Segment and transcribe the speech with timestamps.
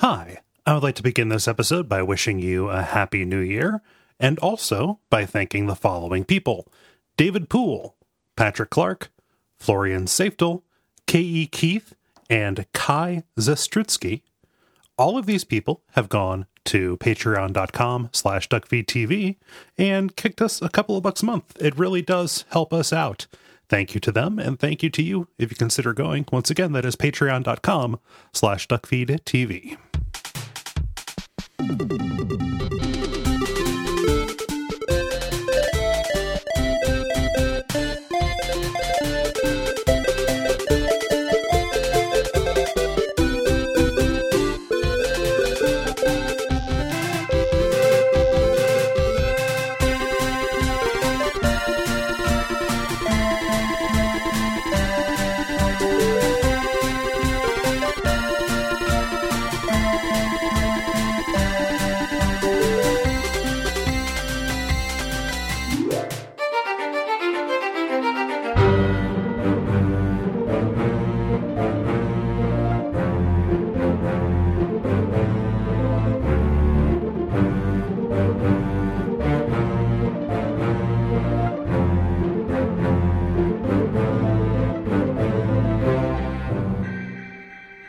[0.00, 3.82] Hi, I would like to begin this episode by wishing you a happy new year
[4.20, 6.68] and also by thanking the following people
[7.16, 7.96] David Poole,
[8.36, 9.10] Patrick Clark,
[9.58, 10.62] Florian Saftel,
[11.08, 11.48] K.E.
[11.48, 11.94] Keith,
[12.30, 14.22] and Kai Zastrutsky.
[14.96, 19.34] All of these people have gone to patreon.com slash duckfeedtv
[19.76, 21.60] and kicked us a couple of bucks a month.
[21.60, 23.26] It really does help us out.
[23.68, 26.24] Thank you to them, and thank you to you if you consider going.
[26.30, 27.98] Once again, that is patreon.com
[28.32, 29.76] slash duckfeedtv.
[31.68, 33.27] ハハハハ!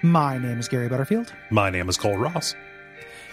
[0.10, 2.56] My name is Gary Butterfield, My name is Cole Ross,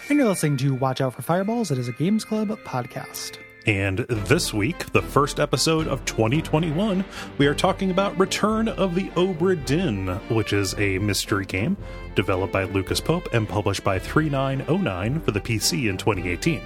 [0.09, 1.71] and you're listening to Watch Out for Fireballs.
[1.71, 3.37] It is a Games Club podcast.
[3.65, 7.03] and this week, the first episode of 2021,
[7.39, 11.75] we are talking about Return of the Obra Dinn, which is a mystery game
[12.13, 16.61] developed by Lucas Pope and published by 3909 for the PC in 2018.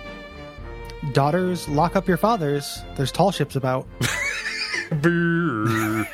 [1.14, 2.82] Daughters, lock up your fathers.
[2.98, 3.88] There's tall ships about.
[4.92, 6.08] Brrr.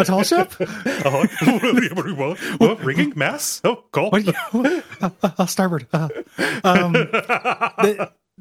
[0.00, 0.52] A tall ship?
[1.04, 3.12] oh, what, ringing?
[3.16, 3.60] Mass?
[3.64, 4.10] Oh, call.
[4.10, 4.32] What you,
[5.22, 5.86] uh, starboard.
[5.92, 6.08] Uh,
[6.62, 6.92] um,
[7.82, 7.98] th-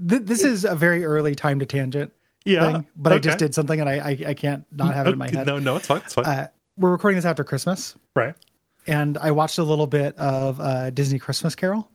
[0.07, 2.11] th- this is a very early time to tangent
[2.45, 5.13] Yeah, thing, but I just did something and I, I, I can't not have it
[5.13, 5.47] in my head.
[5.47, 6.01] No, no, it's fine.
[6.05, 6.25] It's fine.
[6.25, 8.35] Uh, we're recording this after Christmas, right.
[8.87, 11.89] and I watched a little bit of uh, Disney Christmas Carol.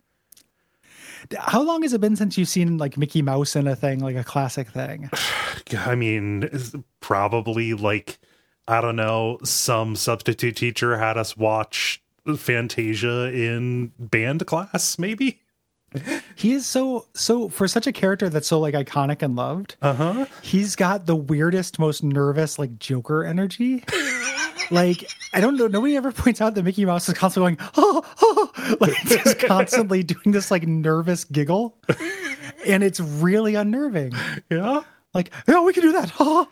[1.37, 4.15] How long has it been since you've seen like Mickey Mouse in a thing, like
[4.15, 5.09] a classic thing?
[5.77, 6.49] I mean,
[6.99, 8.19] probably like
[8.67, 12.03] I don't know, some substitute teacher had us watch
[12.37, 15.41] Fantasia in band class, maybe.
[16.35, 19.75] He is so so for such a character that's so like iconic and loved.
[19.81, 20.25] Uh huh.
[20.41, 23.83] He's got the weirdest, most nervous like Joker energy.
[24.71, 25.67] like I don't know.
[25.67, 30.03] Nobody ever points out that Mickey Mouse is constantly going oh, oh like just constantly
[30.03, 31.77] doing this like nervous giggle,
[32.65, 34.13] and it's really unnerving.
[34.49, 34.83] Yeah.
[35.13, 36.11] Like oh, we can do that.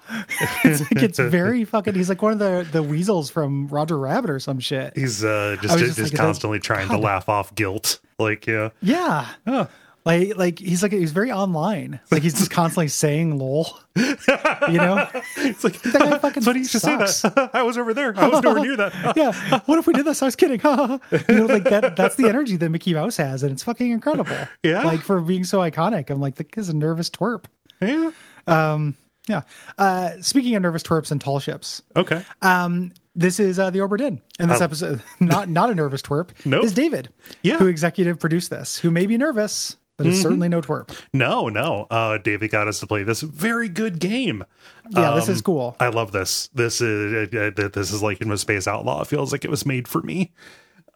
[0.64, 1.94] It's like it's very fucking.
[1.94, 4.98] He's like one of the the weasels from Roger Rabbit or some shit.
[4.98, 8.00] He's uh, just just, just like, constantly trying to laugh off guilt.
[8.18, 8.70] Like, yeah.
[8.82, 9.28] Yeah.
[9.48, 9.68] Huh.
[10.06, 12.00] Like, like he's like he's very online.
[12.12, 15.08] Like he's just constantly saying "lol," you know.
[15.36, 17.22] It's like, That guy fucking funny you should say sucks.
[17.22, 17.52] that.
[17.54, 18.14] I was over there.
[18.18, 19.18] I was nowhere near that.
[19.18, 19.60] yeah.
[19.66, 20.22] What if we did this?
[20.22, 20.62] I was kidding.
[20.64, 21.96] you know, like that.
[21.98, 24.36] That's the energy that Mickey Mouse has, and it's fucking incredible.
[24.64, 24.84] Yeah.
[24.84, 27.44] Like for being so iconic, I'm like, the kid's a nervous twerp.
[27.82, 28.12] Yeah.
[28.48, 29.42] Yeah.
[29.78, 32.24] Uh, speaking of nervous twerps and tall ships, Okay.
[32.42, 34.64] um, this is uh, the Obra Dinn, and this Oh.
[34.64, 36.64] episode, not not a nervous twerp, Nope.
[36.64, 37.10] is David,
[37.42, 37.56] Yeah.
[37.56, 37.64] Mm-hmm.
[37.64, 40.96] who executive produced this, who may be nervous, but is certainly no twerp.
[41.12, 41.88] No, no.
[41.90, 44.46] Uh, David got us to play this very good game.
[44.92, 45.76] Yeah, this Um, is cool.
[45.80, 46.48] I love this.
[46.54, 49.02] This is uh, uh, this is like Hypnospace Outlaw.
[49.02, 50.32] It feels like it was made for me.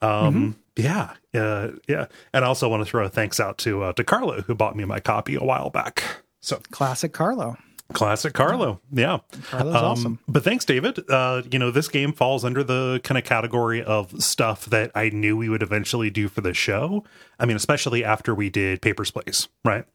[0.03, 2.05] Um, yeah, uh, yeah.
[2.33, 4.75] And I also want to throw a thanks out to uh, to Carlo who bought
[4.75, 6.03] me my copy a while back.
[6.41, 7.57] So Classic Carlo.
[7.93, 9.19] classic Carlo, yeah.
[9.43, 10.19] Carlo's Um, awesome.
[10.27, 10.99] But thanks, David.
[11.09, 15.09] Uh, you know, this game falls under the kind of category of stuff that I
[15.09, 17.03] knew we would eventually do for the show.
[17.39, 19.85] I mean, especially after we did Papers, Please, right?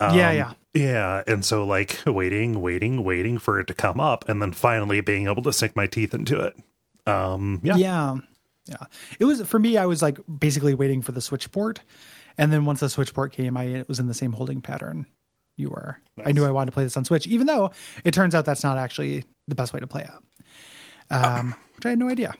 [0.00, 0.52] yeah, Um, yeah.
[0.74, 5.00] Yeah, and so like waiting, waiting, waiting for it to come up, and then finally
[5.00, 6.54] being able to sink my teeth into it.
[7.06, 8.16] Um, yeah, Yeah.
[8.66, 8.86] Yeah.
[9.18, 11.80] It was for me, I was like basically waiting for the switch port.
[12.36, 15.06] And then once the switch port came, I it was in the same holding pattern
[15.56, 15.98] you were.
[16.24, 17.70] I knew I wanted to play this on Switch, even though
[18.04, 20.10] it turns out that's not actually the best way to play it.
[21.14, 22.34] Um, which I had no idea.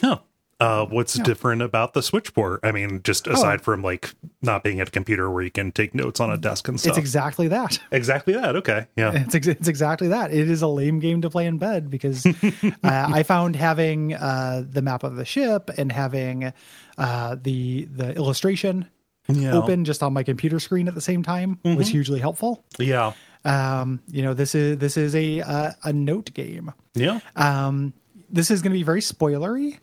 [0.00, 0.18] Huh.
[0.58, 2.60] Uh, what's different about the switch port?
[2.62, 3.32] I mean, just Oh.
[3.32, 6.36] aside from like not being at a computer where you can take notes on a
[6.36, 6.90] desk and stuff.
[6.90, 7.78] It's exactly that.
[7.90, 8.56] exactly that.
[8.56, 8.86] Okay.
[8.94, 9.12] Yeah.
[9.14, 10.34] It's, ex- it's exactly that.
[10.34, 12.26] It is a lame game to play in bed because
[12.62, 16.52] uh, I found having uh, the map of the ship and having
[16.98, 18.86] uh, the the illustration
[19.36, 19.52] Yeah.
[19.54, 22.64] open just on my computer screen at the same time was hugely helpful.
[22.78, 23.12] Yeah.
[23.44, 26.72] Um, you know, this is this is a uh, a note game.
[26.94, 27.20] Yeah.
[27.36, 27.92] Um,
[28.28, 29.78] this is going to be very spoilery.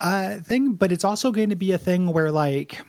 [0.00, 2.80] uh, thing, but it's also going to be a thing where like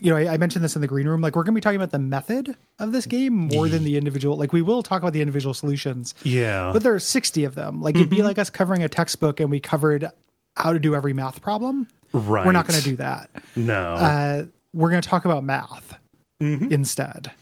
[0.00, 1.20] you know, I, I, mentioned this in the green room.
[1.20, 3.96] Like, we're going to be talking about the method of this game more than the
[3.96, 4.36] individual.
[4.36, 6.14] Like, we will talk about the individual solutions.
[6.24, 6.70] Yeah.
[6.72, 7.80] But there are 60 of them.
[7.80, 8.02] Like, mm-hmm.
[8.02, 10.10] it'd be like us covering a textbook and we covered
[10.56, 11.88] how to do every math problem.
[12.14, 12.46] Right.
[12.46, 13.28] We're not going to do that.
[13.56, 13.94] No.
[13.94, 15.98] Uh, we're going to talk about math
[16.40, 16.72] mm-hmm.
[16.72, 17.32] instead.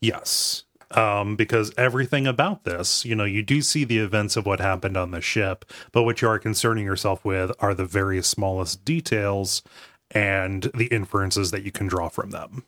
[0.00, 0.64] Yes.
[0.90, 4.96] Um, because everything about this, you know, you do see the events of what happened
[4.96, 9.62] on the ship, but what you are concerning yourself with are the very smallest details
[10.10, 12.64] and the inferences that you can draw from them.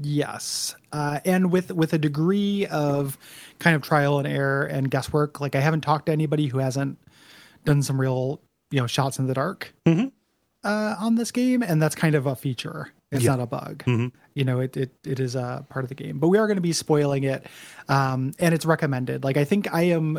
[0.00, 3.18] Yes, uh, and with with a degree of
[3.58, 5.40] kind of trial and error and guesswork.
[5.40, 6.98] Like I haven't talked to anybody who hasn't
[7.64, 8.40] done some real
[8.70, 10.06] you know shots in the dark mm-hmm.
[10.64, 12.92] Uh, on this game, and that's kind of a feature.
[13.10, 13.32] It's yeah.
[13.32, 13.84] not a bug.
[13.84, 14.08] Mm-hmm.
[14.34, 16.56] You know, it, it it is a part of the game, but we are going
[16.56, 17.46] to be spoiling it,
[17.88, 19.24] um, and it's recommended.
[19.24, 20.16] Like I think I am,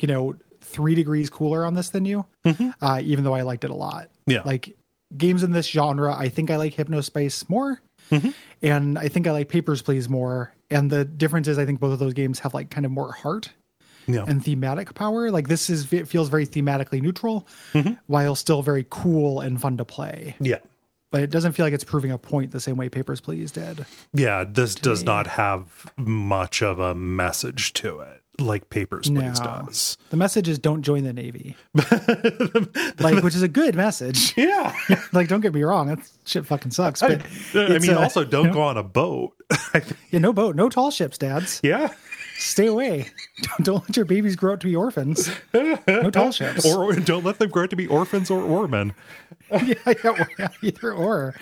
[0.00, 2.70] you know, three degrees cooler on this than you, mm-hmm.
[2.82, 4.10] uh, even though I liked it a lot.
[4.26, 4.76] Yeah, like
[5.16, 7.80] games in this genre, I think I like Hypnospace more.
[8.10, 8.30] Mm-hmm.
[8.62, 10.54] And I think I like Papers, Please more.
[10.70, 13.12] And the difference is, I think both of those games have like kind of more
[13.12, 13.50] heart
[14.08, 14.24] yeah.
[14.26, 15.30] and thematic power.
[15.30, 17.94] Like this is, it feels very thematically neutral mm-hmm.
[18.06, 20.36] while still very cool and fun to play.
[20.40, 20.58] Yeah.
[21.10, 23.86] But it doesn't feel like it's proving a point the same way Papers, Please did.
[24.12, 24.44] Yeah.
[24.44, 25.06] This does me.
[25.06, 29.64] not have much of a message to it like Papers, Please no.
[29.64, 29.96] does.
[30.10, 31.56] The message is don't join the Navy.
[33.00, 34.34] like, which is a good message.
[34.48, 34.74] Yeah.
[35.12, 35.88] like, don't get me wrong.
[35.88, 37.00] That shit fucking sucks.
[37.00, 37.22] But
[37.54, 39.34] I, I mean, uh, also don't you know, go on a boat.
[40.10, 41.60] yeah, no boat, no tall ships, dads.
[41.62, 41.92] Yeah.
[42.38, 43.10] Stay away.
[43.42, 45.28] Don't, don't let your babies grow up to be orphans.
[45.52, 46.64] No tall ships.
[46.64, 48.94] Or don't let them grow up to be orphans or oarmen.
[49.50, 51.34] yeah, yeah, either or.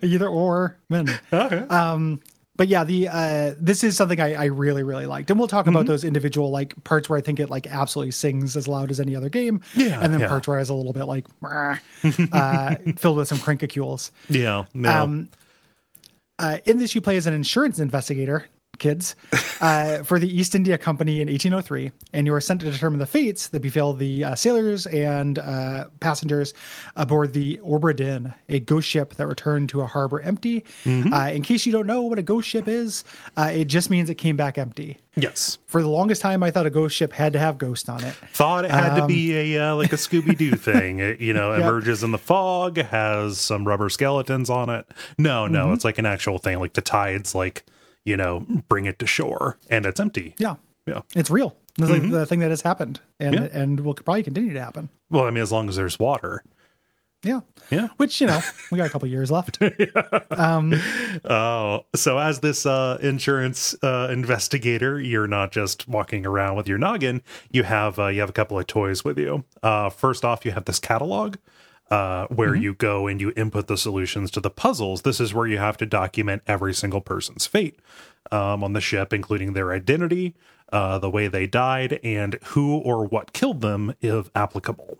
[0.00, 1.18] Either or men.
[1.32, 1.58] Okay.
[1.58, 2.20] Um,
[2.56, 5.66] but yeah, the uh, this is something I, I really really liked, and we'll talk
[5.66, 5.88] about mm-hmm.
[5.88, 9.16] those individual like parts where I think it like absolutely sings as loud as any
[9.16, 10.28] other game, yeah, and then yeah.
[10.28, 11.26] parts where it's a little bit like
[12.32, 14.12] uh, filled with some crankicules.
[14.28, 15.02] Yeah, no.
[15.02, 15.28] Um,
[16.38, 18.46] uh, in this, you play as an insurance investigator
[18.78, 19.16] kids,
[19.60, 23.06] uh, for the East India Company in 1803, and you are sent to determine the
[23.06, 26.54] fates that befell the uh, sailors and uh, passengers
[26.96, 30.64] aboard the Obra Dinn, a ghost ship that returned to a harbor empty.
[30.84, 31.12] Mm-hmm.
[31.12, 33.04] Uh, in case you don't know what a ghost ship is,
[33.36, 34.98] uh, it just means it came back empty.
[35.16, 35.58] Yes.
[35.66, 38.14] For the longest time, I thought a ghost ship had to have ghost on it.
[38.32, 40.98] Thought it had um, to be a uh, like a Scooby Doo thing.
[40.98, 44.86] It, you know, emerges in the fog, has some rubber skeletons on it.
[45.16, 45.74] No, no, mm-hmm.
[45.74, 46.58] it's like an actual thing.
[46.58, 47.64] Like the tides, like
[48.04, 50.34] you know, bring it to shore and it's empty.
[50.38, 50.56] Yeah.
[50.86, 51.00] Yeah.
[51.14, 51.56] It's real.
[51.78, 52.02] It's mm-hmm.
[52.02, 53.48] like the thing that has happened and, yeah.
[53.52, 54.90] and will probably continue to happen.
[55.10, 56.44] Well, I mean, as long as there's water.
[57.24, 57.40] Yeah.
[57.70, 57.88] Yeah.
[57.96, 58.40] Which, you know,
[58.70, 59.58] we got a couple years left.
[59.78, 60.20] yeah.
[60.30, 60.74] Um,
[61.24, 66.76] oh, so as this uh, insurance uh, investigator, you're not just walking around with your
[66.76, 67.22] noggin.
[67.50, 69.44] You have uh, you have a couple of toys with you.
[69.62, 71.36] Uh, first off, you have this catalog
[71.94, 72.62] uh, where mm-hmm.
[72.62, 75.02] you go and you input the solutions to the puzzles.
[75.02, 77.78] This is where you have to document every single person's fate
[78.32, 80.34] um, on the ship, including their identity,
[80.72, 84.98] uh, the way they died, and who or what killed them, if applicable.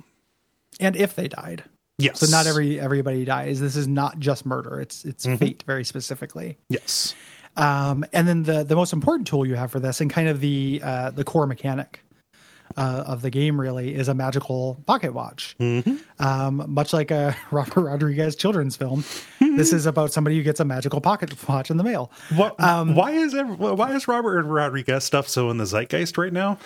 [0.79, 1.65] And if they died.
[1.99, 2.21] Yes.
[2.21, 3.59] So not every everybody dies.
[3.59, 4.81] This is not just murder.
[4.81, 5.37] It's it's mm-hmm.
[5.37, 6.59] fate very specifically.
[6.69, 7.13] Yes.
[7.57, 10.39] Um, and then the the most important tool you have for this, and kind of
[10.39, 12.04] the uh, the core mechanic,
[12.77, 15.57] uh, of the game really is a magical pocket watch.
[15.61, 15.97] Mm-hmm.
[16.19, 19.05] Um, much like a Robert Rodriguez children's film,
[19.41, 22.11] this is about somebody who gets a magical pocket watch in the mail.
[22.35, 26.33] What, um, why is every, why is Robert Rodriguez stuff so in the zeitgeist right
[26.33, 26.59] now?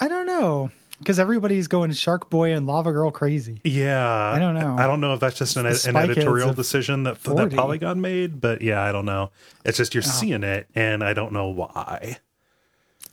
[0.00, 3.60] I don't know because everybody's going Shark Boy and Lava Girl crazy.
[3.64, 4.76] Yeah, I don't know.
[4.78, 7.50] I don't know if that's just an, an editorial decision that 40.
[7.50, 9.30] that Polygon made, but yeah, I don't know.
[9.64, 10.10] It's just you're oh.
[10.10, 12.18] seeing it, and I don't know why.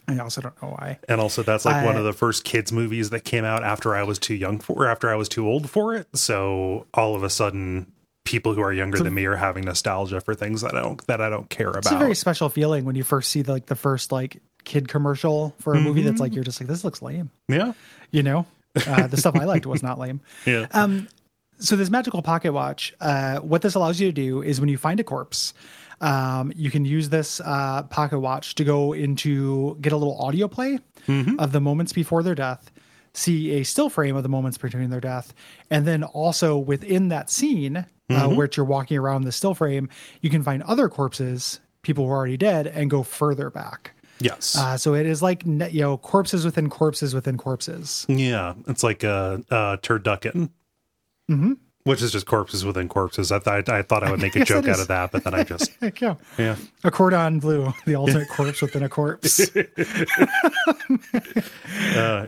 [0.07, 0.99] I also don't know why.
[1.09, 3.95] And also, that's like I, one of the first kids' movies that came out after
[3.95, 6.07] I was too young for, after I was too old for it.
[6.15, 7.91] So all of a sudden,
[8.25, 11.21] people who are younger than me are having nostalgia for things that I don't that
[11.21, 11.79] I don't care about.
[11.85, 14.87] It's a very special feeling when you first see the, like the first like kid
[14.87, 15.85] commercial for a mm-hmm.
[15.85, 17.31] movie that's like you're just like this looks lame.
[17.47, 17.73] Yeah,
[18.11, 18.45] you know,
[18.87, 20.19] uh, the stuff I liked was not lame.
[20.45, 20.67] Yeah.
[20.71, 21.07] Um.
[21.57, 24.77] So this magical pocket watch, uh, what this allows you to do is when you
[24.77, 25.53] find a corpse
[26.01, 30.47] um, you can use this uh, pocket watch to go into get a little audio
[30.47, 31.39] play mm-hmm.
[31.39, 32.71] of the moments before their death,
[33.13, 35.33] see a still frame of the moments between their death,
[35.69, 38.21] and then also within that scene, uh, mm-hmm.
[38.21, 39.89] uh, where you're walking around the still frame,
[40.21, 43.91] you can find other corpses, people who are already dead, and go further back.
[44.19, 44.55] Yes.
[44.57, 48.05] Uh, so it is like you know corpses within corpses within corpses.
[48.07, 50.49] Yeah, it's like a, a turducken.
[51.29, 51.53] Mm-hmm
[51.85, 53.31] which is just corpses within corpses.
[53.31, 55.43] I thought I thought I would make a joke out of that, but then I
[55.43, 56.55] just yeah, yeah.
[56.83, 59.39] A cordon bleu, the ultimate corpse within a corpse.
[59.55, 59.55] uh,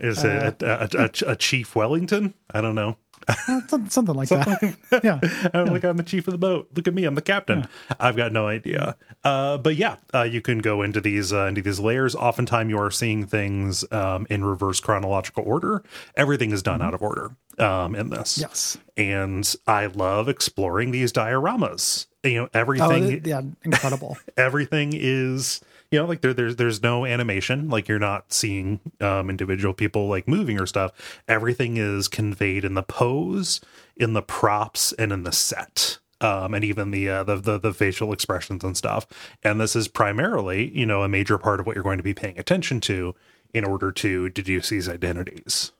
[0.00, 2.34] is it a, a, a, a, Chief Wellington?
[2.52, 2.96] I don't know.
[3.26, 4.76] Uh, some- something like that.
[5.02, 5.18] yeah.
[5.52, 6.68] I'm like I'm the chief of the boat.
[6.74, 7.66] Look at me, I'm the captain.
[7.98, 8.96] I've got no idea.
[9.24, 12.14] Uh, but yeah, uh, you can go into these uh, into these layers.
[12.14, 15.82] Oftentimes, you are seeing things um, in reverse chronological order.
[16.16, 18.38] Everything is done out of order um, in this.
[18.38, 18.78] Yes.
[18.96, 22.06] and I love exploring these dioramas.
[22.24, 24.18] You know, Oh, everything th- yeah, incredible.
[24.36, 25.60] everything is
[25.90, 30.08] you know like there, there's there's no animation like you're not seeing um individual people
[30.08, 30.92] like moving or stuff
[31.28, 33.60] everything is conveyed in the pose
[33.96, 37.72] in the props and in the set um and even the uh the, the the
[37.72, 39.06] facial expressions and stuff
[39.42, 42.12] and this is primarily you know a major part of what you're going to be
[42.12, 43.14] paying attention to
[43.54, 45.72] in order to deduce these identities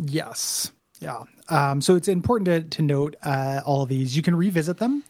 [0.00, 0.72] Yes.
[1.00, 1.22] Yeah.
[1.48, 4.16] Um, so it's important to, to note uh, all of these.
[4.16, 5.02] You can revisit them,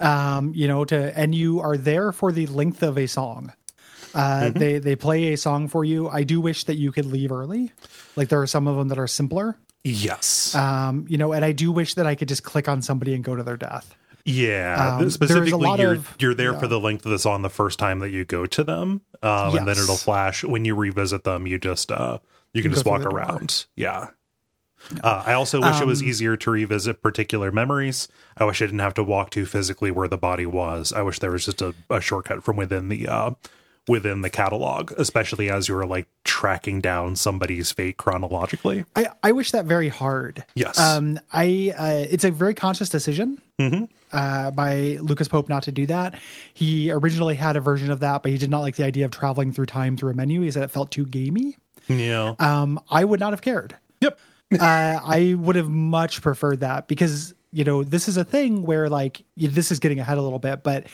[0.00, 3.52] um, you know, to and you are there for the length of a song.
[4.14, 6.08] Uh, They they play a song for you.
[6.08, 7.72] I do wish that you could leave early.
[8.16, 11.52] Like there are some of them that are simpler, yes um, you know, and I
[11.52, 13.94] do wish that I could just click on somebody and go to their death.
[14.24, 16.58] Yeah, Um, specifically, you're of- you're there yeah.
[16.58, 19.56] for the length of the song the first time that you go to them, um,
[19.56, 21.46] and then it'll flash when you revisit them.
[21.46, 22.18] You just uh,
[22.52, 23.18] you can go just walk the door.
[23.18, 23.64] around.
[23.76, 24.08] Yeah.
[25.02, 28.08] Uh, I also wish it was Um, easier to revisit particular memories.
[28.36, 30.92] I wish I didn't have to walk to physically where the body was.
[30.92, 33.30] I wish there was just a, a shortcut from within the uh,
[33.88, 38.84] within the catalog, especially as you were like tracking down somebody's fate chronologically.
[38.94, 40.44] I, I wish that very hard.
[40.54, 40.78] Yes.
[40.78, 43.40] Um, I uh, it's a very conscious decision
[44.12, 46.18] uh, by Lucas Pope not to do that.
[46.54, 49.10] He originally had a version of that, but he did not like the idea of
[49.10, 50.40] traveling through time through a menu.
[50.42, 51.56] He said it felt too gamey.
[51.88, 52.34] Yeah.
[52.38, 53.76] Um, I would not have cared.
[54.00, 54.18] yep.
[54.60, 58.88] uh, I would have much preferred that because you know this is a thing where
[58.88, 60.86] like this is getting ahead a little bit, but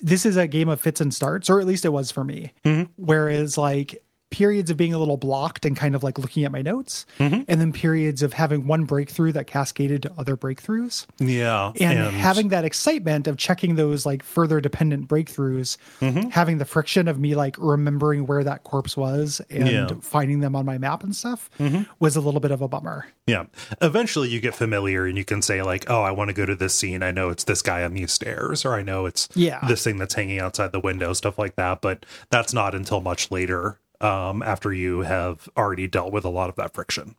[0.00, 2.52] this is a game of fits and starts, or at least it was for me.
[2.96, 4.03] Whereas like
[4.34, 7.42] periods of being a little blocked and kind of like looking at my notes, mm-hmm.
[7.46, 11.70] and then periods of having one breakthrough that cascaded to other breakthroughs Yeah.
[11.80, 16.30] and, having that excitement of checking those like further dependent breakthroughs, mm-hmm.
[16.30, 19.88] having the friction of me like remembering where that corpse was and Yeah.
[20.00, 21.82] finding them on my map and stuff mm-hmm.
[22.00, 23.06] was a little bit of a bummer.
[23.28, 23.44] Yeah.
[23.80, 26.56] Eventually you get familiar and you can say like, "Oh, I want to go to
[26.56, 27.04] this scene.
[27.04, 29.60] I know it's this guy on these stairs or I know it's Yeah.
[29.68, 33.30] this thing that's hanging outside the window, stuff like that." But that's not until much
[33.30, 37.16] later um after you have already dealt with a lot of that friction.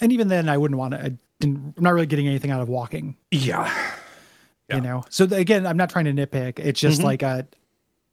[0.00, 1.00] And even then, I wouldn't want to.
[1.00, 3.72] I didn't, I'm not really getting anything out of walking, Yeah.
[4.68, 5.04] you know.
[5.10, 6.58] So again, I'm not trying to nitpick.
[6.58, 7.06] It's just mm-hmm.
[7.06, 7.46] like a.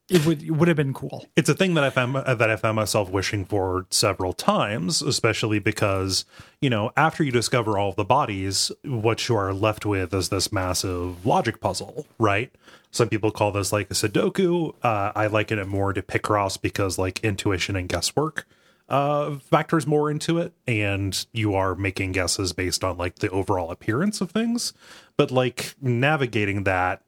[0.10, 1.28] It would it would have been cool.
[1.36, 5.04] It's a thing that I found uh, that I found myself wishing for several times,
[5.04, 6.26] especially because
[6.62, 10.30] you know after you discover all of the bodies, what you are left with is
[10.30, 12.52] this massive logic puzzle, right?
[12.92, 14.74] Some people call this like a Sudoku.
[14.84, 18.48] Uh, I liken it more to Picross because like intuition and guesswork
[18.90, 23.70] uh, factors more into it, and you are making guesses based on like the overall
[23.70, 24.74] appearance of things.
[25.18, 27.04] But like navigating that,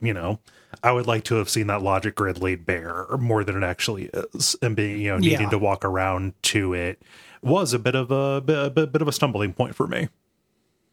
[0.00, 0.38] you know,
[0.82, 4.08] I would like to have seen that logic grid laid bare more than it actually
[4.14, 5.50] is, and being you know needing Yeah.
[5.50, 7.02] to walk around to it
[7.42, 10.08] was a bit of a a bit of a stumbling point for me.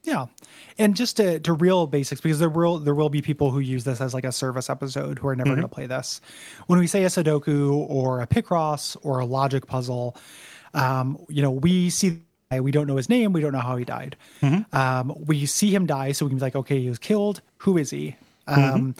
[0.03, 0.25] Yeah,
[0.77, 3.85] and just to to real basics because there will there will be people who use
[3.85, 6.19] this as like a service episode who are never going to play this.
[6.67, 10.17] When we say a Sudoku or a Picross or a logic puzzle,
[10.73, 12.19] um, you know, we see
[12.51, 14.15] we don't know his name, we don't know how he died.
[14.73, 17.41] Um, we see him die, so we can be like, okay, he was killed.
[17.59, 18.15] Who is he?
[18.47, 18.95] Um,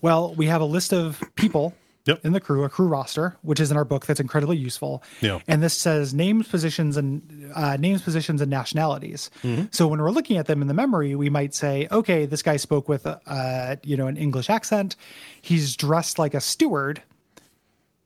[0.00, 1.74] Well, we have a list of people
[2.06, 2.24] Yep.
[2.24, 5.02] in the crew, a crew roster, which is in our book that's incredibly useful.
[5.20, 5.40] Yeah.
[5.48, 9.30] And this says names, positions, and uh, names, positions, and nationalities.
[9.72, 12.56] So when we're looking at them in the memory, we might say, okay, this guy
[12.56, 14.96] spoke with a, uh, you know an English accent.
[15.42, 17.02] He's dressed like a steward.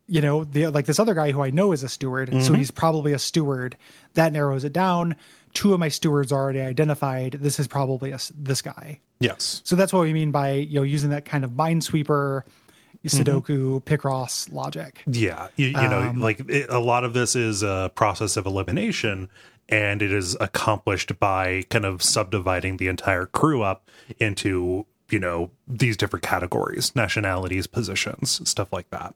[0.06, 2.70] You know, the like this other guy who I know is a steward, so he's
[2.72, 3.76] probably a steward.
[4.14, 5.14] That narrows it down.
[5.54, 7.34] Two of my stewards are already identified.
[7.40, 8.98] This is probably a this guy.
[9.20, 9.60] Yes.
[9.64, 12.42] So that's what we mean by you know using that kind of minesweeper,
[13.08, 15.02] Sudoku, Picross logic.
[15.06, 18.46] Yeah, you, you know, Um, like it, a lot of this is a process of
[18.46, 19.28] elimination,
[19.68, 23.88] and it is accomplished by kind of subdividing the entire crew up
[24.18, 29.14] into you know these different categories, nationalities, positions, stuff like that.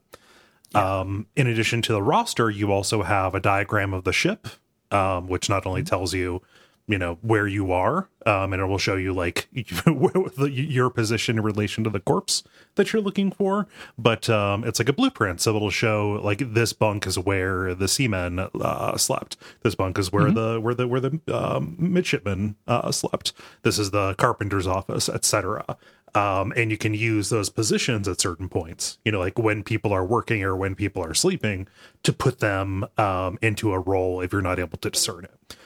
[0.73, 4.47] Um, in addition to the roster, you also have a diagram of the ship,
[4.91, 6.41] um, which not only tells you
[6.87, 11.43] you know where you are um and it will show you like your position in
[11.43, 12.43] relation to the corpse
[12.75, 13.67] that you're looking for.
[13.97, 17.87] But um it's like a blueprint so it'll show like this bunk is where the
[17.87, 19.37] seamen uh slept.
[19.63, 23.33] This bunk is where the where the where the um midshipmen uh slept.
[23.63, 25.77] This is the carpenter's office etc
[26.15, 29.91] um, and you can use those positions at certain points, you know, like when people
[29.91, 31.67] are working or when people are sleeping,
[32.03, 35.57] to put them um, into a role if you're not able to discern it.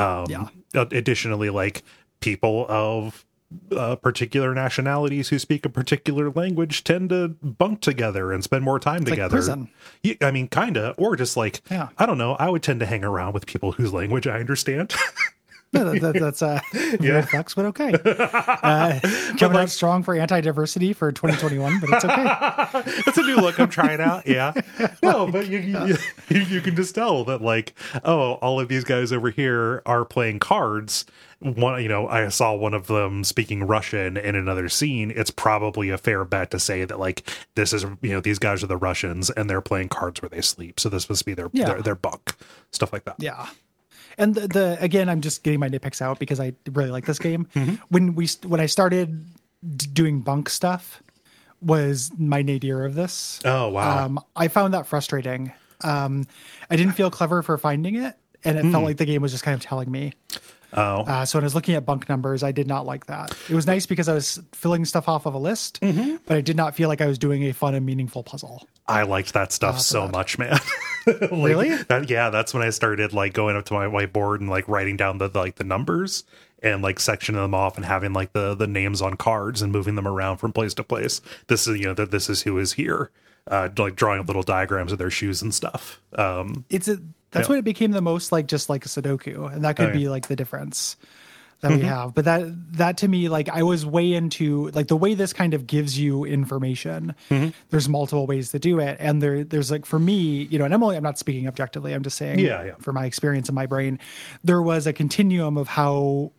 [0.00, 0.48] Um, Yeah.
[0.74, 1.82] Additionally, like
[2.20, 3.24] people of
[3.74, 8.78] uh, particular nationalities who speak a particular language tend to bunk together and spend more
[8.78, 9.36] time like together.
[9.36, 9.70] prison.
[10.02, 11.88] Yeah, I mean, kinda, or just like Yeah.
[11.96, 12.34] I don't know.
[12.34, 14.94] I would tend to hang around with people whose language I understand.
[15.72, 16.60] No, that, that, that's uh,
[17.00, 17.22] Yeah.
[17.22, 17.92] flex, but okay.
[18.68, 18.98] Uh,
[19.38, 23.02] coming out strong for anti-diversity for 2021, but it's okay.
[23.06, 24.26] It's a new look I'm trying out.
[24.26, 24.52] Yeah.
[25.02, 25.96] No, but you, you
[26.28, 30.04] you you can just tell that like, oh, all of these guys over here are
[30.04, 31.04] playing cards.
[31.40, 35.12] One, you know, I saw one of them speaking Russian in another scene.
[35.14, 37.22] It's probably a fair bet to say that like
[37.54, 40.40] this is you know these guys are the Russians and they're playing cards where they
[40.40, 40.80] sleep.
[40.80, 41.66] So this must be their Yeah.
[41.74, 42.34] their, their bunk
[42.72, 43.16] stuff like that.
[43.18, 43.46] Yeah.
[44.18, 47.18] And the, the again, I'm just getting my nitpicks out because I really like this
[47.18, 47.46] game.
[47.54, 47.74] Mm-hmm.
[47.88, 49.24] When we when I started
[49.76, 51.02] d- doing bunk stuff,
[51.60, 53.40] was my nadir of this.
[53.44, 54.04] Oh wow.
[54.04, 55.52] Um, I found that frustrating.
[55.82, 56.26] Um,
[56.70, 59.44] I didn't feel clever for finding it, and it felt like the game was just
[59.44, 60.12] kind of telling me.
[60.74, 61.00] Oh.
[61.02, 63.36] Uh, so when I was looking at bunk numbers, I did not like that.
[63.48, 66.16] It was nice because I was filling stuff off of a list, Mm-hmm.
[66.26, 68.66] but I did not feel like I was doing a fun and meaningful puzzle.
[68.86, 70.58] I liked that stuff so much, man.
[71.06, 71.74] Like, Really?
[71.74, 74.98] That, yeah, that's when I started like going up to my whiteboard and like writing
[74.98, 76.24] down the like the numbers
[76.62, 79.94] and like sectioning them off and having like the the names on cards and moving
[79.94, 81.22] them around from place to place.
[81.46, 83.10] This is you know that this is who is here.
[83.50, 85.98] Uh, like drawing up little diagrams of their shoes and stuff.
[86.12, 86.98] Um, it's a
[87.30, 87.52] that's Yeah.
[87.52, 89.92] when it became the most like just like a sudoku and that could Okay.
[89.92, 89.98] Mm-hmm.
[90.04, 90.96] be like the difference
[91.60, 92.42] that we have but that
[92.78, 95.98] that to me like i was way into like the way this kind of gives
[95.98, 97.48] you information Mm-hmm.
[97.70, 100.72] there's multiple ways to do it and there there's like for me you know and
[100.72, 102.74] i'm i'm not speaking objectively i'm just saying Yeah, yeah.
[102.78, 103.98] for my experience in my brain
[104.44, 106.30] there was a continuum of how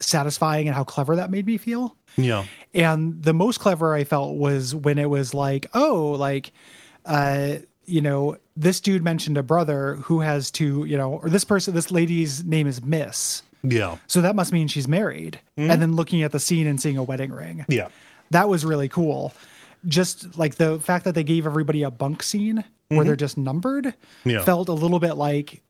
[0.00, 2.44] satisfying and how clever that made me feel yeah,
[2.74, 6.50] and the most clever I felt was when it was like, oh, like,
[7.06, 11.44] uh, you know, this dude mentioned a brother who has two, you know, or this
[11.44, 13.42] person, this lady's name is Miss.
[13.62, 15.40] yeah, So that must mean she's married.
[15.56, 15.70] Mm-hmm.
[15.70, 17.64] And then looking at the scene and seeing a wedding ring.
[17.68, 17.88] yeah.
[18.30, 19.32] That was really cool.
[19.86, 22.56] Just like the fact that they gave everybody a bunk scene
[22.88, 23.06] where mm-hmm.
[23.06, 24.44] they're just numbered Yeah.
[24.44, 25.62] felt a little bit like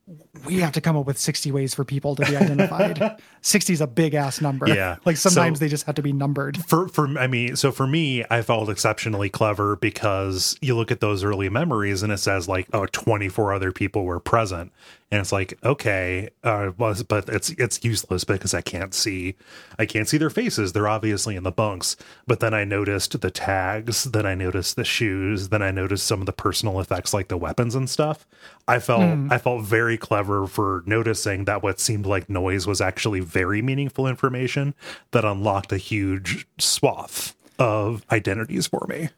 [0.46, 3.20] we have to come up with 60 ways for people to be identified.
[3.42, 4.68] 60 is a big ass number.
[4.68, 4.96] Yeah.
[5.04, 6.56] Like sometimes So- they just have to be numbered.
[6.64, 11.00] for for I mean, so for me, I felt exceptionally clever because you look at
[11.00, 14.72] those early memories and it says like, oh, 24 other people were present,
[15.10, 19.36] and it's like, okay, uh, was but it's it's useless because I can't see,
[19.78, 20.72] I can't see their faces.
[20.72, 21.96] They're obviously in the bunks.
[22.26, 26.20] But then I noticed the tags, then I noticed the shoes, then I noticed some
[26.20, 28.26] of the personal effects like the weapons and stuff.
[28.68, 33.20] I felt I felt very clever for noticing that what seemed like noise was actually
[33.20, 34.74] very meaningful information
[35.12, 39.08] that unlocked a huge swath of identities for me.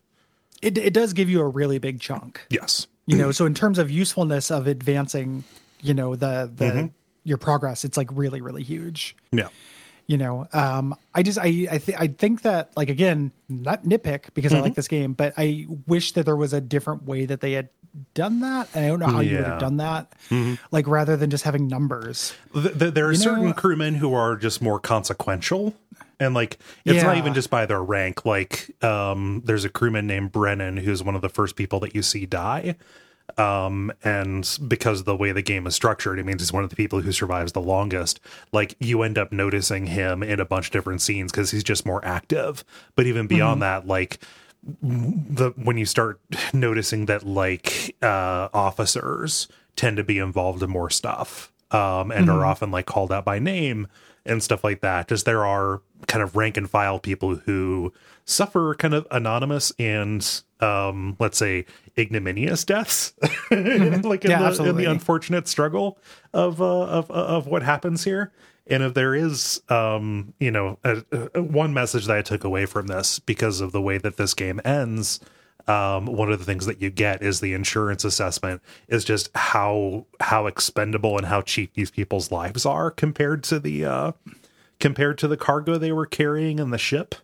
[0.63, 2.87] it, it does give you a really big chunk Yes.
[3.07, 5.45] you know so in terms of usefulness of advancing
[5.83, 6.87] you know the the Mm-hmm.
[7.25, 9.49] your progress it's like really really huge Yeah.
[10.07, 14.33] you know um i just i i, th- I think that like again not nitpick
[14.35, 14.61] because Mm-hmm.
[14.61, 17.53] i like this game but i wish that there was a different way that they
[17.53, 17.69] had
[18.15, 19.51] done that and i don't know how you would Mm-hmm.
[19.51, 20.13] have done that
[20.71, 22.35] like rather than just having numbers.
[22.53, 25.75] Th- th- there are You certain know- crewmen who are just more consequential
[26.21, 28.25] and like it's not even just by their rank.
[28.25, 32.03] Like um there's a crewman named brennan who's one of the first people that you
[32.03, 32.77] see die
[33.39, 36.71] um and because of the way the game is structured it means he's one of
[36.71, 38.21] the people who survives the longest.
[38.53, 41.87] Like you end up noticing him in a bunch of different scenes because he's just
[41.87, 42.65] more active.
[42.97, 44.19] But even beyond that like
[44.83, 46.21] the when you start
[46.53, 52.45] noticing that like uh officers tend to be involved in more stuff um and are
[52.45, 53.87] often like called out by name
[54.27, 57.91] and stuff like that just there are kind of rank and file people who
[58.27, 61.65] suffer kind of anonymous and um let's say
[61.97, 63.15] ignominious deaths
[63.51, 65.99] like in, Yeah, the, in the unfortunate struggle
[66.35, 68.31] of uh of of what happens here
[68.71, 71.03] and if there is um you know a,
[71.35, 74.33] a, one message that i took away from this because of the way that this
[74.33, 75.21] game ends
[75.67, 80.07] um one of the things that you get is the insurance assessment is just how
[80.21, 84.13] how expendable and how cheap these people's lives are compared to the uh
[84.79, 87.15] compared to the cargo they were carrying in the ship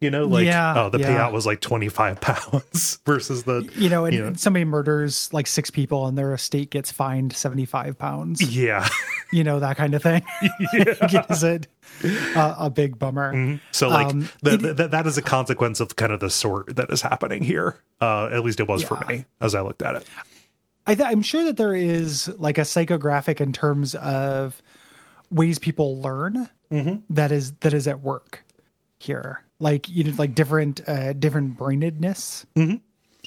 [0.00, 1.08] you know like Yeah, oh the yeah.
[1.28, 4.32] payout was like 25 pounds versus the you know and You know.
[4.34, 8.88] somebody murders like six people and their estate gets fined 75 pounds yeah
[9.32, 10.22] you know that kind of thing
[10.72, 11.66] is it
[12.34, 15.96] a, a big bummer So like Um, the, it- the- that is a consequence of
[15.96, 17.76] kind of the sort that is happening here.
[18.00, 20.06] Uh, at least it was for me as I looked at it.
[20.86, 24.62] I th- I'm sure that there is like a psychographic in terms of
[25.30, 26.48] ways people learn
[27.10, 28.44] that is that is at work
[28.98, 29.42] here.
[29.60, 32.44] Like you know, like different uh, different brainedness.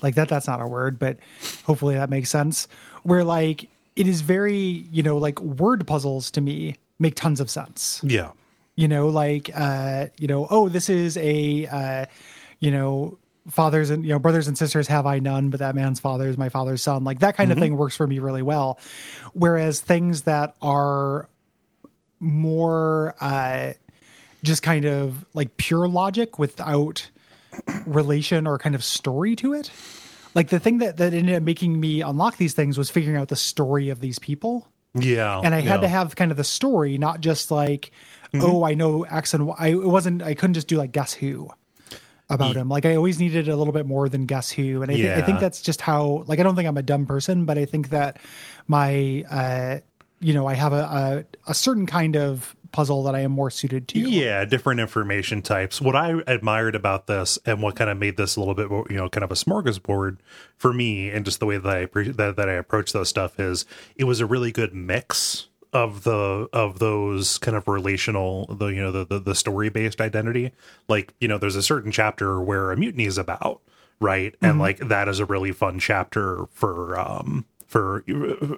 [0.02, 0.28] Like that.
[0.28, 1.18] That's not a word, but
[1.64, 2.68] hopefully that makes sense.
[3.04, 4.58] Where like it is very
[4.92, 8.32] you know like word puzzles to me make tons of sense Yeah.
[8.76, 12.06] you know like uh you know oh this is a uh
[12.60, 13.20] you know
[13.52, 16.38] fathers and you know brothers and sisters have i none but that man's father is
[16.40, 18.80] my father's son like that kind of thing works for me really well
[19.34, 21.28] whereas things that are
[22.20, 23.74] more uh
[24.44, 27.10] just kind of like pure logic without
[27.86, 29.72] relation or kind of story to it
[30.36, 33.28] like the thing that that ended up making me unlock these things was figuring out
[33.28, 35.40] the story of these people Yeah.
[35.44, 35.82] and I had yeah.
[35.82, 37.92] to have kind of the story, not just like,
[38.34, 38.46] Mm-hmm.
[38.48, 39.56] oh, I know X and Y.
[39.60, 40.24] I, it wasn't.
[40.24, 41.52] I couldn't just do like guess who
[42.32, 42.68] about him.
[42.68, 45.22] Like I always needed a little bit more than guess who, and I, thi- I
[45.22, 46.24] think that's just how.
[46.26, 48.18] Like I don't think I'm a dumb person, but I think that
[48.68, 49.80] my, uh,
[50.20, 53.50] you know, I have a, a a certain kind of puzzle that I am more
[53.50, 54.00] suited to.
[54.00, 55.80] Yeah, different information types.
[55.80, 58.86] What I admired about this and what kind of made this a little bit more,
[58.90, 60.18] you know, kind of a smorgasbord
[60.58, 63.66] for me and just the way that I that, that I approach those stuff is
[63.96, 68.82] it was a really good mix of the of those kind of relational the you
[68.82, 70.52] know the the, the story based identity
[70.88, 73.60] like you know there's a certain chapter where a mutiny is about
[74.00, 74.46] right Mm-hmm.
[74.46, 78.04] and like that is a really fun chapter for um for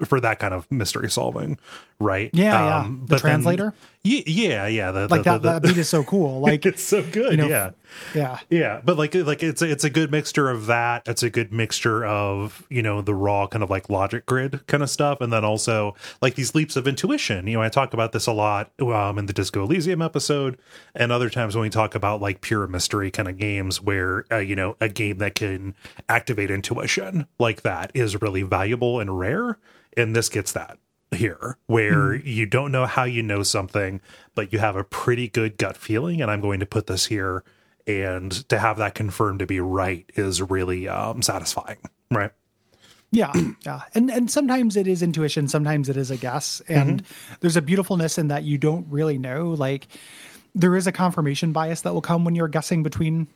[0.04, 1.58] for that kind of mystery solving
[2.00, 2.78] right Yeah, yeah.
[2.80, 3.74] um The but then- translator?
[4.04, 6.42] Yeah yeah the, Like the, that, the, that beat is so cool.
[6.48, 7.72] Like, it's so good know, yeah
[8.14, 11.04] yeah, yeah but like like it's a, it's a good mixture of that.
[11.08, 14.82] It's a good mixture of you know the raw kind of like logic grid kind
[14.82, 17.48] of stuff and then also like these leaps of intuition.
[17.48, 20.58] You know i talk about this a lot um in the disco elysium episode
[20.94, 24.38] and other times when we talk about like pure mystery kind of games where uh,
[24.38, 25.76] you know a game that can
[26.08, 29.58] activate intuition like that is really valuable and rare
[29.98, 30.78] and this gets that
[31.12, 34.02] here where you don't know how you know something
[34.34, 37.44] but you have a pretty good gut feeling and i'm going to put this here
[37.88, 41.78] and to have that confirmed to be right is really um satisfying
[42.12, 42.32] right
[43.12, 43.32] Yeah,
[43.66, 47.04] yeah, and and sometimes it is intuition, sometimes it is a guess, and
[47.40, 49.52] there's a beautifulness in that you don't really know.
[49.52, 49.88] Like
[50.54, 53.28] there is a confirmation bias that will come when you're guessing between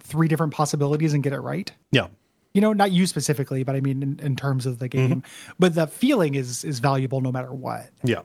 [0.00, 1.72] three different possibilities and get it right.
[1.90, 2.08] yeah
[2.52, 5.22] You know, not you specifically, but I mean in, in terms of the game.
[5.58, 7.90] But the feeling is is valuable no matter what.
[8.04, 8.22] yeah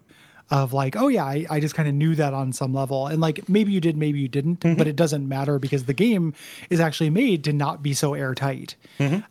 [0.51, 3.21] Of like, oh yeah, I, I just kind of knew that on some level, and
[3.21, 6.33] like maybe you did, maybe you didn't, but it doesn't matter because the game
[6.71, 8.75] is actually made to not be so airtight,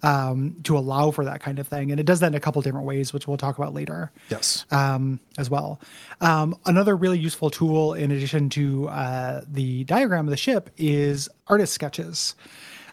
[0.04, 2.62] um, to allow for that kind of thing, and it does that in a couple
[2.62, 4.64] different ways, which we'll talk about later yes.
[4.70, 5.80] um, as well.
[6.20, 11.28] Um, another really useful tool, in addition to uh, the diagram of the ship, is
[11.48, 12.36] artist sketches.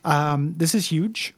[0.05, 1.33] Um, this is huge.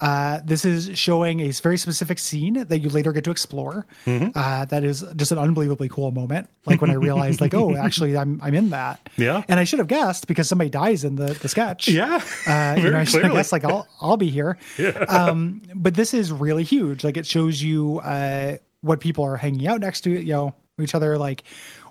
[0.00, 3.86] Uh, this is showing a very specific scene that you later get to explore.
[4.06, 6.48] Uh, that is just an unbelievably cool moment.
[6.66, 9.08] Like when I realized, like, oh, actually, I'm I'm in that.
[9.16, 9.42] Yeah.
[9.48, 11.88] And I should have guessed because somebody dies in the the sketch.
[11.88, 13.36] yeah Uh, you know, I should clearly.
[13.38, 14.58] guess like I'll I'll be here.
[14.78, 14.90] yeah.
[15.08, 17.04] Um, but this is really huge.
[17.04, 20.94] Like it shows you uh, what people are hanging out next to, you know, each
[20.94, 21.42] other, like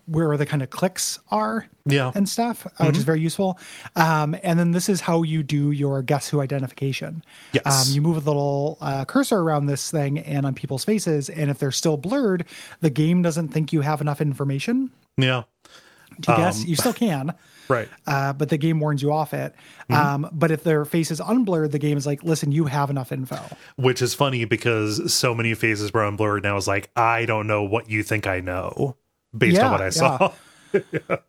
[0.09, 2.11] where the kind of clicks are, Yeah.
[2.15, 3.59] and stuff, uh, which is very useful.
[3.95, 7.23] Um, and then this is how you do your guess who identification.
[7.53, 7.87] Yes.
[7.89, 11.49] Um, you move a little uh, cursor around this thing and on people's faces, and
[11.49, 12.45] if they're still blurred,
[12.81, 15.43] the game doesn't think you have enough information yeah
[16.21, 16.65] to guess.
[16.65, 17.33] You still can
[17.69, 19.53] right uh, but the game warns you off it.
[19.89, 19.93] Mm-hmm.
[20.25, 23.11] Um, but if their face is unblurred, the game is like, listen, you have enough
[23.11, 23.39] info.
[23.75, 27.63] which is funny because so many faces were unblurred now is like i don't know
[27.63, 28.95] what you think i know
[29.37, 30.31] based on what i saw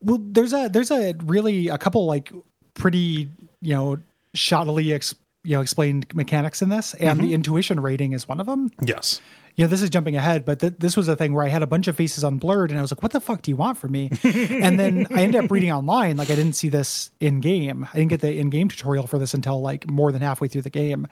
[0.02, 2.30] Well, there's a there's a really a couple like
[2.74, 3.30] pretty
[3.62, 3.98] you know
[4.36, 7.26] shoddily ex, you know explained mechanics in this, and Mm-hmm.
[7.28, 8.70] the intuition rating is one of them.
[8.84, 9.20] yes
[9.56, 11.62] You know, this is jumping ahead, but th- this was a thing where I had
[11.62, 13.78] a bunch of faces unblurred, and I was like, "What the fuck do you want
[13.78, 16.16] from me?" and then I ended up reading online.
[16.18, 17.88] Like, I didn't see this in game.
[17.92, 20.62] I didn't get the in game tutorial for this until like more than halfway through
[20.62, 21.06] the game.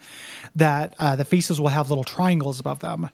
[0.55, 3.09] That uh, the faces will have little triangles above them.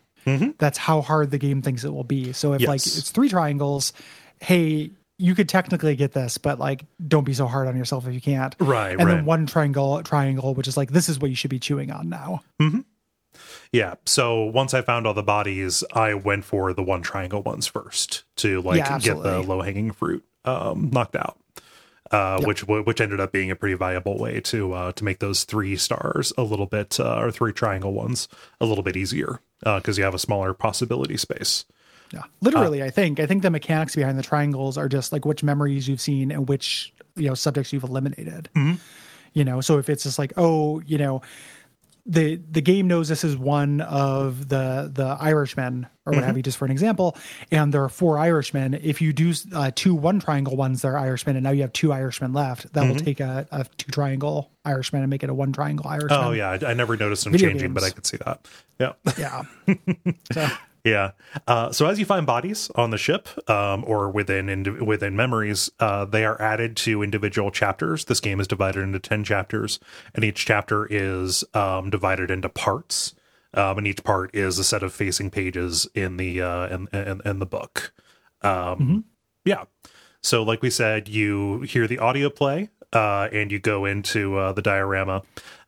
[0.58, 2.32] That's how hard the game thinks it will be.
[2.32, 3.92] So if like it's three triangles,
[4.40, 8.14] hey, you could technically get this, but like, don't be so hard on yourself if
[8.14, 8.54] you can't.
[8.58, 9.14] Right, And right.
[9.16, 12.08] then one triangle, triangle, which is like this is what you should be chewing on
[12.08, 12.42] now.
[13.72, 13.94] Yeah.
[14.06, 18.24] So once I found all the bodies, I went for the one triangle ones first
[18.36, 21.38] to like Yeah, get the low hanging fruit um, knocked out.
[22.14, 25.42] Uh, which which ended up being a pretty viable way to uh, to make those
[25.42, 28.28] three stars a little bit uh, or three triangle ones
[28.60, 31.64] a little bit easier because you have a smaller possibility space.
[32.12, 32.20] Yeah.
[32.20, 33.18] Uh, Literally, I think.
[33.18, 36.48] I think the mechanics behind the triangles are just like which memories you've seen and
[36.48, 38.48] which, you know, subjects you've eliminated.
[38.54, 38.74] Mm-hmm.
[39.32, 41.20] You know, so if it's just like, oh, you know,
[42.06, 46.26] the the game knows this is one of the the Irishmen or what Mm-hmm.
[46.26, 47.16] have you, just for an example,
[47.50, 48.74] and there are four Irishmen.
[48.74, 51.92] If you do uh, two one triangle ones, they're Irishmen, and now you have two
[51.92, 52.70] Irishmen left.
[52.74, 52.92] That Mm-hmm.
[52.92, 56.20] will take a, a two triangle Irishman and make it a one triangle Irishman.
[56.22, 58.46] Oh yeah, I, I never noticed them Video changing, but I could see that.
[58.78, 58.92] Yeah.
[59.16, 59.42] yeah.
[60.32, 60.46] so
[60.84, 61.12] Yeah.
[61.48, 65.70] Uh, so as you find bodies on the ship um, or within indi- within memories,
[65.80, 68.04] uh, they are added to individual chapters.
[68.04, 69.80] This game is divided into ten chapters,
[70.14, 73.14] and each chapter is um, divided into parts.
[73.54, 77.20] Um, and each part is a set of facing pages in the uh, in, in,
[77.24, 77.92] in the book.
[78.42, 78.78] Um,
[79.44, 79.64] Yeah.
[80.22, 84.52] So, like we said, you hear the audio play, uh, and you go into uh,
[84.52, 85.22] the diorama.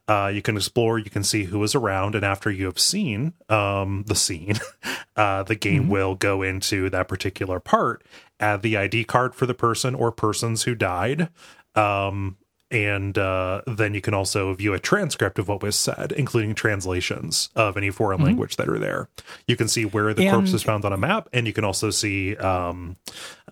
[0.09, 3.33] Uh, you can explore, you can see who is around, and after you have seen
[3.49, 4.55] um, the scene,
[5.17, 8.05] uh, the game will go into that particular part,
[8.39, 11.29] add the ID card for the person or persons who died,
[11.75, 12.37] um,
[12.71, 17.49] and uh, then you can also view a transcript of what was said, including translations
[17.55, 19.09] of any foreign language that are there.
[19.47, 21.91] You can see where the corpse is found on a map, and you can also
[21.91, 22.97] see um,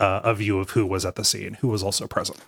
[0.01, 2.41] uh, a view of who was at the scene, who was also present.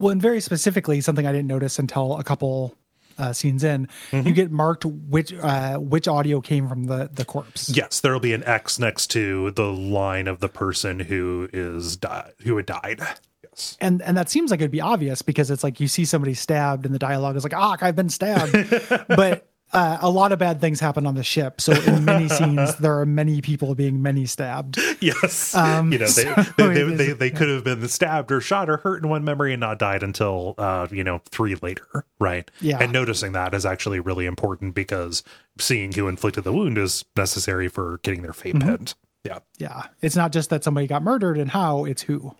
[0.00, 2.76] Well, and very specifically, something I didn't notice until a couple
[3.18, 4.26] uh, scenes in, Mm-hmm.
[4.28, 7.68] you get marked which uh, which audio came from the the corpse.
[7.70, 11.96] Yes, there will be an X next to the line of the person who is
[11.96, 13.00] di- who had died.
[13.42, 13.76] Yes.
[13.80, 16.84] And and that seems like it'd be obvious because it's like you see somebody stabbed
[16.86, 18.52] and the dialogue is like, ah, I've been stabbed.
[19.08, 21.60] but uh, a lot of bad things happen on the ship.
[21.60, 24.78] So in many scenes, there are many people being many stabbed.
[25.00, 25.54] Yes.
[25.54, 28.40] Um, you know, they so they, they, is- they, they could have been stabbed or
[28.40, 32.06] shot or hurt in one memory and not died until uh, you know, three later,
[32.18, 32.50] right?
[32.60, 32.78] Yeah.
[32.80, 35.22] And noticing that is actually really important because
[35.58, 38.68] seeing who inflicted the wound is necessary for getting their fate Mm-hmm.
[38.68, 38.94] pinned.
[39.24, 39.38] Yeah.
[39.58, 39.84] Yeah.
[40.02, 42.34] It's not just that somebody got murdered and how, it's who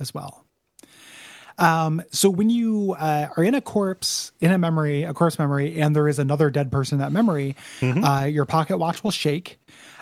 [0.00, 0.46] as well.
[1.60, 5.80] Um, so when you uh, are in a corpse, in a memory, a corpse memory,
[5.80, 9.58] and there is another dead person in that memory, uh, your pocket watch will shake.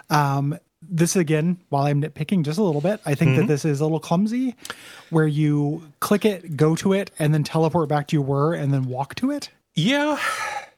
[0.09, 3.81] Um, this again, while I'm nitpicking just a little bit, I think that this is
[3.81, 4.55] a little clumsy
[5.11, 8.73] where you click it, go to it, and then teleport back to you were and
[8.73, 9.51] then walk to it.
[9.75, 10.18] Yeah.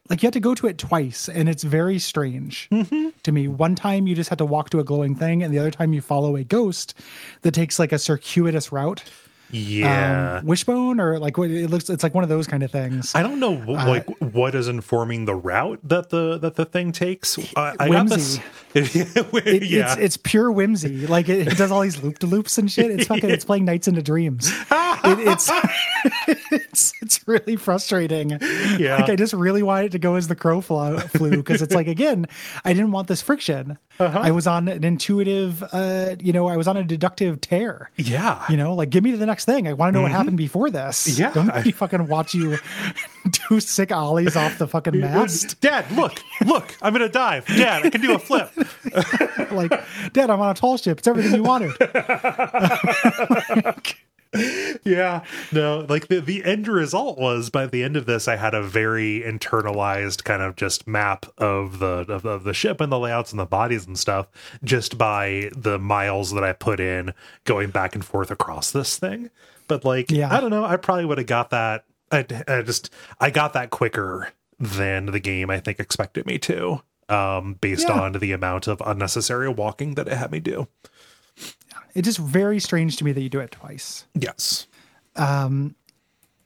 [0.09, 2.69] Like you have to go to it twice, and it's very strange
[3.23, 3.47] to me.
[3.47, 5.93] One time you just had to walk to a glowing thing, and the other time
[5.93, 6.95] you follow a ghost
[7.43, 9.05] that takes like a circuitous route.
[9.53, 10.39] Yeah.
[10.41, 13.15] Um, wishbone, or like what it looks, it's like one of those kind of things.
[13.15, 16.93] I don't know Uh, like what is informing the route that the that the thing
[16.93, 17.39] takes.
[17.57, 18.39] I, I got this.
[18.73, 21.07] It- yeah, It's it's pure whimsy.
[21.09, 22.91] Like it, it does all these loop de loops and shit.
[22.93, 23.29] It's fucking.
[23.31, 24.49] It's playing Nights into Dreams.
[24.71, 25.51] It, it's
[26.51, 28.31] it's it's really frustrating.
[28.79, 28.97] Yeah.
[29.01, 31.75] Like I just really wanted it to go as the crow flew flew because it's
[31.75, 32.27] like again,
[32.65, 33.79] I didn't want this friction.
[33.99, 34.19] Uh-huh.
[34.19, 37.91] I was on an intuitive, uh, you know, I was on a deductive tear.
[37.97, 38.45] yeah.
[38.49, 39.69] You know, like give me to the next thing.
[39.69, 41.07] I want to know what happened before this.
[41.07, 41.21] Mm-hmm.
[41.21, 41.33] Yeah.
[41.33, 42.57] Don't me fucking watch you
[43.49, 45.61] do sick ollies off the fucking mast.
[45.61, 47.47] Dad, look, look, I'm gonna dive.
[47.47, 48.51] Dad, I can do a flip.
[49.53, 49.71] like,
[50.13, 50.99] Dad, I'm on a tall ship.
[50.99, 51.73] It's everything you wanted.
[54.85, 58.55] Yeah, no, like the the end result was by the end of this, I had
[58.55, 62.99] a very internalized kind of just map of the of, of the ship and the
[62.99, 64.29] layouts and the bodies and stuff,
[64.63, 67.13] just by the miles that I put in
[67.45, 69.31] going back and forth across this thing.
[69.69, 70.33] But like, Yeah.
[70.35, 71.85] I don't know, I probably would have got that.
[72.13, 72.91] I, I just
[73.21, 76.83] I got that quicker than the game I think expected me to.
[77.09, 78.01] Um, based Yeah.
[78.01, 80.69] on the amount of unnecessary walking that it had me do.
[81.95, 84.05] It's just very strange to me that you do it twice.
[84.15, 84.67] Yes.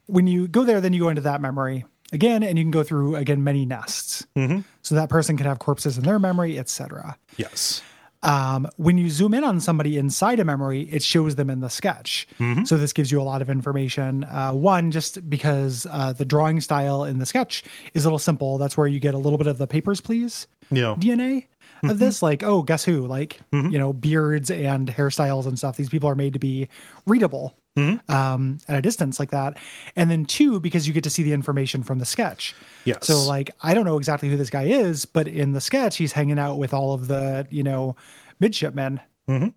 [0.07, 2.83] When you go there, then you go into that memory again, and you can go
[2.83, 4.25] through again many nests.
[4.35, 4.59] Mm-hmm.
[4.83, 7.17] So that person can have corpses in their memory, etc.
[7.37, 7.81] Yes.
[8.21, 11.69] Um, when you zoom in on somebody inside a memory, it shows them in the
[11.69, 12.27] sketch.
[12.65, 14.23] So this gives you a lot of information.
[14.23, 18.57] Uh, one, just because uh, the drawing style in the sketch is a little simple.
[18.57, 20.95] That's where you get a little bit of the papers, please Yeah.
[20.97, 21.45] DNA
[21.85, 22.05] of mm-hmm.
[22.05, 22.21] this.
[22.21, 23.07] Like, oh, guess who?
[23.07, 23.69] Like, mm-hmm.
[23.69, 25.77] you know, beards and hairstyles and stuff.
[25.77, 26.67] These people are made to be
[27.05, 28.11] readable mm-hmm.
[28.11, 29.57] um, at a distance like that.
[29.95, 32.55] And then two, because you get to see the information from the sketch.
[32.83, 33.07] Yes.
[33.07, 36.11] So like, I don't know exactly who this guy is, but in the sketch, he's
[36.11, 37.95] hanging out with all of the, you know,
[38.39, 38.99] midshipmen.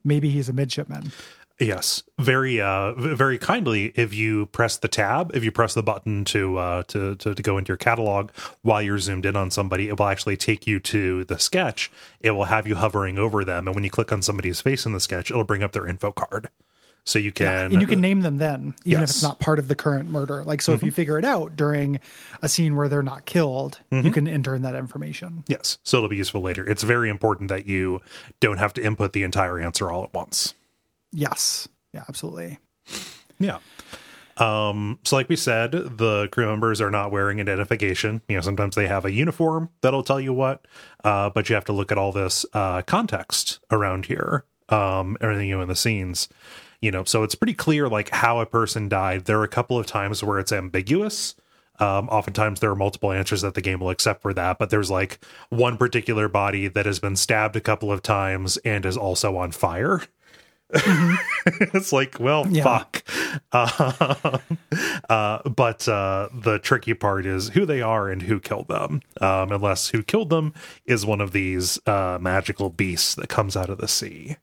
[0.03, 1.12] Maybe he's a midshipman.
[1.61, 6.25] Yes, very uh very kindly if you press the tab, if you press the button
[6.27, 8.31] to uh to, to to go into your catalog
[8.62, 11.90] while you're zoomed in on somebody, it will actually take you to the sketch.
[12.21, 14.92] It will have you hovering over them and when you click on somebody's face in
[14.92, 16.49] the sketch, it'll bring up their info card.
[17.05, 19.66] So you can and you can name them then, even if it's not part of
[19.66, 20.44] the current murder.
[20.44, 22.01] Like, so if you figure it out during
[22.42, 25.42] a scene where they're not killed, you can enter in that information.
[25.49, 26.68] Yes, so it'll be useful later.
[26.68, 28.03] It's very important that you
[28.40, 30.53] don't have to input the entire answer all at once.
[31.12, 31.68] Yes.
[31.92, 32.59] Yeah, absolutely.
[33.38, 33.59] Yeah.
[34.37, 38.23] Um, so like we said, the crew members are not wearing identification.
[38.29, 40.64] You know, sometimes they have a uniform that'll tell you what,
[41.05, 45.49] uh, but you have to look at all this uh, context around here, um, everything
[45.49, 46.29] you know in the scenes.
[46.81, 49.25] You know, so it's pretty clear like how a person died.
[49.25, 51.35] There are a couple of times where it's ambiguous.
[51.81, 54.90] Um, oftentimes there are multiple answers that the game will accept for that, but there's
[54.90, 59.37] like one particular body that has been stabbed a couple of times and is also
[59.37, 60.03] on fire.
[61.46, 62.64] it's like, well, Yeah.
[62.64, 63.02] fuck.
[63.52, 64.38] Uh,
[65.09, 69.00] uh, but uh, the tricky part is who they are and who killed them.
[69.20, 70.52] Um, unless who killed them
[70.87, 74.37] is one of these uh, magical beasts that comes out of the sea.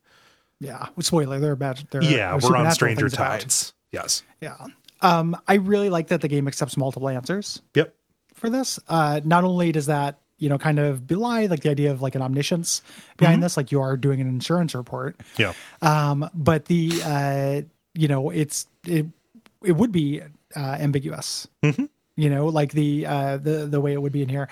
[0.60, 0.88] Yeah.
[1.00, 1.84] Spoiler, they're bad.
[1.92, 3.40] They're, Yeah, we're on Stranger things about.
[3.42, 3.74] Tides.
[3.92, 4.24] Yes.
[4.42, 4.56] Yeah.
[5.02, 7.94] Um, I really like that the game accepts multiple answers Yep.
[8.34, 8.80] for this.
[8.88, 12.14] Uh, not only does that, you know, kind of belie like the idea of like
[12.14, 12.84] an omniscience
[13.18, 15.20] behind this, like you are doing an insurance report.
[15.38, 15.54] Yeah.
[15.82, 17.62] Um, but the, uh,
[17.96, 19.08] you know, it's, it,
[19.64, 20.22] it would be
[20.56, 21.48] uh, ambiguous,
[22.16, 24.48] you know, like the, uh, the, the way it would be in here.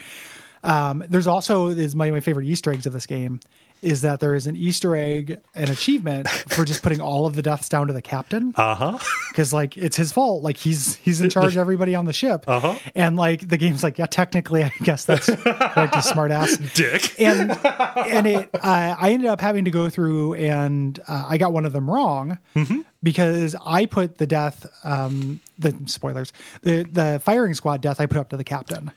[0.64, 3.40] Um, there's also is my, my favorite Easter eggs of this game
[3.84, 7.42] is that there is an Easter egg, an achievement for just putting all of the
[7.42, 8.98] deaths down to the captain Uh huh.
[9.30, 10.44] because like it's his fault.
[10.44, 12.76] Like he's he's in charge of everybody on the ship, Uh-huh.
[12.96, 16.58] and like the game's like, yeah, technically, I guess that's correct, you smart ass.
[16.76, 17.20] Dick.
[17.20, 21.54] And and it, uh, I ended up having to go through, and uh, I got
[21.54, 22.82] one of them wrong Mm-hmm.
[23.02, 28.18] because I put the death, um, the spoilers, the the firing squad death, I put
[28.18, 28.92] up to the captain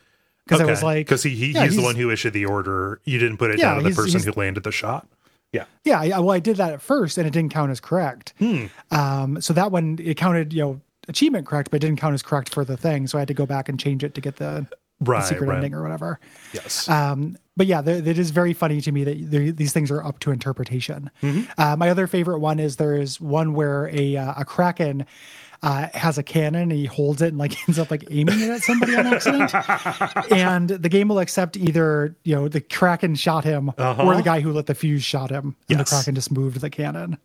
[0.46, 3.00] because I was like, because he, he yeah, he's, the one who issued the order.
[3.04, 5.06] You didn't put it Yeah, down to the person who landed the shot.
[5.52, 5.64] Yeah.
[5.84, 8.34] Yeah, I, well, I did that at first, and it didn't count as correct.
[8.38, 8.66] Hmm.
[8.90, 12.22] Um, so that one it counted, you know, achievement correct, but it didn't count as
[12.22, 13.06] correct for the thing.
[13.06, 14.66] So I had to go back and change it to get the,
[15.00, 15.56] the secret right.
[15.56, 16.20] ending or whatever.
[16.52, 16.88] Yes.
[16.88, 20.30] Um, but yeah, it is very funny to me that these things are up to
[20.30, 21.10] interpretation.
[21.22, 21.50] Mm-hmm.
[21.58, 25.06] Uh, my other favorite one is there is one where a uh, a kraken.
[25.66, 28.50] Uh, has a cannon and he holds it and like ends up like aiming it
[28.50, 29.52] at somebody on accident
[30.32, 34.38] and the game will accept either you know the kraken shot him or the guy
[34.38, 37.18] who lit the fuse shot him and the kraken just moved the cannon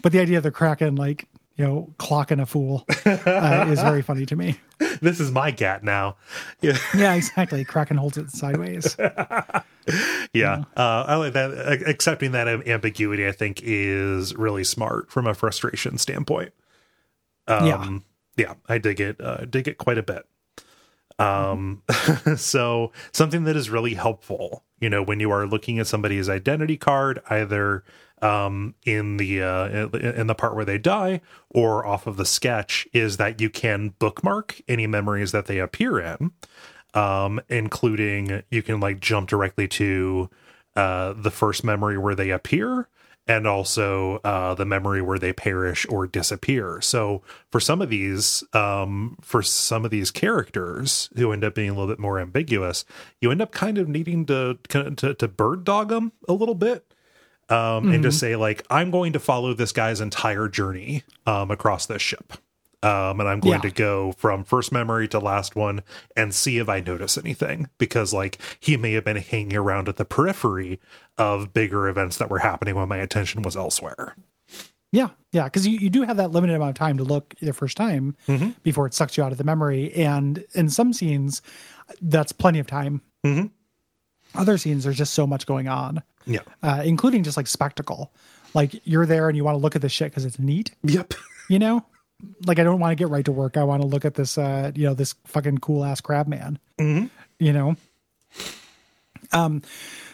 [0.00, 4.00] but the idea of the kraken like you know clocking a fool uh, is very
[4.00, 4.58] funny to me
[5.02, 6.16] this is my gat now.
[6.62, 6.78] Yeah.
[6.96, 8.96] yeah exactly kraken holds it sideways
[10.32, 10.64] Yeah.
[10.76, 11.50] Uh, I like that.
[11.52, 16.52] Uh, Accepting that ambiguity, I think, is really smart from a frustration standpoint.
[17.46, 18.04] Um,
[18.36, 18.54] yeah.
[18.68, 19.20] I dig it.
[19.20, 20.26] Uh, dig it quite a bit.
[21.18, 21.82] Um,
[22.36, 26.76] so something that is really helpful, you know, when you are looking at somebody's identity
[26.76, 27.84] card, either
[28.22, 32.86] um in the uh in the part where they die or off of the sketch
[32.92, 36.30] is that you can bookmark any memories that they appear in
[36.94, 40.30] um including you can like jump directly to
[40.76, 42.88] uh the first memory where they appear
[43.26, 46.80] and also uh the memory where they perish or disappear.
[46.80, 51.70] So for some of these um for some of these characters who end up being
[51.70, 52.84] a little bit more ambiguous
[53.20, 56.84] you end up kind of needing to to, to bird dog them a little bit
[57.48, 61.86] um, and just say like I'm going to follow this guy's entire journey um, across
[61.86, 62.34] this ship,
[62.84, 63.60] um, and I'm going Yeah.
[63.62, 65.82] to go from first memory to last one
[66.16, 69.96] and see if I notice anything because like he may have been hanging around at
[69.96, 70.78] the periphery
[71.18, 74.14] of bigger events that were happening when my attention was elsewhere.
[74.92, 77.52] Yeah, yeah, because you, you do have that limited amount of time to look the
[77.52, 78.14] first time
[78.62, 81.42] before it sucks you out of the memory, and in some scenes,
[82.00, 83.00] that's plenty of time.
[83.26, 83.50] Mhm.
[84.36, 86.40] Other scenes, there's just so much going on, Yeah.
[86.62, 88.12] uh, including just like spectacle.
[88.54, 91.14] Like you're there and you want to look at this shit because it's neat, Yep.
[91.48, 91.84] you know.
[92.46, 93.56] Like I don't want to get right to work.
[93.56, 96.58] I want to look at this, uh, you know, this fucking cool ass crab man.
[96.78, 97.10] Mhm.
[97.38, 97.76] You know.
[99.32, 99.62] Um,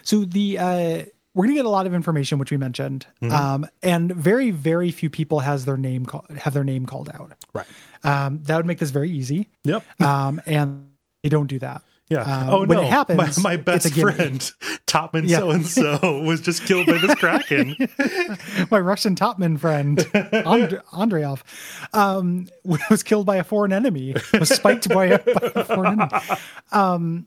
[0.02, 1.02] so the uh,
[1.34, 5.10] we're gonna get a lot of information, which we mentioned, um, and very very few
[5.10, 7.32] people has their name call, have their name called out.
[7.52, 7.66] Right.
[8.02, 9.48] Um, that would make this very easy.
[9.64, 10.00] Yep.
[10.00, 10.88] Um, and
[11.22, 11.82] they don't do that.
[12.10, 12.22] Yeah.
[12.22, 12.82] Um, oh when no!
[12.82, 14.40] it happens, my, my best friend,
[14.86, 15.38] Topman Yeah.
[15.38, 17.76] so and so, was just killed by this kraken.
[18.70, 21.42] My Russian topman friend And- Andreev
[21.92, 22.48] um,
[22.90, 24.14] was killed by a foreign enemy.
[24.34, 26.20] Was spiked by a, by a foreign enemy.
[26.72, 27.26] Um,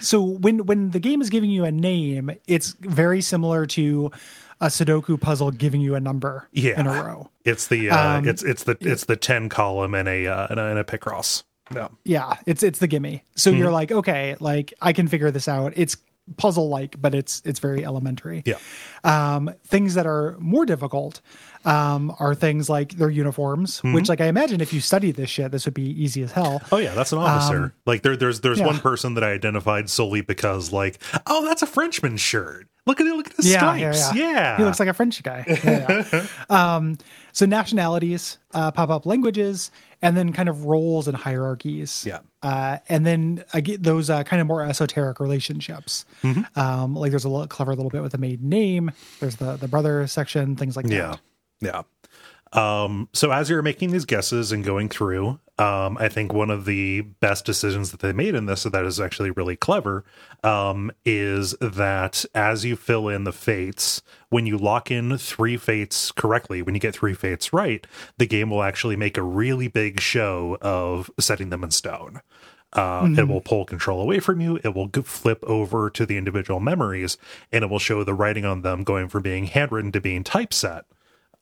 [0.00, 4.10] so when when the game is giving you a name, it's very similar to
[4.60, 6.80] a Sudoku puzzle giving you a number Yeah.
[6.80, 7.30] in a row.
[7.44, 10.58] It's the uh, Um, it's it's the it's the ten column and a uh, and
[10.60, 11.42] a, and a Picross.
[11.74, 11.88] Yeah.
[12.04, 13.22] Yeah, it's it's the gimme.
[13.36, 15.72] So you're like, okay, like I can figure this out.
[15.76, 15.96] It's
[16.36, 18.42] puzzle like, but it's it's very elementary.
[18.46, 18.56] Yeah.
[19.04, 21.20] Um, things that are more difficult
[21.66, 25.52] um, are things like their uniforms, which like I imagine if you study this shit,
[25.52, 26.60] this would be easy as hell.
[26.72, 27.74] Oh yeah, that's an officer.
[27.86, 28.72] like there, there's there's Um, yeah.
[28.72, 32.68] one person that I identified solely because like, oh, that's a Frenchman shirt.
[32.86, 33.14] Look at it.
[33.16, 34.16] Look at the Yeah, yeah, stripes.
[34.18, 34.32] yeah.
[34.32, 34.56] Yeah.
[34.58, 35.44] He looks like a French guy.
[35.46, 36.26] Yeah, yeah.
[36.76, 36.98] um,
[37.32, 39.70] so nationalities uh, pop up, languages,
[40.04, 42.04] and then kind of roles and hierarchies.
[42.06, 42.20] Yeah.
[42.42, 46.04] Uh, and then I get those uh, kind of more esoteric relationships.
[46.22, 46.58] Mm-hmm.
[46.58, 48.92] Um, like there's a little, clever little bit with the maiden name.
[49.18, 51.08] There's the the brother section, things like yeah.
[51.08, 51.20] that.
[51.60, 51.82] Yeah.
[52.54, 56.64] Um, so as you're making these guesses and going through, um, I think one of
[56.64, 60.04] the best decisions that they made in this that is actually really clever
[60.44, 66.12] um, is that as you fill in the fates, when you lock in three fates
[66.12, 67.86] correctly, when you get three fates right,
[68.18, 72.20] the game will actually make a really big show of setting them in stone.
[72.72, 73.18] Uh, Mm-hmm.
[73.20, 74.58] It will pull control away from you.
[74.64, 77.16] It will flip over to the individual memories,
[77.52, 80.84] and it will show the writing on them going from being handwritten to being typeset.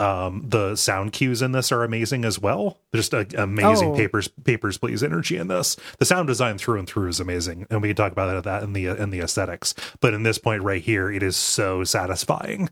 [0.03, 2.79] Um, the sound cues in this are amazing as well.
[2.95, 3.97] Just amazing Oh.
[3.97, 5.77] papers, papers, please energy in this.
[5.99, 8.73] The sound design through and through is amazing, and we can talk about that in
[8.73, 9.75] the in the aesthetics.
[10.01, 12.69] But in this point right here, it is so satisfying.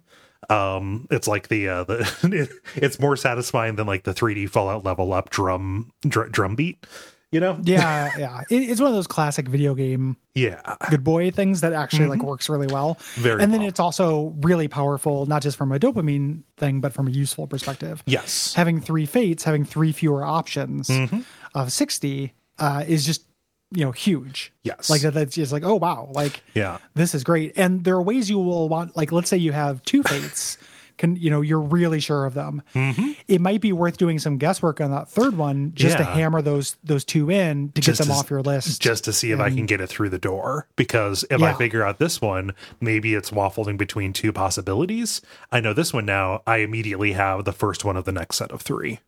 [0.48, 5.12] Um, it's like the uh, the it's more satisfying than like the 3D Fallout level
[5.12, 6.84] up drum dr- drum beat.
[7.32, 7.58] You know?
[7.62, 8.40] Yeah, yeah.
[8.50, 10.60] It, it's one of those classic video game Yeah.
[10.90, 12.96] good boy things that actually like works really well.
[12.96, 13.20] Mm-hmm.
[13.22, 13.68] Very and then well.
[13.68, 18.02] it's also really powerful, not just from a dopamine thing, but from a useful perspective.
[18.06, 18.54] Yes.
[18.54, 21.20] Having three fates, having three fewer options Mm-hmm.
[21.54, 23.24] of 60 uh, is just,
[23.72, 24.52] you know, huge.
[24.64, 24.90] Yes.
[24.90, 26.08] Like that, that's just like, oh, wow.
[26.12, 26.78] Like, Yeah.
[26.94, 27.52] this is great.
[27.56, 30.58] And there are ways you will want, like, let's say you have two fates.
[31.00, 32.62] Can you know you're really sure of them?
[32.74, 33.12] Mm-hmm.
[33.26, 36.76] It might be worth doing some guesswork on that third one just to hammer those
[36.84, 38.82] those two in to Just get them to- off your list.
[38.82, 40.68] just to see if I can get it through the door.
[40.76, 45.22] Because if I figure out this one, maybe it's waffling between two possibilities.
[45.50, 46.42] I know this one now.
[46.46, 49.00] I immediately have the first one of the next set of three.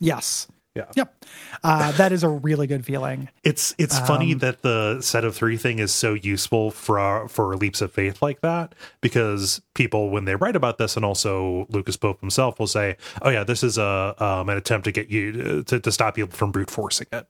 [0.00, 0.48] yes.
[0.78, 0.84] Yeah.
[0.96, 1.24] Yep.
[1.62, 3.28] Uh, that is a really good feeling.
[3.44, 7.54] It's it's funny Um, that the set of three thing is so useful for for
[7.56, 11.96] leaps of faith like that because people when they write about this and also Lucas
[11.96, 15.62] Pope himself will say, "Oh yeah, this is a um, an attempt to get you
[15.64, 17.26] to, to stop you from brute forcing it,"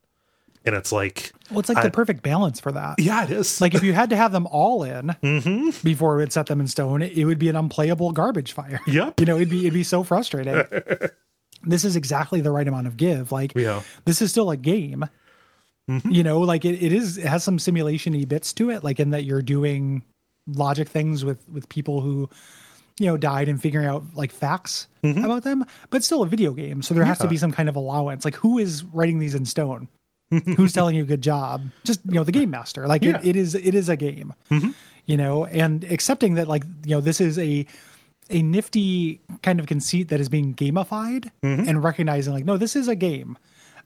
[0.64, 2.96] and it's like, Well, it's like I- the perfect balance for that.
[2.98, 3.60] yeah, it is.
[3.60, 5.70] Like if you had to have them all in Mm-hmm.
[5.82, 8.80] before we would set them in stone, it, it would be an unplayable garbage fire.
[8.86, 9.14] Yep.
[9.20, 10.62] You know, it'd be it'd be so frustrating.
[11.62, 13.32] this is exactly the right amount of give.
[13.32, 13.82] Like Yeah.
[14.04, 15.06] this is still a game.
[15.90, 16.10] Mm-hmm.
[16.10, 19.10] You know, like it, it is it has some simulation-y bits to it, like in
[19.10, 20.02] that you're doing
[20.46, 22.28] logic things with with people who
[23.00, 26.82] you know died and figuring out like facts about them but still a video game
[26.82, 27.30] so there has to Mm-hmm.
[27.30, 29.88] Be some kind of allowance like who is writing these in stone
[30.56, 33.12] who's telling you good job just you know the game master like Yeah.
[33.12, 33.26] Mm-hmm.
[33.28, 34.34] it, it is it is a game
[35.06, 37.64] you know and accepting that like you know this is a
[38.30, 41.68] a nifty kind of conceit that is being gamified Mm-hmm.
[41.68, 43.38] and recognizing like no this is a game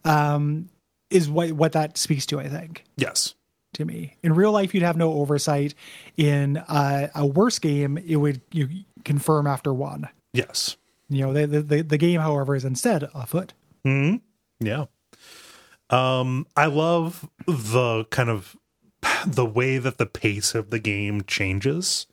[0.05, 0.68] um
[1.11, 3.34] is what what that speaks to i think yes.
[3.74, 5.74] to me in real life you'd have no oversight
[6.16, 8.68] in uh, a worse game it would you
[9.05, 10.76] confirm after one Yes.
[11.09, 13.53] you know the, the the game however is instead afoot
[14.61, 14.86] Yeah.
[15.90, 18.57] Um, I love the kind of
[19.26, 22.07] the way that the pace of the game changes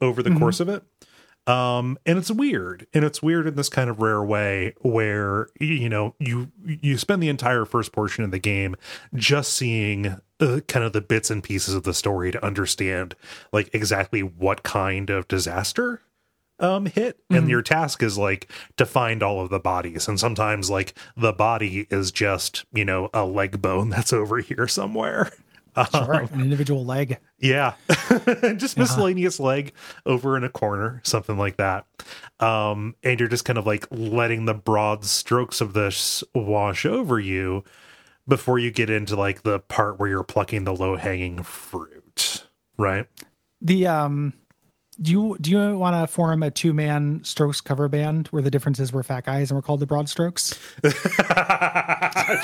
[0.00, 0.84] over the course of it.
[1.46, 2.86] Um, and it's weird.
[2.94, 7.22] And it's weird in this kind of rare way where you know, you you spend
[7.22, 8.76] the entire first portion of the game
[9.14, 13.14] just seeing uh, kind of the bits and pieces of the story to understand
[13.52, 16.00] like exactly what kind of disaster
[16.60, 17.18] um hit.
[17.30, 20.08] And your task is like to find all of the bodies.
[20.08, 24.66] And sometimes like the body is just you know a leg bone that's over here
[24.66, 25.30] somewhere
[25.92, 27.18] sure an individual leg.
[27.38, 27.74] Yeah.
[28.56, 29.72] Just miscellaneous leg
[30.06, 31.86] over in a corner something like that.
[32.40, 37.18] Um and you're just kind of like letting the broad strokes of this wash over
[37.18, 37.64] you
[38.26, 42.44] before you get into like the part where you're plucking the low hanging fruit
[42.76, 43.06] right?
[43.60, 44.34] The um
[45.00, 48.50] do you do you want to form a two man strokes cover band where the
[48.50, 50.58] differences were fat guys and we're called the broad strokes?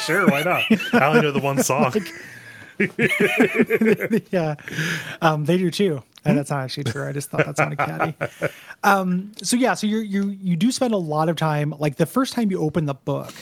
[0.00, 0.64] Sure why not?
[0.94, 1.92] I only know the one song
[4.30, 4.54] yeah.
[5.20, 6.02] Um they do too.
[6.24, 7.08] And that's not actually true.
[7.08, 8.14] I just thought that sounded catty.
[8.82, 12.06] Um so yeah so you you you do spend a lot of time like the
[12.06, 13.32] first time you open the book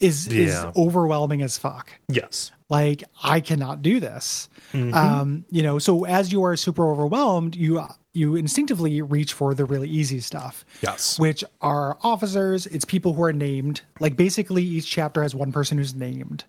[0.00, 1.90] is is overwhelming as fuck.
[2.08, 4.48] Yes like i cannot do this.
[4.72, 4.94] Mm-hmm.
[4.94, 7.70] um you know so as you are super overwhelmed you
[8.14, 11.18] you instinctively reach for the really easy stuff Yes.
[11.18, 12.66] which are officers.
[12.66, 13.80] It's people who are named.
[14.04, 16.44] Like basically each chapter has one person who's named.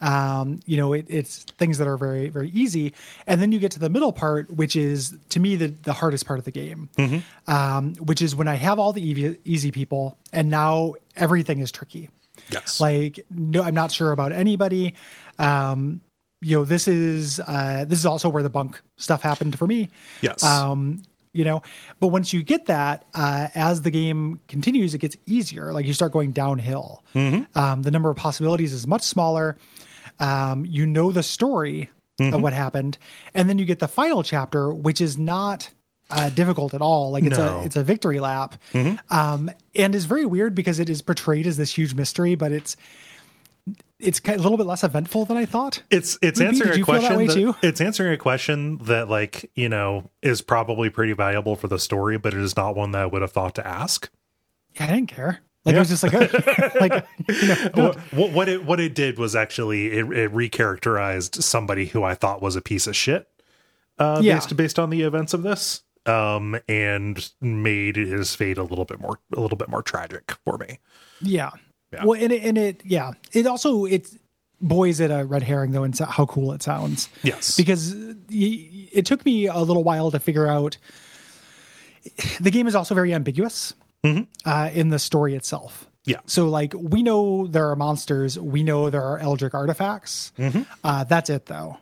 [0.00, 2.92] Um you know it, it's things that are very very easy.
[3.26, 6.26] And then you get to the middle part which is to me the, the hardest
[6.26, 6.88] part of the game.
[7.46, 11.70] Um which is when i have all the easy, easy people and now everything is
[11.72, 12.10] tricky.
[12.50, 12.80] Yes.
[12.80, 14.94] Like no i'm not sure about anybody
[15.42, 16.00] um
[16.40, 19.90] you know this is uh this is also where the bunk stuff happened for me.
[20.22, 20.42] Yes.
[20.42, 21.02] Um
[21.34, 21.62] you know
[22.00, 25.72] but once you get that uh as the game continues it gets easier.
[25.72, 27.02] Like you start going downhill.
[27.14, 29.56] Um the number of possibilities is much smaller.
[30.20, 31.90] Um you know the story
[32.20, 32.98] of what happened.
[33.34, 35.70] And then you get the final chapter which is not
[36.10, 37.10] uh, difficult at all.
[37.10, 37.60] Like it's No.
[37.60, 38.96] a it's a victory lap, Mm-hmm.
[39.16, 42.76] um, and is very weird because it is portrayed as this huge mystery, but it's
[43.98, 45.82] it's a little bit less eventful than I thought.
[45.90, 47.26] It's it's Ruby, answering a that question.
[47.26, 47.54] that- too?
[47.62, 52.18] It's answering a question that like you know is probably pretty valuable for the story,
[52.18, 54.10] but it is not one that I would have thought to ask.
[54.74, 55.40] Yeah, I didn't care.
[55.64, 56.12] Like it was just like,
[56.80, 61.40] like you know, What, what what it what it did was actually it, it recharacterized
[61.40, 63.28] somebody who I thought was a piece of shit,
[63.98, 64.34] uh, Yeah.
[64.34, 68.98] based based on the events of this, um, and made his fate a little bit
[68.98, 70.80] more a little bit more tragic for me.
[71.20, 71.50] yeah.
[71.92, 72.04] Yeah.
[72.04, 74.16] Well, and it, and it, yeah, it also it's
[74.60, 77.08] boys at a red herring though, and so- how cool it sounds.
[77.22, 77.94] Yes, because
[78.30, 80.76] it took me a little while to figure out
[82.40, 83.74] the game is also very ambiguous
[84.44, 85.86] uh, in the story itself.
[86.04, 90.32] Yeah, so like we know there are monsters we know there are eldritch artifacts.
[90.82, 91.78] Uh, that's it though.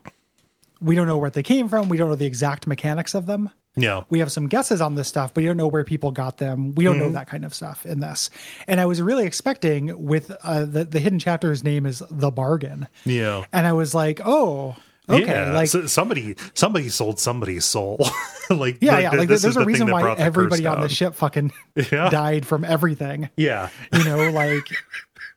[0.83, 3.51] We don't know where they came from we don't know the exact mechanics of them
[3.77, 6.39] yeah, we have some guesses on this stuff, but you don't know where people got
[6.39, 6.75] them.
[6.75, 8.31] We don't know that kind of stuff in this.
[8.67, 12.89] And I was really expecting with uh, the the hidden chapter's name is the bargain,
[13.05, 13.45] yeah.
[13.53, 14.77] and I was like, oh,
[15.09, 17.99] okay, Yeah, like so somebody somebody sold somebody's soul.
[18.51, 19.11] like Yeah, like, yeah.
[19.11, 21.53] Like this there's is a the reason why the everybody on the ship fucking
[21.93, 22.11] Yeah.
[22.11, 23.31] died from everything.
[23.37, 24.69] Yeah, You know, like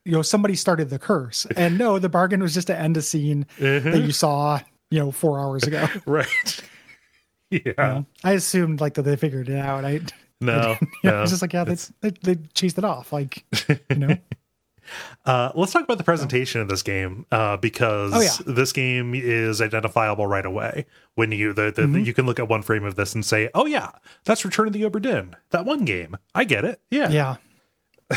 [0.05, 1.45] you know, somebody started the curse.
[1.55, 3.91] And no, the bargain was just to end a scene Mm-hmm.
[3.91, 4.59] that you saw,
[4.91, 5.87] you know, four hours ago.
[6.05, 6.27] right.
[7.65, 9.85] Yeah, I assumed like that they figured it out.
[9.85, 10.01] I
[10.41, 11.21] no, yeah, no.
[11.23, 13.13] it's just like, yeah, they, they they chased it off.
[13.13, 13.43] Like,
[13.89, 14.17] you know.
[15.25, 18.53] Uh, let's talk about the presentation of this game uh, because Oh, yeah.
[18.53, 20.85] this game is identifiable right away.
[21.15, 21.99] When you the, the, Mm-hmm.
[21.99, 23.91] you can look at one frame of this and say, "Oh yeah,
[24.25, 26.17] that's Return of the Obra Dinn, that one game.
[26.35, 26.81] I get it.
[26.91, 27.35] Yeah, Yeah.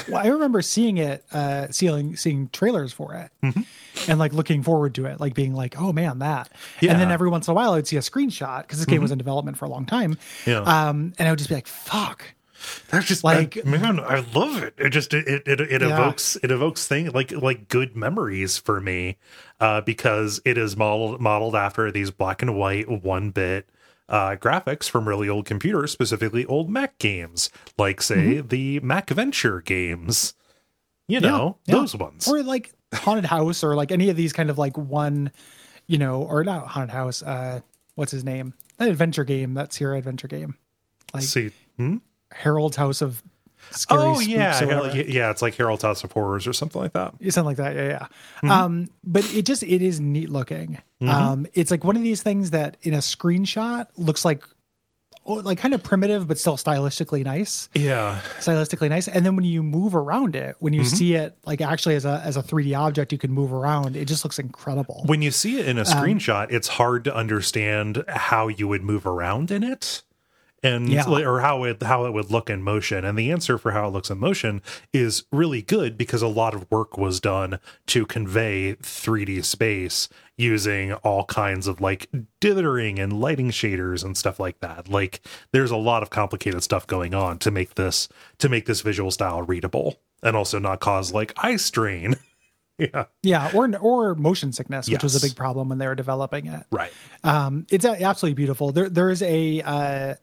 [0.08, 4.10] Well, I remember seeing it, uh, seeing seeing trailers for it, Mm-hmm.
[4.10, 6.92] and like looking forward to it, like being like, "Oh man, that!" Yeah.
[6.92, 9.10] And then every once in a while, I'd see a screenshot because this game was
[9.12, 10.18] in development for a long time.
[10.46, 10.60] Yeah.
[10.60, 12.24] Um, and I would just be like, "Fuck!"
[12.88, 14.74] That's just Like- like man, I love it.
[14.78, 15.88] It just it it, it Yeah.
[15.92, 19.18] evokes it evokes thing like like good memories for me,
[19.60, 23.68] uh, because it is modeled modeled after these black and white one bit
[24.08, 30.34] uh, graphics from really old computers, specifically old Mac games, like say the MacVenture games.
[31.08, 31.70] You know Mm-hmm.
[31.72, 31.78] yeah.
[31.80, 32.28] those ones.
[32.28, 35.30] Or like haunted house, or like any of these kind of like one,
[35.86, 37.22] you know, or not haunted house.
[37.22, 37.60] Uh,
[37.94, 38.54] what's his name?
[38.78, 40.56] That adventure game, That's your adventure game,
[41.14, 41.50] like see.
[41.76, 41.98] Hmm?
[42.32, 43.22] Harold's House of
[43.70, 45.30] Scary Oh yeah, yeah.
[45.30, 47.14] It's like Harold's House of Horrors or something like that.
[47.30, 48.06] something like that yeah yeah
[48.42, 48.50] Mm-hmm.
[48.50, 52.50] um but it just it is neat looking um it's like one of these things
[52.50, 54.42] that in a screenshot looks like
[55.26, 59.44] oh, like kind of primitive but still stylistically nice Yeah, stylistically nice and then when
[59.44, 60.96] you move around it when you Mm-hmm.
[60.96, 64.04] see it like actually as a as a 3d object you can move around it
[64.06, 68.04] just looks incredible when you see it in a Um, screenshot, it's hard to understand
[68.08, 70.02] how you would move around in it.
[70.66, 71.08] And Yeah.
[71.08, 73.04] or how it how it would look in motion.
[73.04, 74.62] And the answer for how it looks in motion
[74.92, 77.58] is really good because a lot of work was done
[77.88, 80.08] to convey 3D space
[80.38, 82.08] using all kinds of like
[82.40, 84.88] dithering and lighting shaders and stuff like that.
[84.88, 85.20] Like
[85.52, 88.08] there's a lot of complicated stuff going on to make this
[88.38, 92.16] to make this visual style readable and also not cause like eye strain.
[92.78, 93.04] yeah.
[93.22, 96.62] yeah or or motion sickness which was a big problem when they were developing it
[96.70, 96.92] Right.
[97.24, 100.14] um it's absolutely beautiful there there is a uh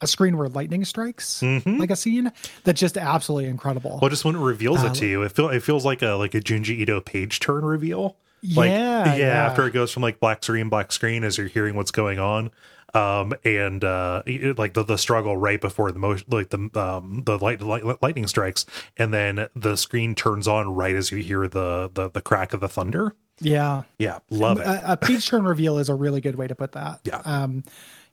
[0.00, 2.32] a screen where lightning strikes like a scene
[2.64, 5.48] that's just absolutely incredible Well, just when it reveals Uh, it to you, it feel
[5.48, 8.16] it feels like a like a Junji Ito page turn reveal.
[8.42, 9.26] Like Yeah, yeah.
[9.46, 12.50] after it goes from like black screen, black screen as you're hearing what's going on.
[12.94, 17.22] Um and uh it- like the, the struggle right before the motion like the um
[17.24, 21.46] the light, light lightning strikes and then the screen turns on right as you hear
[21.46, 23.14] the the, the crack of the thunder.
[23.40, 24.66] yeah Yeah, love it.
[24.66, 27.00] a, a page turn reveal is a really good way to put that.
[27.04, 27.18] Yeah.
[27.24, 27.62] Um,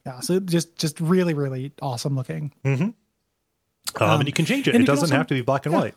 [0.07, 0.19] yeah.
[0.21, 2.51] So just just really really awesome looking.
[2.65, 2.93] um,
[3.99, 4.75] and you can change it.
[4.75, 5.79] It doesn't also- have to be black and yeah.
[5.81, 5.95] white.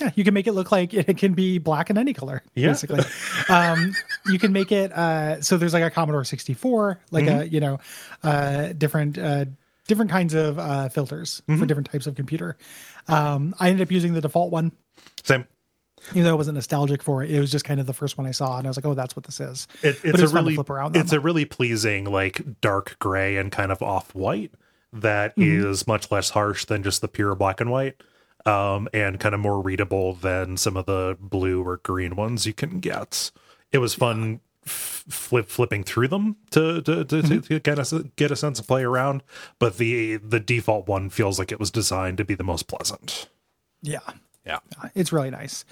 [0.00, 2.42] Yeah, you can make it look like it can be black in any color.
[2.54, 2.68] Yeah.
[2.68, 3.00] Basically,
[3.48, 3.92] um,
[4.26, 7.40] you can make it uh, so there's like a Commodore 64, like Mm-hmm.
[7.40, 7.80] a you know
[8.22, 9.46] uh, different uh,
[9.88, 11.58] different kinds of uh, filters Mm-hmm.
[11.60, 12.56] for different types of computer.
[13.08, 14.70] Um, I ended up using the default one.
[15.24, 15.46] Same.
[16.10, 18.26] Even though I wasn't nostalgic for it, it was just kind of the first one
[18.26, 20.28] I saw, and I was like, "Oh, that's what this is." It, it's it a
[20.28, 24.52] really flip around it's a really pleasing like dark gray and kind of off white
[24.92, 25.90] that is Mm-hmm.
[25.90, 28.02] much less harsh than just the pure black and white
[28.44, 32.52] um and kind of more readable than some of the blue or green ones you
[32.52, 33.30] can get
[33.70, 37.38] it was fun f- flip flipping through them to to, to, Mm-hmm.
[37.38, 39.22] to get a get a sense of play around
[39.60, 43.28] but the the default one feels like it was designed to be the most pleasant
[43.80, 44.00] Yeah.
[44.46, 44.58] Yeah
[44.94, 45.64] it's really nice.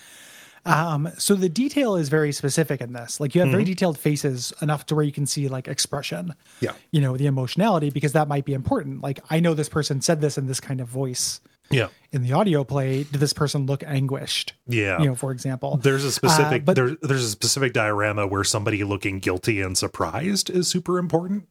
[0.66, 3.18] Um, so the detail is very specific in this.
[3.18, 6.34] Like you have very detailed faces enough to where you can see like expression.
[6.60, 6.72] Yeah.
[6.90, 9.00] You know, the emotionality because that might be important.
[9.00, 11.40] Like I know this person said this in this kind of voice
[11.70, 11.88] Yeah.
[12.12, 13.04] in the audio play.
[13.04, 14.52] Did this person look anguished?
[14.66, 14.98] Yeah.
[15.00, 15.78] You know, for example.
[15.78, 19.78] There's a specific Uh, but- there, there's a specific diorama where somebody looking guilty and
[19.78, 21.48] surprised is super important.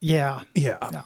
[0.00, 0.42] yeah.
[0.54, 0.76] Yeah.
[0.92, 1.02] Yeah.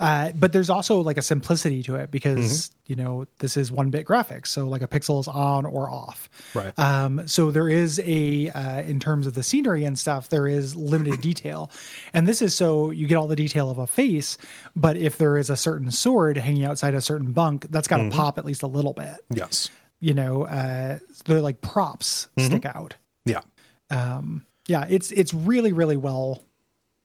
[0.00, 2.38] Uh, but there's also like a simplicity to it because
[2.70, 2.74] Mm-hmm.
[2.86, 6.28] you know this is one bit graphics, so like a pixel is on or off.
[6.54, 6.76] Right.
[6.78, 10.74] Um, so there is a uh, in terms of the scenery and stuff, there is
[10.74, 11.70] limited detail,
[12.14, 14.38] and this is so you get all the detail of a face,
[14.74, 18.04] but if there is a certain sword hanging outside a certain bunk, that's got to
[18.04, 18.16] Mm-hmm.
[18.18, 19.16] pop at least a little bit.
[19.28, 19.68] yes.
[20.02, 22.78] You know, uh, they're like props stick Mm-hmm.
[22.78, 22.94] out.
[23.26, 23.42] Yeah.
[23.90, 26.42] Um, Yeah, it's it's really really well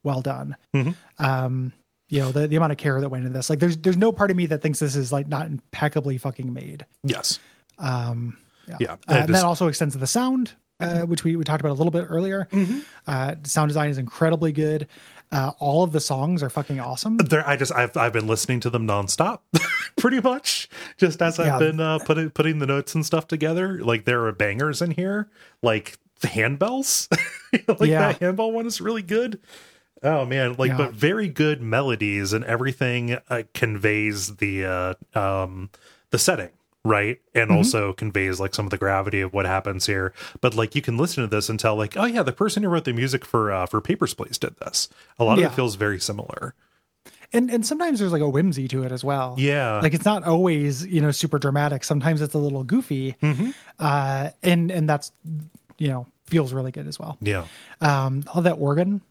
[0.03, 0.55] well done.
[0.73, 0.91] Mm-hmm.
[1.25, 1.73] Um,
[2.09, 3.49] you know the the amount of care that went into this.
[3.49, 6.53] Like, there's there's no part of me that thinks this is like not impeccably fucking
[6.53, 6.85] made.
[7.03, 7.39] Yes.
[7.79, 8.91] Yeah, Yeah.
[8.93, 11.71] Uh, and just- that also extends to the sound, uh, which we, we talked about
[11.71, 12.47] a little bit earlier.
[12.51, 12.79] Mm-hmm.
[13.07, 14.87] Uh, sound design is incredibly good.
[15.31, 17.17] Uh, all of the songs are fucking awesome.
[17.17, 19.39] there i just i've, I've been listening to them nonstop
[19.97, 21.57] pretty much just as i've Yeah.
[21.59, 25.27] been uh putting putting the notes and stuff together like there are bangers in here
[25.63, 27.07] like the handbells
[27.67, 28.11] like Yeah.
[28.11, 29.39] that handbell one is really good
[30.03, 30.77] oh man like Yeah.
[30.77, 35.69] but very good melodies and everything uh, conveys the uh um
[36.11, 36.49] the setting
[36.83, 37.57] right and Mm-hmm.
[37.57, 40.97] also conveys like some of the gravity of what happens here but like you can
[40.97, 43.51] listen to this and tell like oh yeah the person who wrote the music for
[43.51, 44.87] uh for papers please did this
[45.17, 46.53] a lot of it feels very similar
[47.33, 49.35] And and sometimes there's like a whimsy to it as well.
[49.37, 49.81] Yeah.
[49.81, 51.83] Like it's not always, you know, super dramatic.
[51.83, 53.15] Sometimes it's a little goofy.
[53.21, 53.49] Mm-hmm.
[53.79, 55.11] Uh and and that's
[55.79, 57.17] you know, feels really good as well.
[57.21, 57.45] yeah
[57.81, 59.01] Um all that organ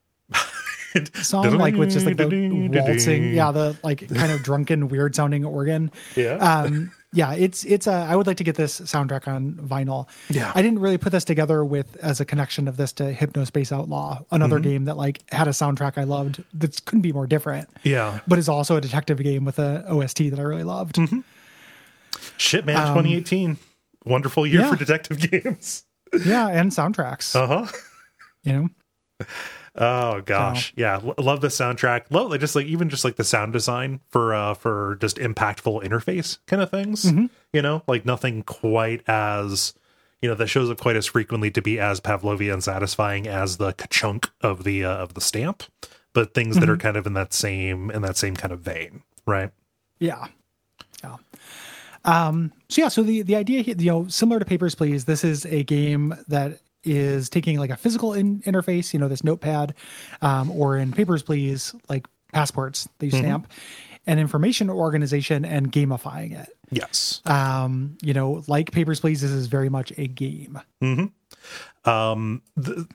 [1.22, 5.44] song, like with just like the waltzing, yeah, the like kind of drunken, weird sounding
[5.44, 5.90] organ.
[6.16, 6.34] Yeah.
[6.36, 7.86] Um, yeah, it's it's.
[7.86, 10.08] Uh, I would like to get this soundtrack on vinyl.
[10.30, 10.50] Yeah.
[10.54, 14.22] I didn't really put this together with as a connection of this to Hypnospace Outlaw,
[14.32, 14.68] another Mm-hmm.
[14.68, 17.68] game that like had a soundtrack I loved that couldn't be more different.
[17.84, 18.18] Yeah.
[18.26, 20.96] but is also a detective game with a OST that I really loved.
[20.96, 21.20] Mm-hmm.
[22.36, 23.58] Shit, man, 2018.
[24.04, 24.70] Wonderful year Um, yeah.
[24.72, 25.84] for detective games.
[26.26, 27.34] Yeah, and soundtracks.
[27.36, 27.66] Uh huh.
[28.42, 29.26] you know,
[29.76, 32.02] Oh gosh, yeah, L- love the soundtrack.
[32.10, 35.82] Love like just like even just like the sound design for uh for just impactful
[35.84, 37.04] interface kind of things.
[37.06, 37.26] Mm-hmm.
[37.52, 39.74] You know, like nothing quite as
[40.22, 43.72] you know that shows up quite as frequently to be as Pavlovian satisfying as the
[43.90, 45.64] chunk of the uh, of the stamp,
[46.12, 46.80] but things that are Mm-hmm.
[46.80, 49.50] kind of in that same in that same kind of vein, right?
[49.98, 50.26] Yeah.
[51.02, 51.16] Yeah.
[52.04, 55.24] Um, so yeah, so the, the idea here, you know, similar to Papers, Please, this
[55.24, 59.74] is a game that is taking like a physical in- interface, you know, this notepad,
[60.22, 63.50] um, or in Papers, Please, like passports that you stamp,
[64.06, 66.48] and information organization and gamifying it.
[66.70, 67.20] Yes.
[67.26, 70.60] Um, you know, like Papers, Please, this is very much a game.
[71.84, 72.86] Um the,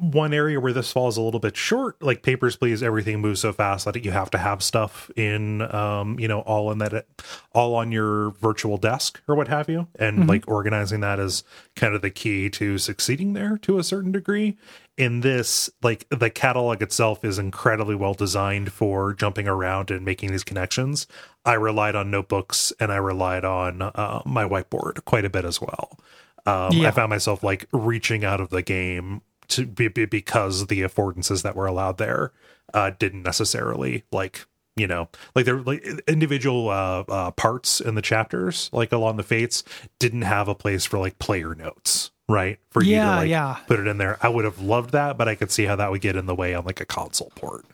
[0.00, 3.52] one area where this falls a little bit short like papers please everything moves so
[3.52, 7.06] fast that you have to have stuff in um you know all in that
[7.52, 9.88] all on your virtual desk or what have you.
[9.98, 11.42] And like organizing that is
[11.74, 14.56] kind of the key to succeeding there to a certain degree.
[14.96, 20.30] In this like the catalog itself is incredibly well designed for jumping around and making
[20.30, 21.06] these connections.
[21.44, 25.60] I relied on notebooks and i relied on uh, my whiteboard quite a bit as
[25.60, 25.98] well
[26.48, 26.88] um, Yeah.
[26.88, 31.42] I found myself like reaching out of the game to be, be because the affordances
[31.42, 32.32] that were allowed there
[32.74, 34.46] uh, didn't necessarily like
[34.76, 39.22] you know like there like individual uh, uh, parts in the chapters like along the
[39.22, 39.64] fates
[39.98, 43.56] didn't have a place for like player notes right for you to Yeah, like yeah.
[43.66, 45.90] put it in there i would have loved that but i could see how that
[45.90, 47.64] would get in the way on like a console port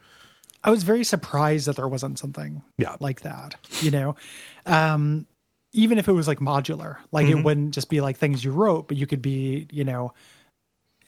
[0.67, 2.97] I was very surprised that there wasn't something Yeah.
[2.99, 4.17] like that, you know.
[4.65, 5.27] Um
[5.75, 7.39] even if it was like modular, like Mm-hmm.
[7.39, 10.13] it wouldn't just be like things you wrote, but you could be, you know,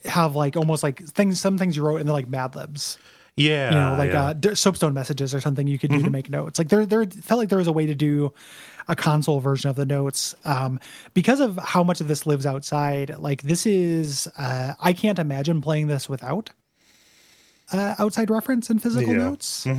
[0.04, 2.98] have like almost like things some things you wrote and they're like Mad Libs,
[3.36, 4.34] yeah you know, like yeah.
[4.44, 5.98] uh soapstone messages or something you could Mm-hmm.
[5.98, 6.58] do to make notes.
[6.58, 8.32] Like there there felt like there was a way to do
[8.88, 10.78] a console version of the notes um
[11.14, 13.16] because of how much of this lives outside.
[13.18, 16.50] Like this is uh I can't imagine playing this without
[17.72, 19.18] uh, outside reference and physical Yeah.
[19.18, 19.70] notes.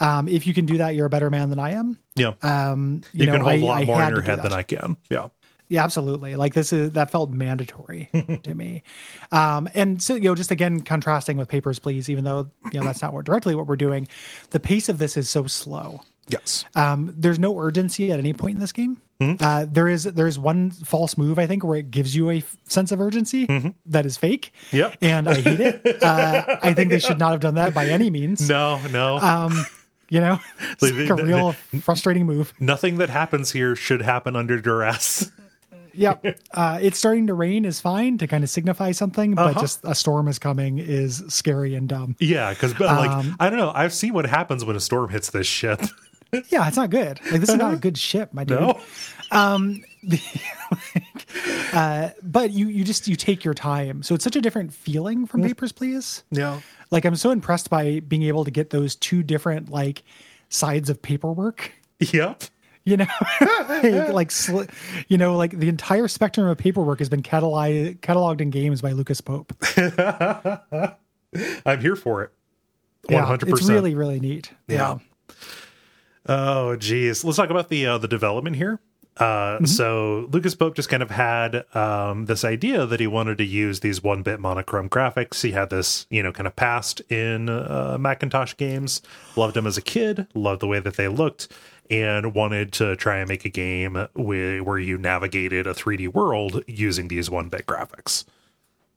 [0.00, 1.98] Um, if you can do that, you're a better man than I am.
[2.16, 4.22] yeah Um, you, you, know, can hold I, a lot I more had in your
[4.22, 5.28] head than i can yeah
[5.68, 6.34] Yeah, absolutely.
[6.36, 8.08] Like this is that felt mandatory
[8.42, 8.82] to me.
[9.30, 12.86] Um, and so you know, just again contrasting with Papers, Please, even though you know
[12.86, 14.08] that's not what directly what we're doing,
[14.50, 16.00] the pace of this is so slow.
[16.28, 19.00] yes Um, there's no urgency at any point in this game.
[19.20, 19.34] Hmm?
[19.38, 22.56] Uh, there is there's one false move I think where it gives you a f-
[22.66, 23.46] sense of urgency
[23.86, 24.52] that is fake.
[24.72, 24.76] Mm-hmm.
[24.76, 24.96] Yep.
[25.02, 26.02] and I hate it.
[26.02, 28.48] Uh, I think they should not have done that by any means.
[28.48, 29.52] no no Um,
[30.10, 30.38] you know,
[30.72, 32.52] it's Like, like a real frustrating move.
[32.60, 35.30] nothing that happens here should happen under duress
[35.92, 36.38] Yep.
[36.52, 39.60] Uh, it's starting to rain is fine to kind of signify something, but Uh-huh.
[39.60, 42.14] just a storm is coming is scary and dumb.
[42.20, 43.72] Yeah, because like Um, I don't know.
[43.74, 45.80] I've seen what happens when a storm hits this ship.
[46.48, 47.18] Yeah, it's not good.
[47.32, 48.60] Like this is not a good ship, my dude.
[48.60, 48.80] no.
[51.72, 54.02] Uh, but you you just you take your time.
[54.02, 56.24] So it's such a different feeling from Papers, Please.
[56.32, 56.60] Yeah.
[56.90, 60.02] Like I'm so impressed by being able to get those two different like
[60.48, 61.70] sides of paperwork.
[62.00, 62.42] Yep.
[62.84, 63.06] You know,
[63.40, 64.68] like, like sli-
[65.06, 68.90] you know, like the entire spectrum of paperwork has been catalog- cataloged in games by
[68.92, 69.52] Lucas Pope.
[71.64, 72.32] I'm here for it.
[73.04, 74.50] One Yeah, hundred it's really really neat.
[74.66, 74.98] Yeah.
[76.26, 77.22] Oh, geez.
[77.22, 78.80] Let's talk about the uh, the development here.
[79.16, 79.64] Uh, Mm-hmm.
[79.66, 83.80] So Lucas Pope just kind of had um, this idea that he wanted to use
[83.80, 85.42] these one bit monochrome graphics.
[85.42, 89.02] He had this, you know, kind of past in uh, Macintosh games.
[89.36, 90.26] Loved them as a kid.
[90.34, 91.48] Loved the way that they looked,
[91.90, 96.62] and wanted to try and make a game where, where you navigated a 3D world
[96.66, 98.24] using these one bit graphics.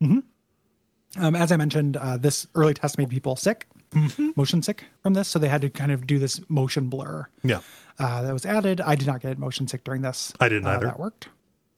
[0.01, 4.29] Um, as I mentioned, uh, this early test made people sick, Mm-hmm.
[4.35, 7.27] motion sick from this, so they had to kind of do this motion blur.
[7.43, 7.59] Yeah.
[7.99, 8.81] Uh, that was added.
[8.81, 10.33] I did not get motion sick during this.
[10.39, 10.85] I didn't Uh, either.
[10.87, 11.29] That worked.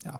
[0.06, 0.18] Yeah.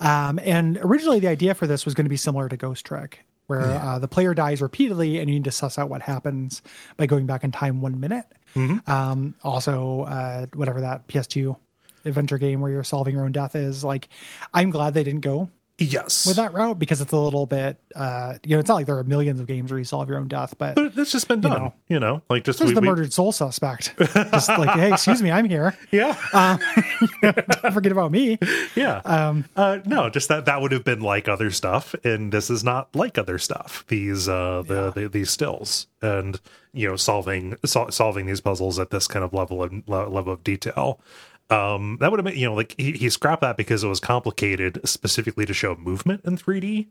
[0.00, 3.24] Um, and originally, the idea for this was going to be similar to Ghost Trick,
[3.46, 6.62] where uh, the player dies repeatedly and you need to suss out what happens
[6.96, 8.26] by going back in time one minute.
[8.54, 8.90] Mm-hmm.
[8.90, 11.56] Um, also, uh, whatever that PS2
[12.04, 14.08] adventure game where you're solving your own death is like,
[14.52, 16.24] I'm glad they didn't go Yes.
[16.26, 18.96] with that route because it's a little bit, uh, you know, it's not like there
[18.96, 21.40] are millions of games where you solve your own death, but but it's just been
[21.40, 21.50] done.
[21.50, 21.74] know.
[21.88, 23.92] You know, like just there's we- the we- murdered soul suspect.
[23.98, 25.76] Just like, hey, excuse me, I'm here.
[25.90, 26.16] Yeah.
[27.22, 28.38] Don't forget about me.
[28.74, 29.00] Yeah.
[29.04, 32.62] Um, uh, no, just that that would have been like other stuff, and this is
[32.64, 33.84] not like other stuff.
[33.88, 36.40] These uh, the, the these stills, and
[36.72, 40.44] you know, solving sol- solving these puzzles at this kind of level of level of
[40.44, 41.00] detail.
[41.50, 44.00] Um, that would have been you know like he, he scrapped that because it was
[44.00, 46.86] complicated specifically to show movement in 3D.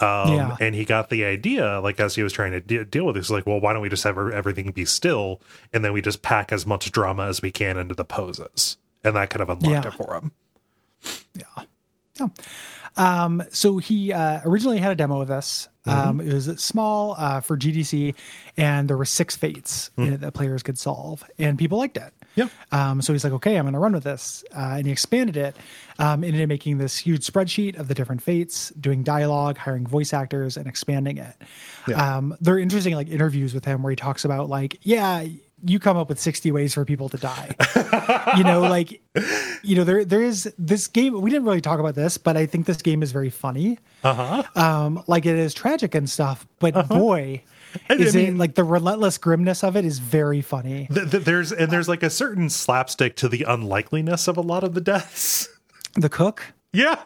[0.00, 0.56] Um, Yeah.
[0.58, 3.30] and he got the idea, like as he was trying to de- deal with this,
[3.30, 5.40] like, well, why don't we just have everything be still,
[5.72, 9.14] and then we just pack as much drama as we can into the poses, and
[9.14, 9.86] that kind of unlocked Yeah.
[9.86, 10.32] it for him.
[11.34, 11.64] Yeah.
[12.18, 12.26] Yeah.
[12.96, 15.68] Um, so he uh, originally had a demo of this.
[15.86, 18.14] Um, it was small uh, for GDC,
[18.56, 22.12] and there were six fates in it that players could solve, and people liked it.
[22.36, 22.48] Yeah.
[22.72, 25.36] Um, so he's like, okay, I'm going to run with this, uh, and he expanded
[25.36, 25.56] it
[25.98, 30.56] um, into making this huge spreadsheet of the different fates, doing dialogue, hiring voice actors,
[30.56, 31.34] and expanding it.
[31.94, 35.24] Um, there are interesting like interviews with him where he talks about like, yeah,
[35.66, 37.54] you come up with 60 ways for people to die.
[38.36, 39.00] you know, like,
[39.62, 41.18] you know, there there is this game.
[41.20, 43.78] We didn't really talk about this, but I think this game is very funny.
[44.02, 44.60] Uh huh.
[44.60, 46.98] Um, like it is tragic and stuff, but Uh-huh.
[46.98, 47.42] boy,
[47.90, 50.88] I is mean- it like the relentless grimness of it is very funny.
[50.92, 54.64] Th- th- there's and there's like a certain slapstick to the unlikeliness of a lot
[54.64, 55.48] of the deaths.
[55.96, 56.42] The cook,
[56.74, 56.96] Yeah.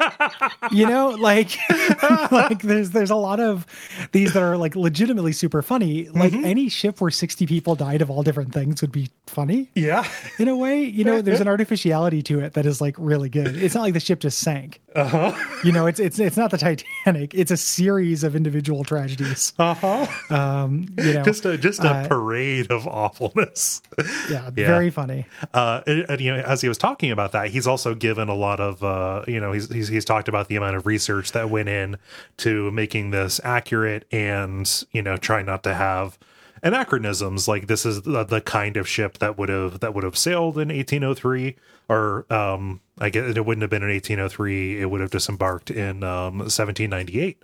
[0.73, 1.57] you know, like
[2.33, 3.67] like there's there's a lot of
[4.13, 6.09] these that are like legitimately super funny.
[6.09, 6.45] Like Mm-hmm.
[6.45, 9.71] any ship where 60 people died of all different things would be funny.
[9.75, 10.07] Yeah.
[10.39, 13.57] in a way you know there's an artificiality to it that is like really good
[13.57, 15.33] it's not like the ship just sank uh-huh.
[15.65, 20.07] you know it's it's it's not the titanic it's a series of individual tragedies Uh-huh.
[20.35, 23.81] um you know Just a just a Uh, parade of awfulness.
[24.31, 24.67] yeah, yeah.
[24.67, 27.95] very funny Uh, and, and, you know, as he was talking about that, he's also
[27.95, 30.87] given a lot of, uh, you know, he's, he's he's talked about the amount of
[30.87, 31.97] research that went in
[32.39, 36.19] to making this accurate, and you know, try not to have
[36.63, 37.49] anachronisms.
[37.49, 40.59] Like this is the, the kind of ship that would have that would have sailed
[40.59, 41.57] in 1803,
[41.89, 44.81] or um, I guess it wouldn't have been in 1803.
[44.81, 47.43] It would have disembarked in um, 1798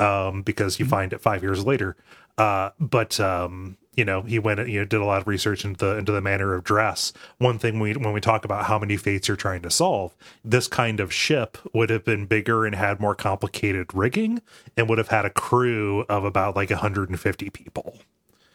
[0.00, 1.96] um, because you find it five years later.
[2.36, 5.84] Uh, but um, you know, he went you know did a lot of research into
[5.84, 7.12] the into the manner of dress.
[7.38, 10.68] One thing we when we talk about how many fates you're trying to solve, this
[10.68, 14.40] kind of ship would have been bigger and had more complicated rigging,
[14.76, 17.98] and would have had a crew of about like 150 people.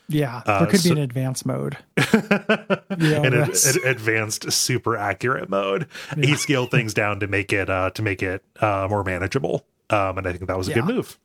[0.07, 1.77] yeah there could so- be an advanced mode.
[2.95, 3.49] Know, in an
[3.85, 5.87] advanced super accurate mode.
[6.15, 9.65] He scaled things down to make it uh to make it uh more manageable.
[9.89, 11.19] Um and i think that was a good move.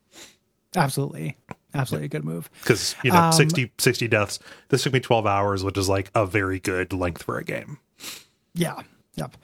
[0.75, 1.37] Absolutely
[1.79, 2.51] absolutely a good move.
[2.61, 6.11] Because you know Um, 60 60 deaths this took me 12 hours which is like
[6.15, 7.79] a very good length for a game.
[8.55, 8.83] Yeah.
[9.15, 9.37] Yep.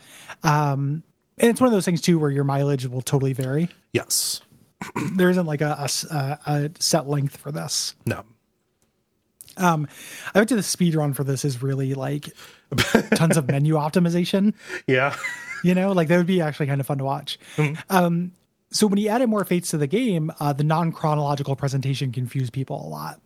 [0.43, 1.03] Um
[1.39, 3.69] and it's one of those things too where your mileage will totally vary.
[3.93, 4.41] Yes.
[5.17, 5.89] There isn't like a
[6.47, 7.95] a set length for this.
[8.05, 8.23] No.
[9.57, 9.87] Um,
[10.35, 12.29] I bet you the speed run for this is really like
[13.15, 14.53] tons of menu optimization.
[14.87, 15.15] yeah.
[15.63, 17.39] You know, like that would be actually kind of fun to watch.
[17.89, 18.33] Um,
[18.75, 22.53] so when he added more fates to the game, uh, the non chronological presentation confused
[22.53, 23.21] people a lot.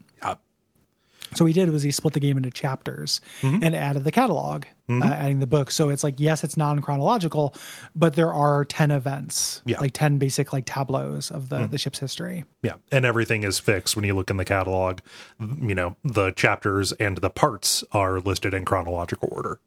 [1.35, 4.65] So what he did was he split the game into chapters and added the catalog
[4.89, 5.71] uh, adding the book.
[5.71, 7.55] So it's like, yes, it's non chronological,
[7.95, 9.79] but there are 10 events, Yeah.
[9.79, 12.47] like 10 basic like tableaus of the, the ship's history.
[12.63, 15.01] Yeah, and everything is fixed when you look in the catalog.
[15.39, 19.61] You know, the chapters and the parts are listed in chronological order.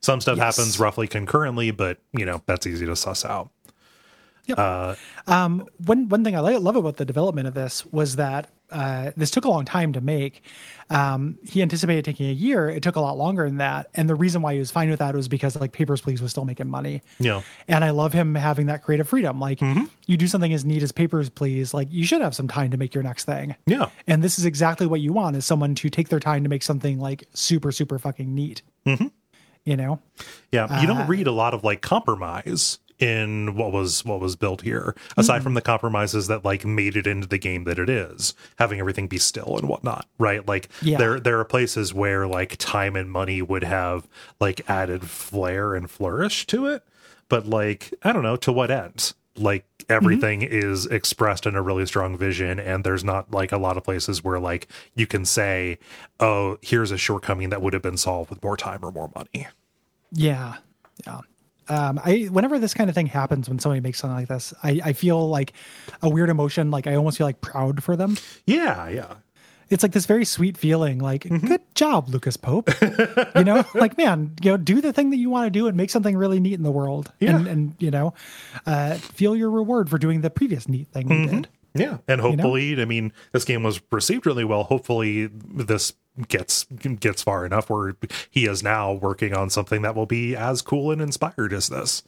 [0.00, 0.56] Some stuff Yes.
[0.56, 3.50] happens roughly concurrently, but you know that's easy to suss out.
[5.26, 9.30] Um, one one thing I love about the development of this was that uh, this
[9.30, 10.42] took a long time to make.
[10.90, 12.68] Um, he anticipated taking a year.
[12.68, 14.98] It took a lot longer than that, and the reason why he was fine with
[15.00, 17.02] that was because like Papers Please was still making money.
[17.18, 17.42] Yeah.
[17.66, 19.40] and I love him having that creative freedom.
[19.40, 19.60] Like
[20.06, 22.76] you do something as neat as Papers Please, like you should have some time to
[22.76, 23.54] make your next thing.
[23.66, 26.48] Yeah, And this is exactly what you want: is someone to take their time to
[26.48, 28.62] make something like super super fucking neat.
[28.86, 29.08] Mm-hmm.
[29.64, 30.00] You know,
[30.50, 30.80] yeah.
[30.80, 34.94] You don't read a lot of like compromise in what was what was built here,
[35.16, 38.80] aside from the compromises that like made it into the game that it is, having
[38.80, 40.06] everything be still and whatnot.
[40.18, 40.46] Right?
[40.46, 40.98] Like Yeah.
[40.98, 44.08] there there are places where like time and money would have
[44.40, 46.82] like added flair and flourish to it,
[47.28, 49.12] but like I don't know to what end.
[49.36, 53.76] Like everything is expressed in a really strong vision, and there's not like a lot
[53.76, 55.78] of places where like you can say,
[56.18, 59.46] "Oh, here's a shortcoming that would have been solved with more time or more money."
[60.10, 60.54] Yeah,
[61.06, 61.20] yeah.
[61.68, 64.80] Um, I whenever this kind of thing happens when somebody makes something like this, I,
[64.84, 65.52] I feel like
[66.02, 66.70] a weird emotion.
[66.70, 68.16] Like I almost feel like proud for them.
[68.46, 69.14] Yeah, yeah.
[69.70, 70.98] It's like this very sweet feeling.
[70.98, 72.70] Like good job, Lucas Pope.
[73.36, 75.76] you know, like man, you know, do the thing that you want to do and
[75.76, 77.12] make something really neat in the world.
[77.20, 77.36] Yeah.
[77.36, 78.14] And, and you know,
[78.64, 81.48] uh, feel your reward for doing the previous neat thing we did.
[81.74, 84.64] Yeah, and hopefully, I mean, this game was received really well.
[84.64, 85.92] Hopefully, this
[86.26, 87.94] gets gets far enough where
[88.30, 92.02] he is now working on something that will be as cool and inspired as this.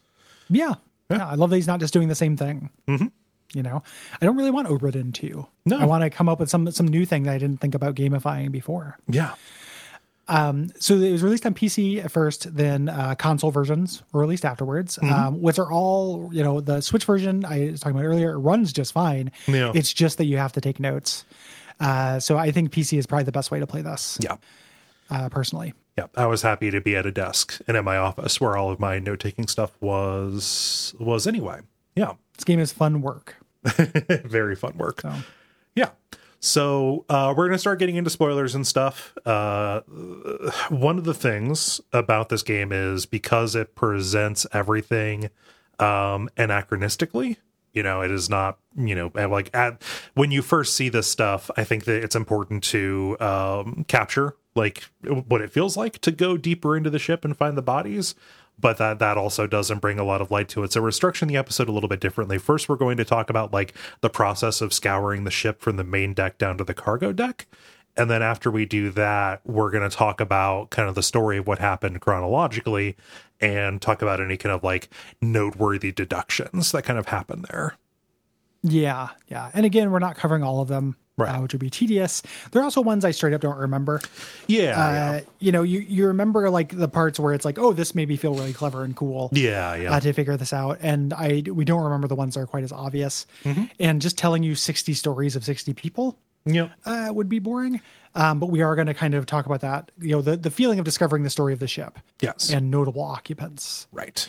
[0.49, 0.75] Yeah.
[1.11, 1.29] yeah.
[1.29, 2.71] I love that he's not just doing the same thing.
[2.89, 3.07] Mm-hmm.
[3.53, 3.83] You know,
[4.21, 5.47] I don't really want Obra Dinn 2.
[5.67, 5.79] No.
[5.79, 7.95] I want to come up with some some new thing that I didn't think about
[7.97, 8.97] gamifying before.
[9.09, 9.35] Yeah,
[10.29, 14.45] Um, So it was released on PC at first, then uh, console versions were released
[14.45, 18.39] afterwards, um, which are all, you know, the Switch version I was talking about earlier
[18.39, 19.33] runs just fine.
[19.49, 19.73] Yeah.
[19.75, 21.25] It's just that you have to take notes.
[21.81, 24.37] Uh, so I think PC is probably the best way to play this, yeah,
[25.11, 25.73] uh, personally.
[25.97, 26.07] yeah.
[26.17, 28.79] I was happy to be at a desk and in my office where all of
[28.79, 31.61] my note taking stuff was was anyway.
[31.97, 33.37] Yeah, This game is fun work.
[33.65, 35.01] very fun work.
[35.01, 35.13] So
[35.75, 35.91] Yeah.
[36.43, 39.17] So uh, we're going to start getting into spoilers and stuff.
[39.27, 39.81] Uh,
[40.71, 45.29] one of the things about this game is because it presents everything
[45.79, 47.37] um, anachronistically.
[47.73, 48.59] You know, it is not.
[48.77, 49.83] You know, like at
[50.15, 54.85] when you first see this stuff, I think that it's important to um, capture like
[55.03, 58.15] what it feels like to go deeper into the ship and find the bodies
[58.61, 60.73] but that that also doesn't bring a lot of light to it.
[60.73, 62.39] So we're structuring the episode a little bit differently.
[62.39, 65.85] First, we're going to talk about like the process of scouring the ship from the
[65.85, 67.47] main deck down to the cargo deck.
[67.97, 71.39] And then after we do that, we're going to talk about kind of the story
[71.39, 72.97] of what happened chronologically
[73.41, 74.89] and talk about any kind of like
[75.21, 77.77] noteworthy deductions that kind of happen there.
[78.63, 79.51] yeah, yeah.
[79.55, 81.35] And again, we're not covering all of them, Right.
[81.37, 82.23] uh, which would be tedious.
[82.53, 84.01] There are also ones I straight up don't remember.
[84.47, 84.81] Yeah.
[84.81, 88.09] Uh, you know, you, you remember like the parts where it's like, oh, this made
[88.09, 89.29] me feel really clever and cool.
[89.33, 89.75] yeah.
[89.75, 89.93] Yeah.
[89.93, 90.79] uh, to figure this out.
[90.81, 93.27] And I we don't remember the ones that are quite as obvious.
[93.45, 93.65] Mm-hmm.
[93.79, 96.69] And just telling you 60 stories of 60 people yeah.
[96.85, 97.81] uh, would be boring.
[98.15, 99.93] Um, but we are going to kind of talk about that.
[100.01, 102.51] You know, the, the feeling of discovering the story of the ship Yes.
[102.51, 103.87] and notable occupants.
[103.93, 104.29] right.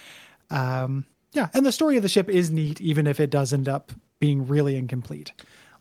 [0.50, 3.70] Um, yeah, and the story of the ship is neat, even if it does end
[3.70, 5.32] up being really incomplete.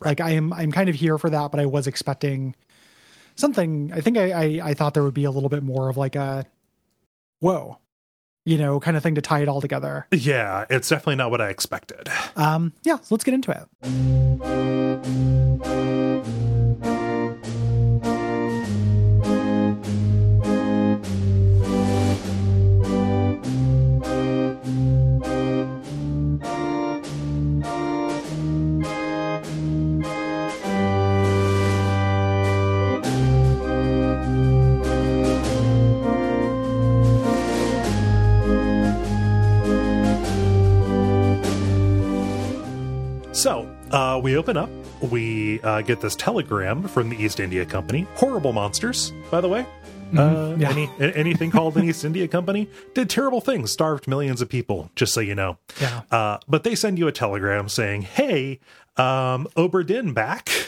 [0.03, 2.55] Like I am, I'm kind of here for that, but I was expecting
[3.35, 3.93] something.
[3.93, 6.15] I think I, I, I thought there would be a little bit more of like
[6.15, 6.47] a,
[7.41, 7.79] whoa,
[8.51, 10.07] you know, kind of thing to tie it all together.
[10.11, 10.67] Yeah.
[10.69, 12.09] It's definitely not what I expected.
[12.37, 13.67] Um, yeah, so let's get into it.
[43.41, 44.69] So uh, we open up.
[45.01, 48.07] We uh, get this telegram from the East India Company.
[48.17, 49.65] Horrible monsters, by the way.
[50.15, 50.69] Uh, yeah.
[50.69, 54.91] any, anything called the East India Company did terrible things, starved millions of people.
[54.95, 55.57] Just so you know.
[55.81, 56.03] Yeah.
[56.11, 58.61] Uh, but they send you a telegram saying, "Hey,
[58.99, 60.51] um, Obra Dinn back.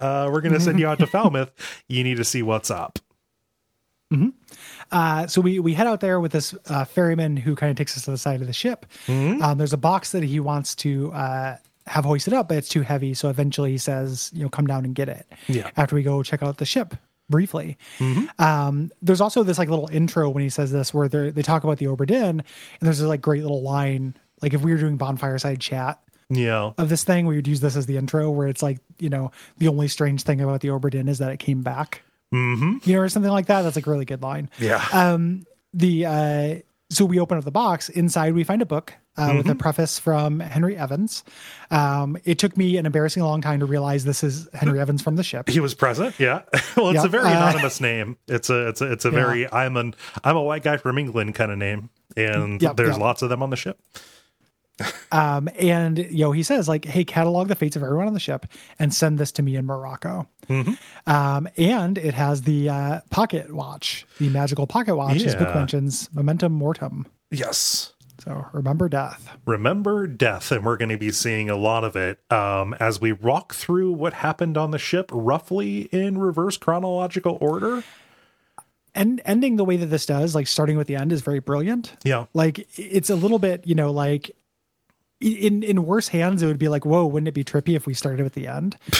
[0.00, 1.50] Uh, we're going to send you out to Falmouth.
[1.88, 3.00] You need to see what's up."
[4.92, 7.96] Uh, so we we head out there with this uh, ferryman who kind of takes
[7.96, 8.86] us to the side of the ship.
[9.42, 11.56] Um, there's a box that he wants to uh,
[11.88, 13.14] have hoisted up, but it's too heavy.
[13.14, 15.26] So eventually he says, you know, come down and get it.
[15.48, 15.70] Yeah.
[15.76, 16.94] After we go check out the ship
[17.30, 17.76] briefly.
[18.38, 21.64] Um, there's also this like little intro when he says this where they they talk
[21.64, 22.42] about the Obra Dinn, and
[22.80, 24.14] there's this like great little line.
[24.40, 25.98] Like if we were doing bonfire side chat
[26.30, 26.72] Yeah.
[26.78, 29.32] of this thing, we would use this as the intro where it's like, you know,
[29.58, 32.02] the only strange thing about the Obra Dinn is that it came back.
[32.32, 32.88] Mm-hmm.
[32.88, 33.62] You know, or something like that.
[33.62, 34.84] That's like a really good line Yeah.
[34.92, 36.54] um the uh
[36.90, 39.58] so we open up the box inside we find a book uh, with a Mm-hmm.
[39.58, 41.22] preface from henry evans
[41.70, 45.16] um it took me an embarrassing long time to realize this is henry evans from
[45.16, 46.18] the ship he was present.
[46.18, 46.42] Yeah.
[46.76, 47.04] well, it's Yep.
[47.04, 48.16] a very Uh, anonymous name.
[48.26, 51.34] It's a it's a it's a very I'm an I'm a white guy from England
[51.34, 52.98] kind of name, and Yep, there's yep.
[52.98, 53.78] lots of them on the ship.
[55.12, 58.20] um and you know he says like hey catalog the fates of everyone on the
[58.20, 58.46] ship
[58.78, 60.72] and send this to me in morocco Mm-hmm.
[61.10, 66.08] um and it has the uh pocket watch the magical pocket watch as book mentions
[66.14, 67.92] Memento Mortem Yes.
[68.24, 72.18] so remember death Remember death, and we're going to be seeing a lot of it
[72.30, 77.82] um, as we walk through what happened on the ship, roughly in reverse chronological order.
[78.94, 81.94] and ending the way that this does like starting with the end is very brilliant
[82.04, 82.26] Yeah.
[82.34, 84.30] like it's a little bit you know like
[85.20, 87.92] in in worse hands it would be like whoa wouldn't it be trippy if we
[87.94, 88.76] started at the end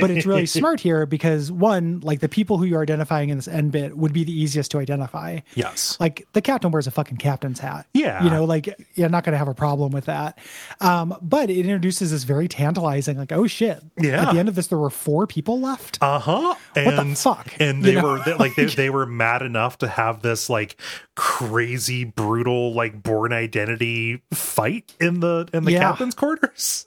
[0.00, 3.46] but it's really smart here because one like the people who you're identifying in this
[3.46, 5.98] end bit would be the easiest to identify Yes.
[6.00, 8.24] like the captain wears a fucking captain's hat Yeah.
[8.24, 10.38] you know like you're not going to have a problem with that
[10.80, 14.28] um but it introduces this very tantalizing like oh shit Yeah.
[14.28, 16.54] at the end of this there were four people left Uh huh.
[16.74, 17.52] What the And fuck?
[17.60, 18.02] And You they know?
[18.12, 20.76] were they, like they, they were mad enough to have this like
[21.16, 25.80] crazy brutal like Bourne identity fight in the in the Yeah.
[25.80, 26.86] captain's quarters.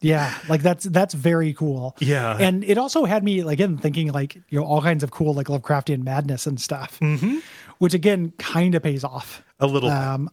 [0.00, 1.96] Yeah, like that's that's very cool.
[1.98, 2.36] Yeah.
[2.38, 5.34] and it also had me like, again thinking like you know all kinds of cool
[5.34, 7.38] like Lovecraftian madness and stuff, mm-hmm.
[7.78, 10.30] which again kind of pays off A little um,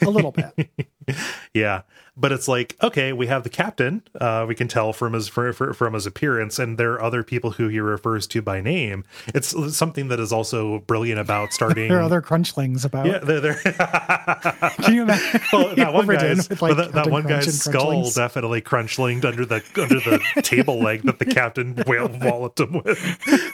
[0.00, 0.70] a little bit.
[1.52, 1.82] Yeah,
[2.16, 4.02] but it's like okay, we have the captain.
[4.20, 7.22] Uh, we can tell from his fr- fr- from his appearance, and there are other
[7.22, 9.04] people who he refers to by name.
[9.34, 11.72] It's something that is also brilliant about starting.
[11.92, 13.06] There are other crunchlings about.
[13.06, 13.54] yeah, they're, they're
[14.82, 15.40] Can you imagine?
[15.52, 19.62] well, that one guy's with, like, that, that one guy's skull definitely crunch-linked under the
[19.76, 22.98] under the table leg that the captain whale walloped him with.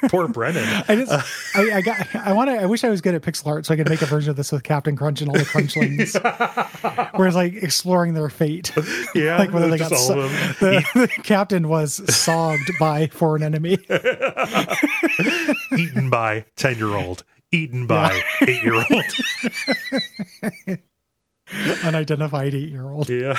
[0.08, 0.64] Poor Brennan.
[0.88, 3.46] I just, I, I got, I want to, I wish I was good at pixel
[3.46, 5.44] art so I could make a version of this with Captain Crunch and all the
[5.44, 6.14] Crunchlings,
[7.16, 8.72] where it's like exploring their fate.
[9.14, 10.28] Yeah, Like whether they got so-
[10.60, 13.78] the, the captain was sogged by foreign enemy.
[15.76, 18.86] eaten by ten year old, eaten by eight year old.
[21.84, 23.38] unidentified eight year old Yeah.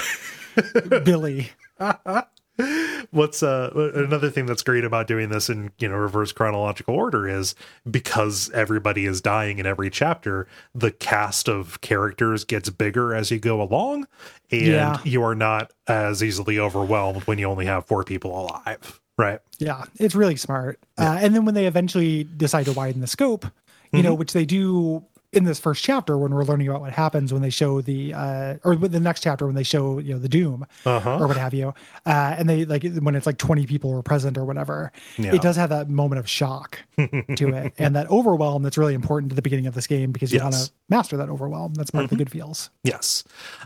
[1.04, 1.52] Billy.
[3.12, 7.28] what's uh another thing that's great about doing this in you know reverse chronological order
[7.28, 7.56] is
[7.90, 13.40] because everybody is dying in every chapter the cast of characters gets bigger as you
[13.40, 14.08] go along
[14.52, 14.98] and Yeah.
[15.04, 19.84] you are not as easily overwhelmed when you only have four people alive right Yeah,
[20.00, 20.80] it's really smart.
[20.98, 24.04] Uh, and then when they eventually decide to widen the scope, you Mm-hmm.
[24.04, 27.42] know, which they do in this first chapter when we're learning about what happens when
[27.44, 30.66] they show the uh or the next chapter when they show you know the doom
[30.86, 31.20] Uh-huh.
[31.20, 31.68] or what have you
[32.08, 35.36] uh and they like when it's like 20 people are present or whatever Yeah.
[35.36, 39.32] it does have that moment of shock to it and that overwhelm that's really important
[39.32, 42.06] at the beginning of this game because you want to master that overwhelm that's part
[42.06, 43.24] of the good feels Yes.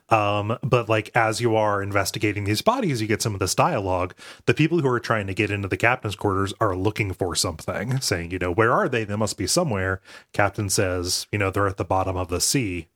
[0.10, 4.14] Um, but like as you are investigating these bodies, you get some of this dialogue.
[4.48, 8.00] The people who are trying to get into the captain's quarters are looking for something,
[8.02, 9.04] saying, you know, where are they?
[9.06, 10.02] They must be somewhere.
[10.34, 12.88] Captain says, you know, they're at the bottom of the sea.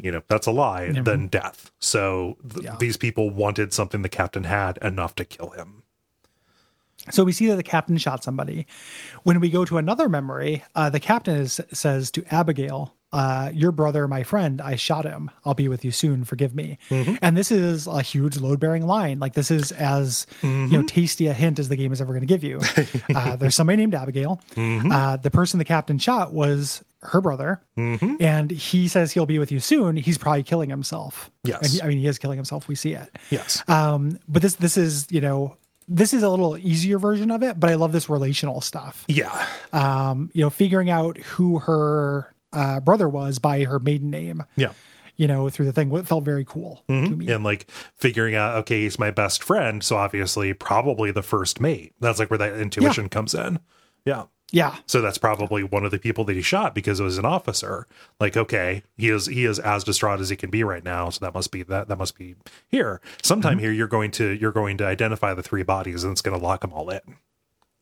[0.00, 1.72] You know, that's a lie, then death.
[1.80, 2.76] So th- Yeah.
[2.78, 5.82] these people wanted something the captain had enough to kill him.
[7.10, 8.66] So we see that the captain shot somebody.
[9.22, 13.72] When we go to another memory, uh, the captain is, says to Abigail, uh, "Your
[13.72, 15.30] brother, my friend, I shot him.
[15.44, 16.24] I'll be with you soon.
[16.24, 19.18] Forgive me." And this is a huge load-bearing line.
[19.20, 22.20] Like this is as you know tasty a hint as the game is ever going
[22.20, 22.60] to give you.
[23.14, 24.40] uh, there's somebody named Abigail.
[24.56, 29.52] Uh, the person the captain shot was her brother, and he says he'll be with
[29.52, 29.96] you soon.
[29.96, 31.30] He's probably killing himself.
[31.44, 31.60] Yes.
[31.62, 32.66] And he- I mean he is killing himself.
[32.68, 33.16] We see it.
[33.30, 33.62] Yes.
[33.68, 37.58] Um, but this this is you know this is a little easier version of it,
[37.58, 39.04] but I love this relational stuff.
[39.08, 39.46] yeah.
[39.72, 44.42] Um, you know, figuring out who her uh, brother was by her maiden name.
[44.56, 44.72] Yeah.
[45.16, 47.28] You know, through the thing, what felt very cool to me.
[47.32, 51.92] and like figuring out okay he's my best friend so obviously probably the first mate
[52.00, 53.58] that's like where that intuition comes in
[54.04, 57.18] yeah Yeah, so that's probably one of the people that he shot because it was
[57.18, 57.86] an officer.
[58.18, 61.10] Like okay he is he is as distraught as he can be right now.
[61.10, 62.34] So that must be that that must be
[62.68, 63.02] here.
[63.22, 63.60] Sometime Mm-hmm.
[63.60, 66.42] here you're going to you're going to identify the three bodies and it's going to
[66.42, 67.00] lock them all in.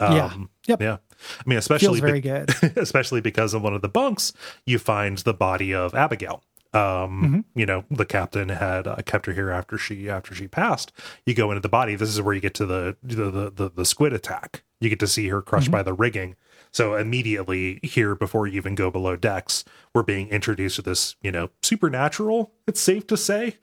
[0.00, 0.82] Yeah, um, yep.
[0.82, 0.96] yeah.
[1.38, 2.50] I mean especially Feels very be- good.
[2.76, 4.32] especially because in one of the bunks
[4.66, 6.42] you find the body of abigail.
[6.74, 7.40] Um Mm-hmm.
[7.60, 10.90] you know the captain had uh, kept her here after she after she passed.
[11.24, 11.94] You go into the body.
[11.94, 14.64] This is where you get to the the the, the, the squid attack.
[14.80, 15.48] You get to see her Mm-hmm.
[15.48, 16.34] crushed by the rigging
[16.77, 19.64] So immediately here, before you even go below decks,
[19.95, 22.53] we're being introduced to this, you know, supernatural.
[22.66, 23.57] It's safe to say.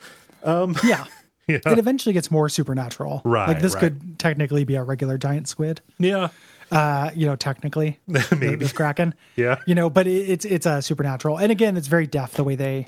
[0.44, 1.06] Um, Yeah.
[1.48, 3.22] yeah, It eventually gets more supernatural.
[3.24, 3.82] Right, Like this right.
[3.82, 5.82] could technically be a regular giant squid.
[6.00, 6.30] yeah,
[6.72, 8.00] Uh, you know, technically.
[8.08, 8.56] Maybe.
[8.56, 9.14] This kraken.
[9.36, 11.38] yeah, You know, but it, it's it's a supernatural.
[11.38, 12.88] And again, it's very deft the way they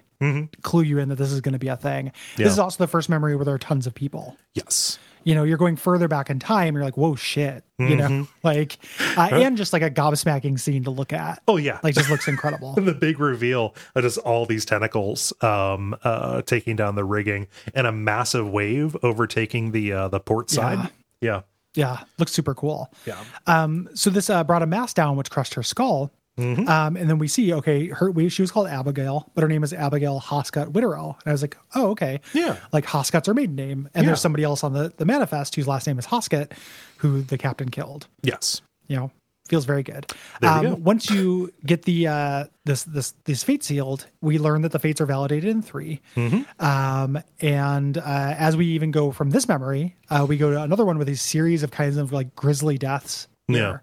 [0.63, 2.07] clue you in that this is going to be a thing.
[2.07, 2.41] Mm-hmm.
[2.41, 2.45] Yeah.
[2.45, 4.37] This is also the first memory where there are tons of people.
[4.55, 6.75] yes, you know, you're going further back in time.
[6.75, 8.21] You're like, whoa, shit, you Mm-hmm.
[8.21, 8.77] know, like,
[9.17, 11.41] uh, and just like a gobsmacking scene to look at.
[11.47, 12.73] oh yeah, Like, just looks incredible.
[12.75, 17.85] the big reveal of just all these tentacles um uh taking down the rigging and
[17.85, 20.89] a massive wave overtaking the uh the port side
[21.21, 21.41] yeah
[21.73, 22.89] yeah, looks super cool.
[23.05, 26.09] yeah Um, so this uh, brought a mass down, which crushed her skull.
[26.37, 26.67] Mm-hmm.
[26.67, 29.63] Um, and then we see, okay, her we, she was called Abigail, but her name
[29.63, 31.15] is Abigail Hoscutt Witterel.
[31.23, 32.57] And I was like, oh, okay, Yeah.
[32.73, 34.09] like Hoscutt's her maiden name, and Yeah.
[34.09, 36.51] there's somebody else on the the manifest whose last name is Hoscutt,
[36.97, 38.07] who the captain killed.
[38.23, 39.11] yes you know
[39.47, 40.05] feels very good
[40.41, 40.73] There um, go.
[40.75, 44.99] once you get the uh this this these fates sealed we learn that the fates
[45.01, 46.65] are validated in 3 Mm-hmm.
[46.65, 48.01] um and uh
[48.37, 51.15] as we even go from this memory uh we go to another one with a
[51.15, 53.55] series of kinds of like grisly deaths Yeah.
[53.57, 53.81] here.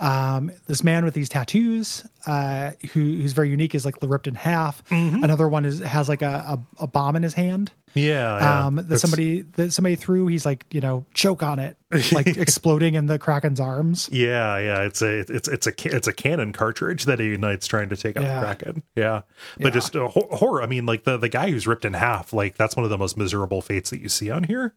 [0.00, 4.34] Um this man with these tattoos uh who who's very unique is like ripped in
[4.34, 5.22] half Mm-hmm.
[5.22, 8.66] another one is has like a, a, a bomb in his hand yeah, yeah.
[8.66, 11.76] um that It's- somebody that somebody threw he's like you know choke on it
[12.12, 16.12] like exploding in the kraken's arms yeah yeah it's a it's it's a it's a
[16.12, 18.40] cannon cartridge that he ignites trying to take out Yeah.
[18.40, 19.22] the kraken yeah
[19.58, 19.70] but Yeah.
[19.70, 22.56] just uh, hor- horror i mean like the the guy who's ripped in half like
[22.56, 24.74] that's one of the most miserable fates that you see on here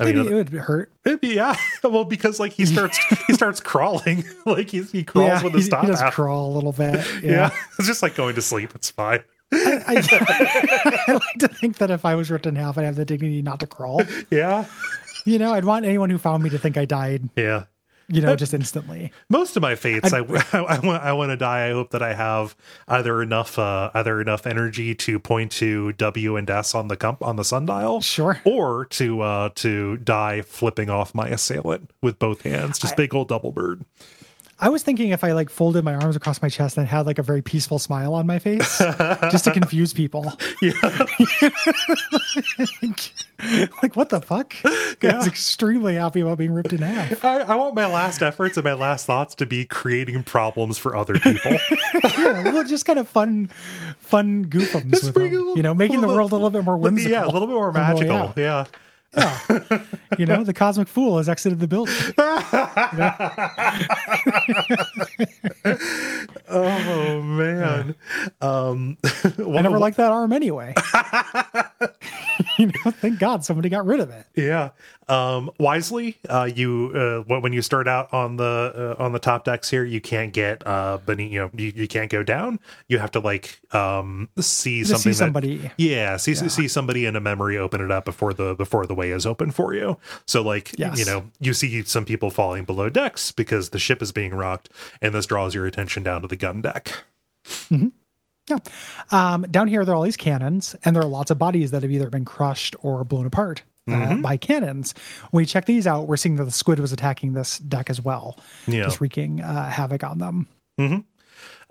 [0.00, 1.56] i mean Maybe it would hurt It'd be, yeah.
[1.84, 4.24] Well, because like he starts he starts crawling.
[4.46, 6.12] Like he he crawls with his top he does out.
[6.12, 6.94] crawl a little bit.
[7.22, 7.30] yeah.
[7.32, 8.72] Yeah, It's just like going to sleep.
[8.74, 9.20] It's fine.
[9.52, 9.96] I,
[11.08, 13.42] I like to think that if I was ripped in half, I'd have the dignity
[13.42, 14.02] not to crawl.
[14.30, 14.66] Yeah.
[15.24, 17.28] You know, I'd want anyone who found me to think I died.
[17.36, 17.64] Yeah.
[18.12, 19.12] You know, just instantly.
[19.28, 20.18] Most of my fates, I,
[20.52, 21.68] I, want I want to die.
[21.68, 22.56] I hope that I have
[22.88, 27.22] either enough uh, either enough energy to point to W and S on the comp
[27.22, 28.40] on the sundial, Sure.
[28.44, 33.28] or to uh, to die flipping off my assailant with both hands, just big old
[33.28, 33.84] double bird.
[34.62, 37.18] I was thinking if I like folded my arms across my chest and had like
[37.18, 38.78] a very peaceful smile on my face,
[39.30, 40.32] just to confuse people.
[40.62, 40.72] Yeah,
[43.82, 44.54] like what the fuck?
[44.64, 47.24] I was extremely happy about being ripped in half.
[47.24, 50.94] I, I want my last efforts and my last thoughts to be creating problems for
[50.94, 51.52] other people.
[52.18, 53.48] yeah, well, just kind of fun,
[53.98, 55.32] fun goofums them.
[55.56, 57.10] You know, making the world a little bit more whimsical.
[57.10, 58.42] yeah, a little bit more than what we magical.
[58.42, 58.64] Yeah.
[59.16, 59.38] Yeah.
[60.18, 61.94] you know, the cosmic fool has exited the building.
[66.52, 67.94] Oh man.
[68.40, 70.74] Um, I never liked that arm anyway.
[72.58, 74.26] you know, thank God somebody got rid of it.
[74.34, 74.70] Yeah.
[75.08, 79.44] Um, wisely, uh, you uh, when you start out on the uh, on the top
[79.44, 81.32] decks here, you can't get uh beneath.
[81.32, 82.60] You know, you, you can't go down.
[82.88, 85.02] You have to like um see something.
[85.02, 85.70] see that- somebody.
[85.78, 89.10] yeah, see see somebody in a memory open it up before the before the way
[89.10, 89.96] is open for you.
[90.26, 90.98] So like Yes.
[90.98, 94.68] you know you see some people falling below decks because the ship is being rocked,
[95.02, 96.92] and this draws your attention down to the gun deck.
[98.48, 98.58] Yeah.
[99.12, 101.82] Um, down here, there are all these cannons, and there are lots of bodies that
[101.82, 103.62] have either been crushed or blown apart.
[103.88, 104.22] Uh, Mm-hmm.
[104.22, 104.94] by cannons.
[105.30, 108.00] When we check these out, we're seeing that the squid was attacking this deck as
[108.00, 108.38] well,
[108.68, 108.84] Yeah.
[108.84, 110.46] just wreaking uh, havoc on them.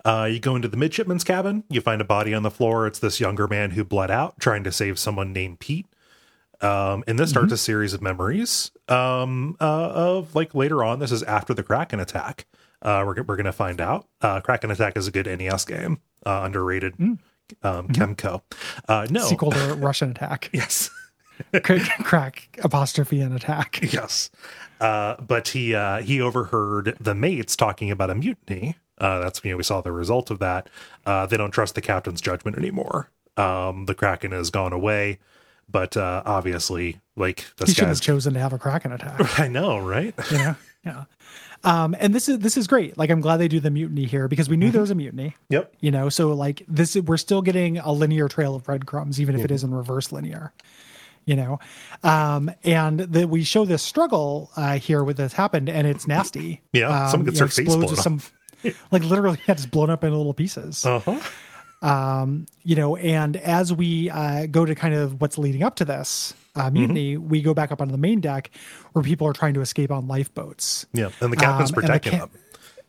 [0.04, 1.64] Uh, you go into the midshipman's cabin.
[1.70, 2.86] You find a body on the floor.
[2.86, 5.86] It's this younger man who bled out trying to save someone named Pete.
[6.62, 10.98] Um, and this starts a series of memories um, uh, of like later on.
[10.98, 12.46] This is after the Kraken attack.
[12.82, 14.06] Uh, we're we're gonna find out.
[14.20, 16.94] Uh, Kraken attack is a good NES game, uh, underrated.
[16.98, 18.42] Um, Chemco.
[18.88, 19.22] Uh, no.
[19.26, 20.88] Sequel to Rush'n Attack, Yes.
[21.62, 23.80] Crack- crack apostrophe and attack.
[23.92, 24.30] Yes.
[24.80, 28.76] Uh, but he uh, he overheard the mates talking about a mutiny.
[28.98, 30.68] Uh, that's you know we saw the result of that.
[31.06, 33.10] Uh, they don't trust the captain's judgment anymore.
[33.38, 35.18] Um, the kraken has gone away,
[35.70, 37.98] but uh, obviously, like He this should guy's.
[37.98, 39.38] have chosen to have a kraken attack.
[39.38, 40.14] I know, right?
[40.32, 41.04] know yeah
[41.64, 44.28] um and this is this is great like i'm glad they do the mutiny here
[44.28, 45.72] because we knew there was a mutiny yep.
[45.80, 49.44] you know so like this we're still getting a linear trail of breadcrumbs even if
[49.44, 50.54] it is in reverse linear
[51.26, 51.58] you know
[52.02, 56.62] um and that we show this struggle uh here with this happened and it's nasty
[56.72, 58.22] Yeah, um, someone gets you know, explodes blown with some
[58.90, 61.20] like literally yeah, just blown up into little pieces Uh huh.
[61.82, 65.84] Um, you know, and as we uh, go to kind of what's leading up to
[65.84, 68.50] this uh, mutiny, we go back up onto the main deck
[68.92, 70.86] where people are trying to escape on lifeboats.
[70.92, 72.30] Yeah, and the captain's Um, and the protecting ca- them.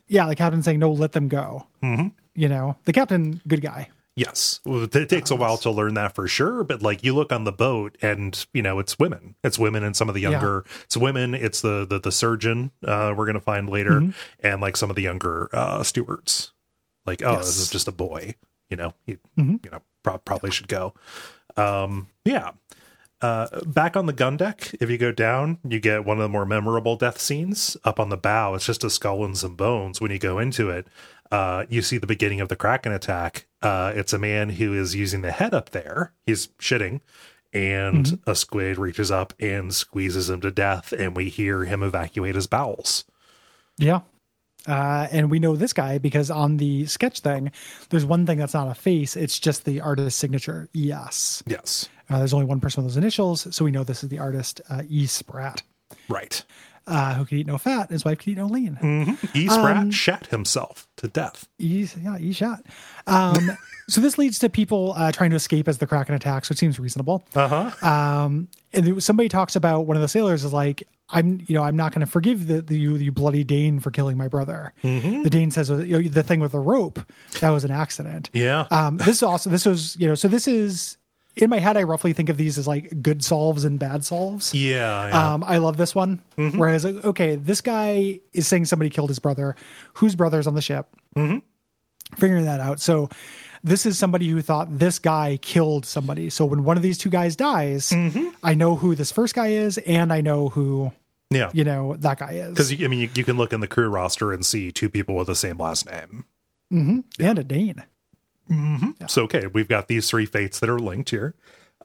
[0.07, 2.07] Yeah, the captain's saying, "No, let them go." Mm-hmm.
[2.35, 3.89] You know, the captain, good guy.
[4.13, 6.65] Yes, it takes a while to learn that for sure.
[6.65, 9.35] But like, you look on the boat, and you know it's women.
[9.41, 10.65] It's women, and some of the younger.
[10.83, 11.33] It's women.
[11.33, 14.11] It's the the, the surgeon uh, we're gonna find later, Mm-hmm.
[14.45, 16.51] and like some of the younger uh, stewards.
[17.05, 18.35] Like, oh, this is just a boy.
[18.71, 19.63] You know, he, Mhm.
[19.63, 20.95] you know, pro- probably should go.
[21.57, 22.51] Um, yeah.
[23.21, 26.29] Uh, back on the gun deck, if you go down, you get one of the
[26.29, 28.55] more memorable death scenes up on the bow.
[28.55, 30.01] It's just a skull and some bones.
[30.01, 30.87] When you go into it,
[31.31, 33.45] uh, you see the beginning of the Kraken attack.
[33.61, 36.13] Uh, it's a man who is using the head up there.
[36.25, 37.01] He's shitting,
[37.53, 42.33] and a squid reaches up and squeezes him to death, and we hear him evacuate
[42.33, 43.03] his bowels.
[43.77, 43.99] Yeah.
[44.67, 47.51] Uh, and we know this guy because on the sketch thing,
[47.89, 49.15] there's one thing that's not a face.
[49.15, 50.69] It's just the artist's signature.
[50.73, 51.43] Yes.
[51.47, 51.89] Yes.
[52.09, 53.53] Uh, there's only one person with those initials.
[53.55, 55.05] So we know this is the artist, uh, E.
[55.07, 55.63] Spratt,
[56.09, 56.43] Right.
[56.87, 57.89] Uh, who could eat no fat.
[57.89, 59.17] His wife could eat no lean.
[59.33, 59.47] E.
[59.47, 61.47] Spratt shat himself to death.
[61.59, 62.63] E, yeah, E shot.
[63.07, 63.51] Um,
[63.89, 66.79] so this leads to people uh, trying to escape as the Kraken attacks, which seems
[66.79, 67.23] reasonable.
[67.35, 67.87] Uh huh.
[67.87, 70.83] Um, and was- somebody talks about one of the sailors is like,
[71.13, 73.91] I'm, you know, I'm not going to forgive the, the you, you bloody Dane for
[73.91, 74.73] killing my brother.
[74.81, 76.99] The Dane says, you know, the thing with the rope,
[77.41, 78.29] that was an accident.
[78.31, 78.65] Yeah.
[78.71, 80.95] Um, this is also, this was, you know, so this is
[81.35, 81.77] in my head.
[81.77, 84.53] I roughly think of these as like good solves and bad solves.
[84.53, 85.07] yeah.
[85.07, 85.33] yeah.
[85.33, 86.21] Um, I love this one.
[86.35, 89.55] Whereas, like, okay, this guy is saying somebody killed his brother.
[89.95, 90.87] Whose brother's on the ship?
[91.15, 91.39] Mm-hmm.
[92.15, 92.79] Figuring that out.
[92.79, 93.09] So,
[93.63, 96.29] this is somebody who thought this guy killed somebody.
[96.29, 97.93] So when one of these two guys dies,
[98.43, 100.91] I know who this first guy is, and I know who
[101.29, 101.51] yeah.
[101.53, 102.49] you know that guy is.
[102.49, 105.15] Because I mean, you, you can look in the crew roster and see two people
[105.15, 106.25] with the same last name.
[107.19, 107.83] and a Dane.
[109.07, 111.35] So okay, we've got these three fates that are linked here.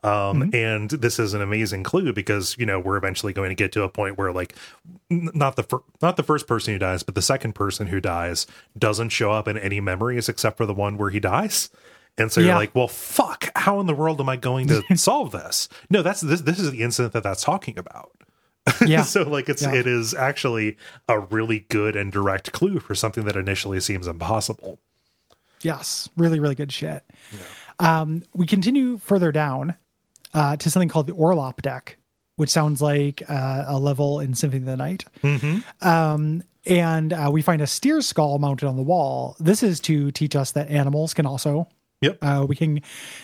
[0.03, 3.73] Um, and this is an amazing clue because you know we're eventually going to get
[3.73, 4.55] to a point where like
[5.11, 8.01] n- not the fir- not the first person who dies, but the second person who
[8.01, 8.47] dies
[8.79, 11.71] doesn't show up in any memories except for the one where he dies.
[12.19, 13.51] And so you're like, well, fuck!
[13.57, 15.69] How in the world am I going to solve this?
[15.91, 16.43] No, that's this.
[16.43, 18.13] This is the incident that that's talking about.
[18.87, 19.03] Yeah.
[19.03, 19.75] so like it's Yeah.
[19.75, 20.77] it is actually
[21.09, 24.79] a really good and direct clue for something that initially seems impossible.
[25.63, 27.05] Yes, really, really good shit.
[27.79, 29.75] Um, we continue further down
[30.35, 31.99] uh, to something called the Orlop deck,
[32.37, 35.05] which sounds like uh, a level in Symphony of the Night.
[35.81, 39.37] Um, and uh, we find a steer skull mounted on the wall.
[39.39, 41.69] This is to teach us that animals can also.
[42.03, 42.19] Yep.
[42.21, 42.83] Uh, we can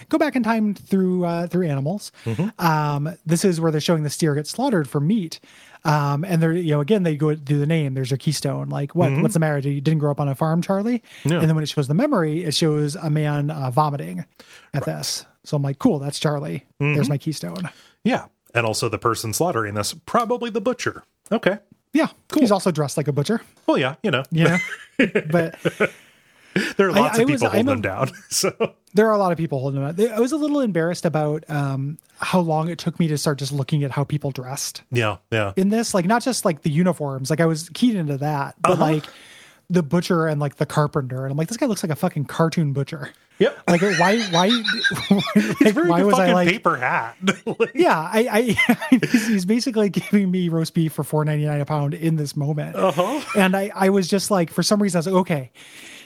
[0.08, 2.10] go back in time through uh, through animals.
[2.58, 5.40] Um, this is where they're showing the steer get slaughtered for meat.
[5.84, 7.94] Um, and they're, you know, again, they go through the name.
[7.94, 8.68] There's your keystone.
[8.68, 9.12] Like, what?
[9.20, 9.58] What's the matter?
[9.58, 11.02] You didn't grow up on a farm, Charlie?
[11.24, 11.40] Yeah.
[11.40, 14.24] And then when it shows the memory, it shows a man uh, vomiting
[14.74, 15.26] at this.
[15.44, 16.66] So I'm like, cool, that's Charlie.
[16.78, 17.68] There's my keystone.
[18.04, 18.26] Yeah.
[18.54, 21.02] And also the person slaughtering this, probably the butcher.
[21.32, 21.58] Okay.
[21.92, 22.40] Yeah, cool.
[22.40, 23.42] He's also dressed like a butcher.
[23.66, 24.58] Well, yeah, you know, You know,
[25.30, 25.56] but
[26.76, 28.10] there are lots I of people I'm holding a- them down.
[28.30, 29.88] So there are a lot of people holding them.
[29.88, 30.12] out.
[30.12, 33.52] I was a little embarrassed about um, how long it took me to start just
[33.52, 35.52] looking at how people dressed yeah, yeah.
[35.56, 35.94] in this.
[35.94, 37.30] Like, not just like the uniforms.
[37.30, 38.82] Like, I was keyed into that, but Uh-huh.
[38.82, 39.04] like
[39.70, 41.24] the butcher and like the carpenter.
[41.24, 43.10] And I'm like, this guy looks like a fucking cartoon butcher.
[43.38, 43.58] Yep.
[43.68, 44.20] Like, why?
[44.30, 44.48] Why?
[45.62, 46.48] Like, why was I like?
[46.48, 47.16] paper hat.
[47.46, 48.28] Like, Yeah, I,
[48.90, 52.16] I he's, he's basically giving me roast beef for four ninety nine a pound in
[52.16, 53.20] this moment, Uh-huh.
[53.36, 55.50] and I, I was just like, for some reason, I was like, okay,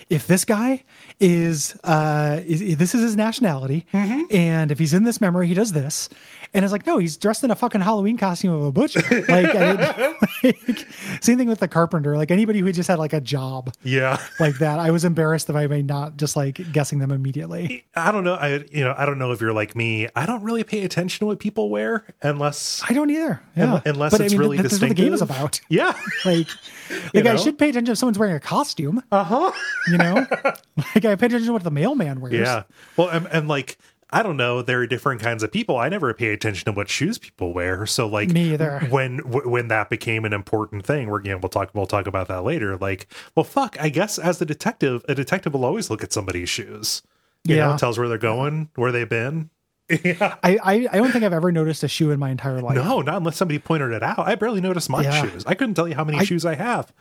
[0.09, 0.85] if this guy
[1.20, 4.23] is, uh, is, this is his nationality, Mm-hmm.
[4.31, 6.09] and if he's in this memory, he does this,
[6.57, 9.03] and it's like, no, he's dressed in a fucking Halloween costume of a butcher.
[9.28, 10.89] Like, I, like
[11.20, 12.16] same thing with the carpenter.
[12.16, 14.19] Like anybody who just had like a job yeah.
[14.41, 17.85] like that, I was embarrassed if I may not just like guessing them immediately.
[17.95, 18.35] I don't know.
[18.35, 20.09] I you know, I don't know if you're like me.
[20.16, 23.43] I don't really pay attention to what people wear unless I don't either.
[23.55, 25.61] Yeah, unless but it's I mean, really th- that's what the game is about.
[25.69, 25.93] Yeah.
[26.24, 26.49] Like,
[27.15, 27.37] like I know?
[27.37, 29.03] should pay attention if someone's wearing a costume.
[29.12, 29.53] Uh-huh.
[29.89, 32.35] You know, like I pay attention to what the mailman wears.
[32.35, 32.62] Yeah.
[32.97, 33.78] Well, and, and like
[34.11, 35.77] I don't know, there are different kinds of people.
[35.78, 37.87] I never pay attention to what shoes people wear.
[37.87, 38.81] So like Me either.
[38.91, 42.07] when w- when that became an important thing, we're you know, we'll talk we'll talk
[42.07, 42.77] about that later.
[42.77, 46.49] Like, well fuck, I guess as the detective, a detective will always look at somebody's
[46.49, 47.03] shoes.
[47.45, 47.74] You Yeah.
[47.74, 49.51] it tells where they're going, where they've been.
[49.89, 50.37] Yeah.
[50.43, 52.75] I, I I don't think I've ever noticed a shoe in my entire life.
[52.75, 54.19] No, not unless somebody pointed it out.
[54.19, 55.23] I barely noticed my Yeah.
[55.23, 55.45] shoes.
[55.47, 56.93] I couldn't tell you how many shoes I have.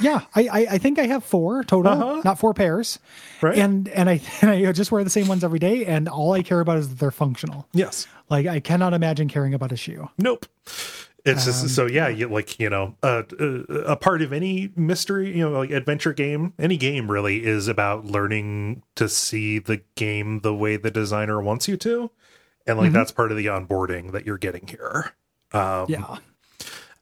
[0.00, 2.22] Yeah, I, I I think I have four total, Uh-huh.
[2.24, 2.98] not four pairs.
[3.42, 3.58] Right.
[3.58, 6.42] And and I and I just wear the same ones every day, and all I
[6.42, 7.66] care about is that they're functional.
[7.74, 8.06] Yes.
[8.30, 10.08] Like I cannot imagine caring about a shoe.
[10.16, 10.46] Nope.
[11.24, 14.70] It's Um, just so yeah, you like you know uh, uh, a part of any
[14.76, 19.80] mystery, you know, like adventure game, any game really is about learning to see the
[19.94, 22.10] game the way the designer wants you to,
[22.66, 25.12] and like that's part of the onboarding that you're getting here.
[25.52, 26.18] Um, Yeah.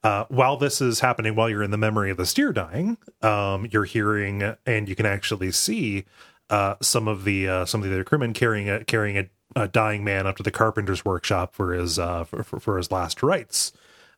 [0.05, 3.67] uh, while this is happening, while you're in the memory of the steer dying, um,
[3.73, 6.05] you're hearing and you can actually see
[6.51, 9.67] uh, some of the uh, some of the other crewmen carrying a carrying a, a
[9.67, 13.21] dying man up to the carpenter's workshop for his uh, for, for, for his last
[13.23, 13.73] rites.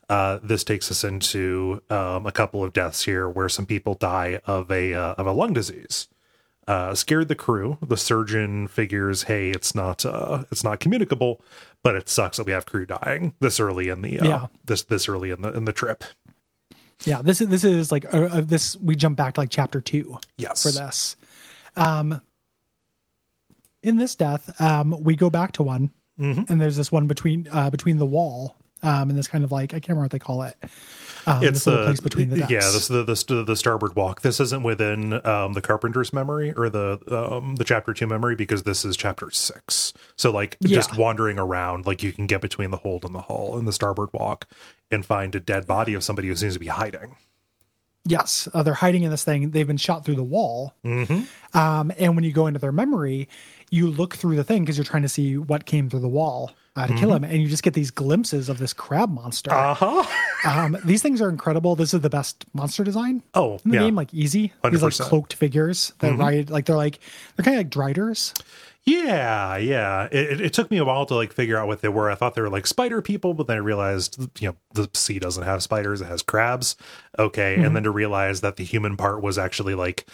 [0.09, 4.41] Uh, this takes us into um, a couple of deaths here, where some people die
[4.47, 6.09] of a uh, of a lung disease.
[6.67, 7.77] Uh, scared the crew.
[7.83, 11.41] The surgeon figures, "Hey, it's not uh, it's not communicable,
[11.83, 14.47] but it sucks that we have crew dying this early in the uh, Yeah.
[14.65, 16.05] this this early in the in the trip."
[17.05, 18.77] Yeah, this is this is like uh, this.
[18.77, 21.17] We jump back to like chapter two Yes, for this.
[21.77, 22.21] Um,
[23.83, 26.49] in this death, um, we go back to one, Mhm.
[26.49, 29.73] and there's this one between uh, between the wall, um, and this kind of like
[29.73, 30.57] I can't remember what they call it.
[31.27, 32.51] Um, it's the place between the decks.
[32.51, 34.21] yeah this the, the the starboard walk.
[34.21, 38.65] This isn't within um, the carpenter's memory or the um, the chapter two memory because
[38.65, 39.95] this is chapter six.
[40.17, 43.57] So like just wandering around, like you can get between the hold and the hull
[43.57, 44.47] and the starboard walk
[44.91, 47.17] and find a dead body of somebody who seems to be hiding.
[48.07, 49.51] Yes, uh, they're hiding in this thing.
[49.53, 50.75] They've been shot through the wall.
[50.85, 51.59] Mm-hmm.
[51.59, 53.31] Um, and when you go into their memory,
[53.71, 56.53] you look through the thing because you're trying to see what came through the wall
[56.77, 57.25] uh, to kill Mm-hmm.
[57.25, 59.53] him, and you just get these glimpses of this crab monster.
[59.53, 60.05] Uh huh.
[60.45, 61.77] um, these things are incredible.
[61.77, 63.83] This is the best monster design Oh in the yeah.
[63.85, 64.53] game, like easy.
[64.71, 66.99] These like cloaked figures that ride, like they're like
[67.37, 68.35] they're kind of like driders.
[68.87, 70.09] Yeah, yeah.
[70.13, 72.11] It, it, it took me a while to like figure out what they were.
[72.11, 75.19] I thought they were like spider people, but then I realized, you know, the sea
[75.19, 76.77] doesn't have spiders; it has crabs.
[77.19, 80.05] Okay, and then to realize that the human part was actually like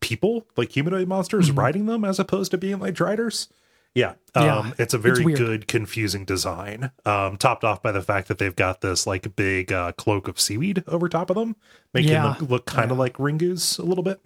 [0.00, 3.48] people, like humanoid monsters riding them, as opposed to being like driders.
[3.94, 5.38] Yeah, um, Yeah, it's a very weird.
[5.38, 6.92] good, confusing design.
[7.04, 10.38] Um, topped off by the fact that they've got this like big uh, cloak of
[10.38, 11.56] seaweed over top of them,
[11.92, 12.34] making Yeah.
[12.38, 14.20] them look kind of like ringus a little bit.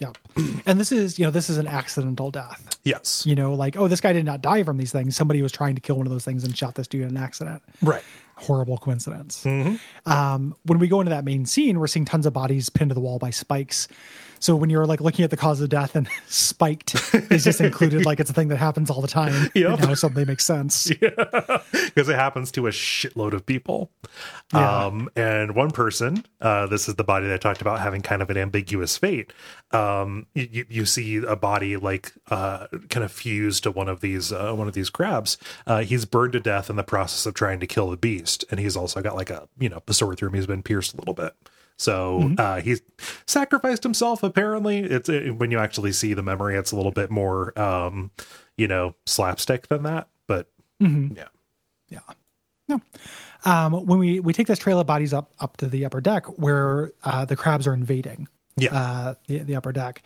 [0.00, 0.12] Yeah,
[0.64, 2.78] and this is you know this is an accidental death.
[2.84, 5.14] Yes, You know, like oh, this guy did not die from these things.
[5.14, 7.16] Somebody was trying to kill one of those things and shot this dude in an
[7.22, 7.62] accident.
[7.82, 8.02] right.
[8.36, 9.44] horrible coincidence.
[9.44, 9.78] Mhm.
[10.06, 12.94] Um, when we go into that main scene, we're seeing tons of bodies pinned to
[12.94, 13.86] the wall by spikes.
[14.40, 16.94] So when you're like looking at the cause of death and spiked
[17.30, 19.50] is just included, like it's a thing that happens all the time.
[19.54, 19.80] Yep.
[19.80, 20.88] Now suddenly makes sense.
[21.00, 23.90] because it happens to a shitload of people.
[24.52, 24.86] Yeah.
[24.86, 28.22] Um, and one person, uh, this is the body that I talked about having kind
[28.22, 29.32] of an ambiguous fate.
[29.72, 34.32] Um, you, you- see a body like uh, kind of fused to one of these
[34.32, 35.36] uh, one of these crabs.
[35.66, 38.58] Uh, he's burned to death in the process of trying to kill the beast, and
[38.58, 40.34] he's also got like a you know the sword through him.
[40.34, 41.34] He's been pierced a little bit.
[41.80, 42.82] So uh, he's
[43.26, 44.22] sacrificed himself.
[44.22, 48.10] Apparently, it's it, when you actually see the memory, it's a little bit more, um,
[48.58, 50.08] you know, slapstick than that.
[50.26, 50.48] But
[50.78, 51.28] yeah,
[51.88, 52.00] Yeah.
[52.68, 52.80] No.
[53.46, 56.26] Um, when we we take this trail of bodies up up to the upper deck
[56.38, 60.02] where uh, the crabs are invading yeah, uh, the, the upper deck,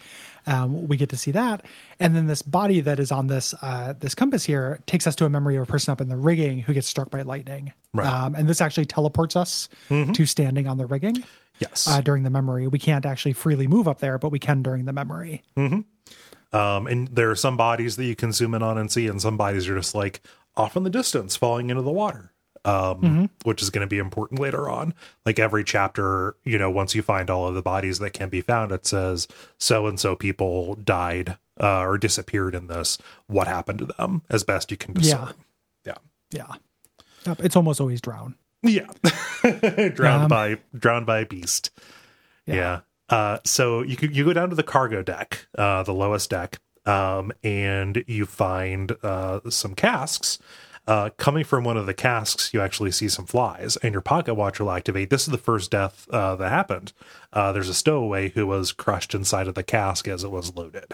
[0.47, 1.65] um, we get to see that,
[1.99, 5.25] and then this body that is on this uh, this compass here takes us to
[5.25, 8.07] a memory of a person up in the rigging who gets struck by lightning, Right.
[8.07, 11.25] um, and this actually teleports us to standing on the rigging
[11.59, 11.87] yes.
[11.89, 12.67] uh, during the memory.
[12.67, 15.43] We can't actually freely move up there, but we can during the memory.
[16.53, 19.21] Um, and there are some bodies that you can zoom in on and see, and
[19.21, 20.21] some bodies are just like
[20.57, 22.31] off in the distance, falling into the water.
[22.67, 24.95] Um, which is going to be important later on.
[25.27, 28.41] Like every chapter, you know, once you find all of the bodies that can be
[28.41, 29.29] found, it says
[29.59, 32.97] so and so people died uh, or disappeared in this.
[33.27, 34.23] What happened to them?
[34.31, 35.35] As best you can discern.
[35.85, 35.95] Yeah,
[36.31, 36.55] Yeah,
[37.27, 38.35] Yep, it's almost always drown.
[38.65, 38.87] Yeah,
[39.91, 41.71] drowned Um, by drowned by a beast.
[42.47, 42.55] Yeah.
[42.55, 42.81] Yeah.
[43.09, 46.59] Uh, so you could you go down to the cargo deck, uh, the lowest deck,
[46.87, 50.39] um, and you find uh, some casks.
[50.87, 54.35] Uh, coming from one of the casks, you actually see some flies, and your pocket
[54.35, 55.09] watch will activate.
[55.09, 56.93] This is the first death uh, that happened.
[57.33, 60.93] Uh, there's a stowaway who was crushed inside of the cask as it was loaded.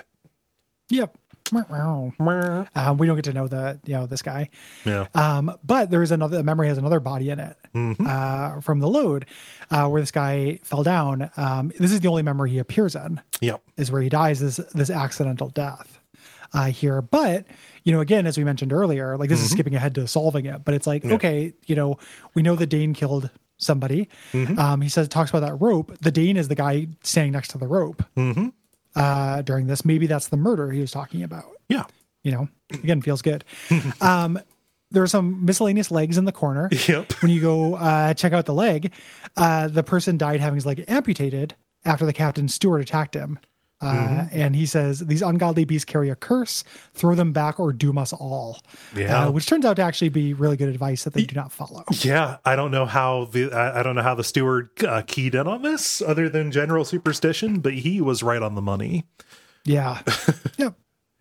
[0.91, 1.17] Yep.
[2.75, 4.49] Um, we don't get to know the you know this guy.
[4.85, 5.07] Yeah.
[5.15, 8.07] Um, but there is another the memory has another body in it Mhm.
[8.07, 9.27] uh, from the load
[9.71, 11.31] uh, where this guy fell down.
[11.37, 13.63] Um, this is the only memory he appears in Yep.
[13.77, 16.01] is where he dies is this accidental death
[16.53, 17.01] uh, here.
[17.03, 17.47] But
[17.85, 20.65] you know, again, as we mentioned earlier, like this is skipping ahead to solving it.
[20.65, 21.99] But it's like okay, you know,
[22.35, 24.09] we know that Dane killed somebody.
[24.59, 25.97] Um, he says talks about that rope.
[26.01, 28.49] The Dane is the guy standing next to the rope hmm
[28.97, 29.85] uh, during this.
[29.85, 31.85] Maybe that's the murder he was talking about Yeah.
[32.25, 33.45] you know, again, feels good.
[34.01, 34.39] um,
[34.91, 36.69] there are some miscellaneous legs in the corner.
[36.89, 37.13] Yep.
[37.23, 38.93] When you go uh, check out the leg,
[39.37, 41.55] uh, the person died having his leg amputated
[41.85, 43.39] after the captain's steward attacked him.
[43.81, 47.99] Uh, And he says, These ungodly beasts carry a curse, throw them back or doom
[47.99, 48.61] us all.
[48.95, 49.27] Yeah.
[49.27, 51.85] Uh, which turns out to actually be really good advice that they do not follow.
[52.03, 55.35] Yeah, I don't know how the I, I don't know how the steward uh, keyed
[55.35, 59.05] in on this, other than general superstition, but he was right on the money.
[59.65, 60.01] Yeah.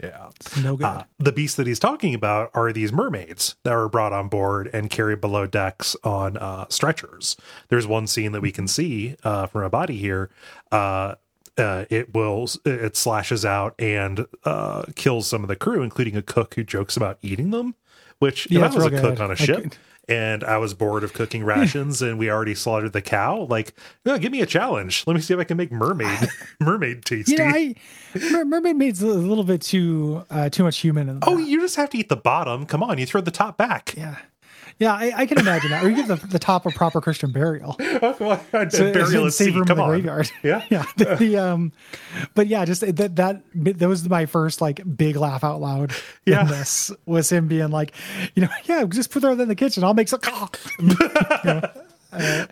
[0.02, 0.30] Yeah.
[0.38, 0.86] It's no good.
[0.86, 4.69] Uh, the beasts that he's talking about are these mermaids that were brought on board
[4.72, 7.36] and carried below decks on uh, stretchers.
[7.68, 10.30] There's one scene that we can see uh, from a body here.
[11.60, 16.22] Uh, it will it slashes out and uh, kills some of the crew, including a
[16.22, 17.76] cook who jokes about eating them.
[18.19, 19.77] Which Yeah, if I was a real cook on a ship could-
[20.10, 23.73] and I was bored of cooking rations and we already slaughtered the cow, like,
[24.06, 25.03] no, give me a challenge.
[25.06, 26.27] Let me see if I can make mermaid
[26.60, 27.36] mermaid tasty.
[27.36, 27.76] Know, I
[28.31, 31.07] Mer- mermaid maid's a little bit too uh, too much human.
[31.10, 31.44] In oh, that.
[31.48, 32.65] you just have to eat the bottom.
[32.65, 33.94] Come on, you throw the top back.
[33.95, 34.18] yeah,
[34.80, 34.93] yeah.
[34.93, 35.84] I, I can imagine that.
[35.84, 37.76] Or you give the, the top a proper Christian burial.
[38.01, 38.72] Oh, on.
[38.72, 39.60] So- Burial at save sea.
[39.60, 39.89] in Come the on.
[39.89, 40.31] graveyard.
[40.43, 40.64] Yeah.
[40.69, 40.85] yeah.
[40.97, 41.72] The, the, um,
[42.34, 45.91] but yeah, just that that that was my first like big laugh out loud.
[46.26, 46.41] Yeah.
[46.41, 47.93] in this was him being like,
[48.35, 49.84] you know, yeah, just put her in the kitchen.
[49.84, 50.19] I'll make some.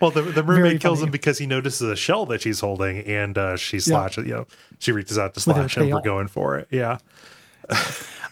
[0.00, 1.08] Well, the, the mermaid kills funny.
[1.08, 4.24] him because he notices a shell that she's holding, and uh, she slashes.
[4.26, 4.46] You know,
[4.78, 6.68] she reaches out to slash him for going for it.
[6.70, 6.98] Yeah,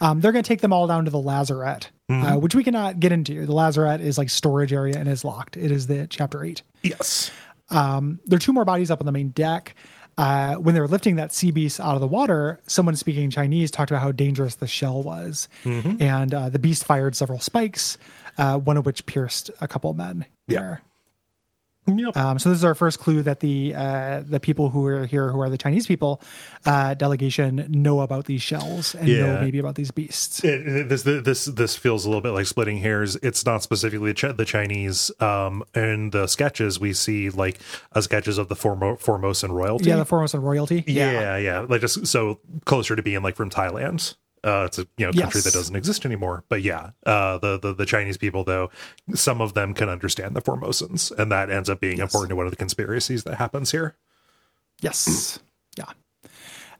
[0.00, 2.24] Um, they're going to take them all down to the lazarette, Mm-hmm.
[2.24, 3.46] uh, which we cannot get into.
[3.46, 5.56] The lazarette is like storage area and is locked.
[5.56, 6.62] It is the chapter eight.
[6.82, 7.32] yes,
[7.70, 9.74] Um, there are two more bodies up on the main deck.
[10.16, 13.70] Uh, when they were lifting that sea beast out of the water, someone speaking Chinese
[13.72, 16.00] talked about how dangerous the shell was, Mm-hmm.
[16.00, 17.98] and uh, the beast fired several spikes,
[18.38, 20.24] uh, one of which pierced a couple of men.
[20.46, 20.60] Yeah.
[20.60, 20.82] There.
[21.86, 22.16] Yep.
[22.16, 25.30] Um, so this is our first clue that the uh, the people who are here,
[25.30, 26.20] who are the Chinese people
[26.64, 30.42] uh, delegation, know about these shells and know maybe about these beasts.
[30.44, 33.16] It- it- this this this feels a little bit like splitting hairs.
[33.16, 35.10] It's not specifically the Chinese.
[35.20, 37.58] Um, in the sketches, we see like
[37.92, 39.88] uh, sketches of the Formo- Formosan royalty.
[39.88, 40.84] Yeah, the Formosan royalty.
[40.86, 44.14] yeah, yeah, Like just so closer to being like from Thailand.
[44.46, 45.44] Uh, it's a you know country Yes.
[45.44, 46.44] that doesn't exist anymore.
[46.48, 48.70] But yeah, uh, the, the the Chinese people though,
[49.14, 52.46] some of them can understand the Formosans, and that ends up being important to one
[52.46, 53.96] of the conspiracies that happens here.
[54.80, 55.38] Yes.
[55.78, 55.84] Yeah.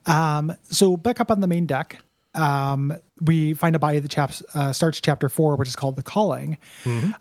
[0.07, 1.99] Um, so back up on the main deck,
[2.33, 6.03] um, we find a body that chaps, uh, starts chapter four, which is called The
[6.03, 6.57] Calling.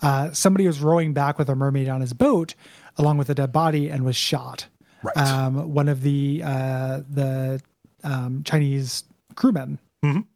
[0.01, 2.55] Uh, somebody was rowing back with a mermaid on his boat
[2.97, 4.68] along with a dead body and was shot.
[5.02, 5.16] Right.
[5.18, 7.60] Um, one of the uh, the
[8.02, 9.05] um, Chinese
[9.35, 9.78] crewmen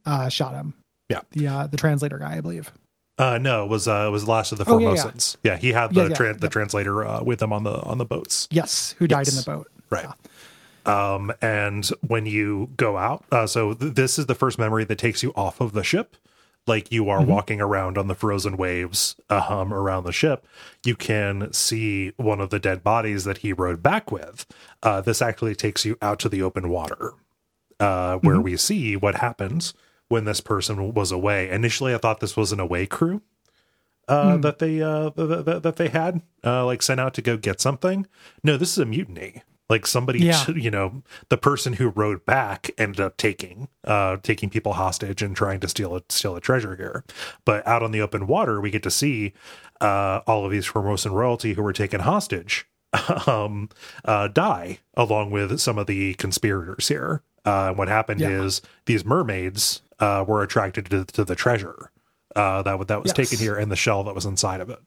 [0.07, 0.75] uh, shot him.
[1.09, 1.21] Yeah.
[1.33, 2.73] The uh, the translator guy, I believe.
[3.19, 5.03] Uh, no, it was uh, it was the last of the Oh, yeah, yeah.
[5.05, 5.37] Formosans.
[5.43, 8.05] yeah, he had the Yeah, tran- the translator uh, with him on the on the
[8.07, 8.49] boats.
[8.51, 9.69] Yes, who died in the boat.
[9.91, 10.07] Right.
[10.87, 14.97] Um, and when you go out, uh, so th- this is the first memory that
[14.97, 16.17] takes you off of the ship.
[16.67, 20.47] Like you are walking around on the frozen waves um, around the ship,
[20.85, 24.47] you can see one of the dead bodies that he rode back with.
[24.83, 27.13] Uh, this actually takes you out to the open water,
[27.81, 29.75] uh, where we see what happens
[30.09, 31.49] when this person was away.
[31.51, 33.23] Initially, I thought this was an away crew
[34.09, 37.37] uh, that they uh, th- th- that they had uh, like sent out to go
[37.37, 38.07] get something.
[38.45, 39.43] No, this is a mutiny.
[39.69, 40.51] Like somebody, Yeah.
[40.51, 45.37] you know, the person who rode back ended up taking uh, taking people hostage and
[45.37, 47.05] trying to steal a steal a treasure here.
[47.45, 49.33] But out on the open water, we get to see
[49.81, 52.67] uh, all of these Formosan royalty who were taken hostage
[53.29, 53.69] um,
[54.05, 57.23] uh, die along with some of the conspirators here.
[57.45, 58.43] Uh, what happened Yeah.
[58.43, 61.91] is these mermaids uh, were attracted to, to the treasure
[62.37, 63.17] uh, that that was Yes.
[63.29, 64.79] taken here and the shell that was inside of it.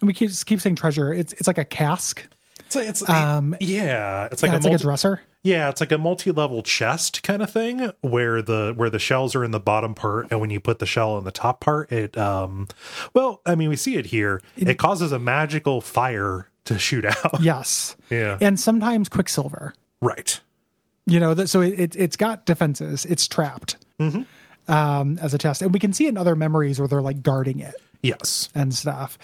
[0.00, 1.12] And we keep keep saying treasure.
[1.12, 2.22] It's it's like a cask.
[2.66, 5.20] It's like, it's Um, yeah, it's like yeah, a it's like a dresser.
[5.42, 9.42] yeah, it's like a multi-level chest kind of thing where the where the shells are
[9.44, 12.16] in the bottom part and when you put the shell in the top part, it
[12.16, 12.68] um
[13.14, 14.40] well, I mean we see it here.
[14.56, 17.40] It causes a magical fire to shoot out.
[17.40, 17.96] Yes.
[18.10, 18.38] Yeah.
[18.40, 19.72] And sometimes quicksilver.
[20.00, 20.40] Right.
[21.06, 23.04] You know, that so it, it it's got defenses.
[23.04, 24.22] It's trapped mm-hmm.
[24.70, 27.22] Um, as a test, and we can see it in other memories where they're like
[27.22, 28.48] guarding it Yes.
[28.54, 29.18] and stuff.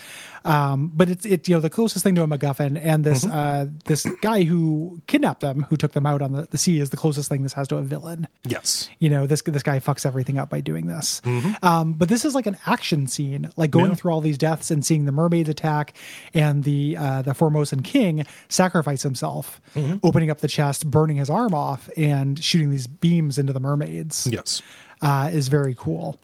[0.45, 3.67] Um, but it's it you know the closest thing to a MacGuffin, and this uh,
[3.87, 6.97] this guy who kidnapped them, who took them out on the, the sea, is the
[6.97, 8.29] closest thing this has to a villain.
[8.45, 8.89] Yes.
[9.01, 11.21] You know, this this guy fucks everything up by doing this.
[11.65, 13.95] Um, but this is like an action scene, like going Yeah.
[13.97, 15.95] through all these deaths and seeing the mermaids attack
[16.33, 19.61] and the uh, the Formosan king sacrifice himself,
[20.05, 24.29] opening up the chest, burning his arm off, and shooting these beams into the mermaids
[24.31, 24.63] Yes.
[25.03, 26.19] Uh, is very cool.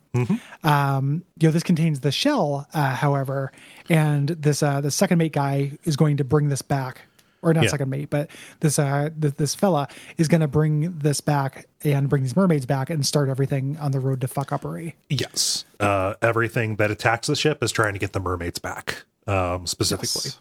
[0.62, 3.52] Um, you know, this contains the shell, uh, however,
[3.88, 7.02] and this uh, the second mate guy is going to bring this back,
[7.40, 7.70] or not Yeah.
[7.70, 8.30] second mate, but
[8.60, 9.88] this uh, th- this fella
[10.18, 13.92] is going to bring this back and bring these mermaids back and start everything on
[13.92, 14.94] the road to fuck uppery.
[15.08, 15.64] Yes.
[15.80, 19.04] Uh everything that attacks the ship is trying to get the mermaids back.
[19.26, 20.22] Um specifically.
[20.26, 20.38] Yes.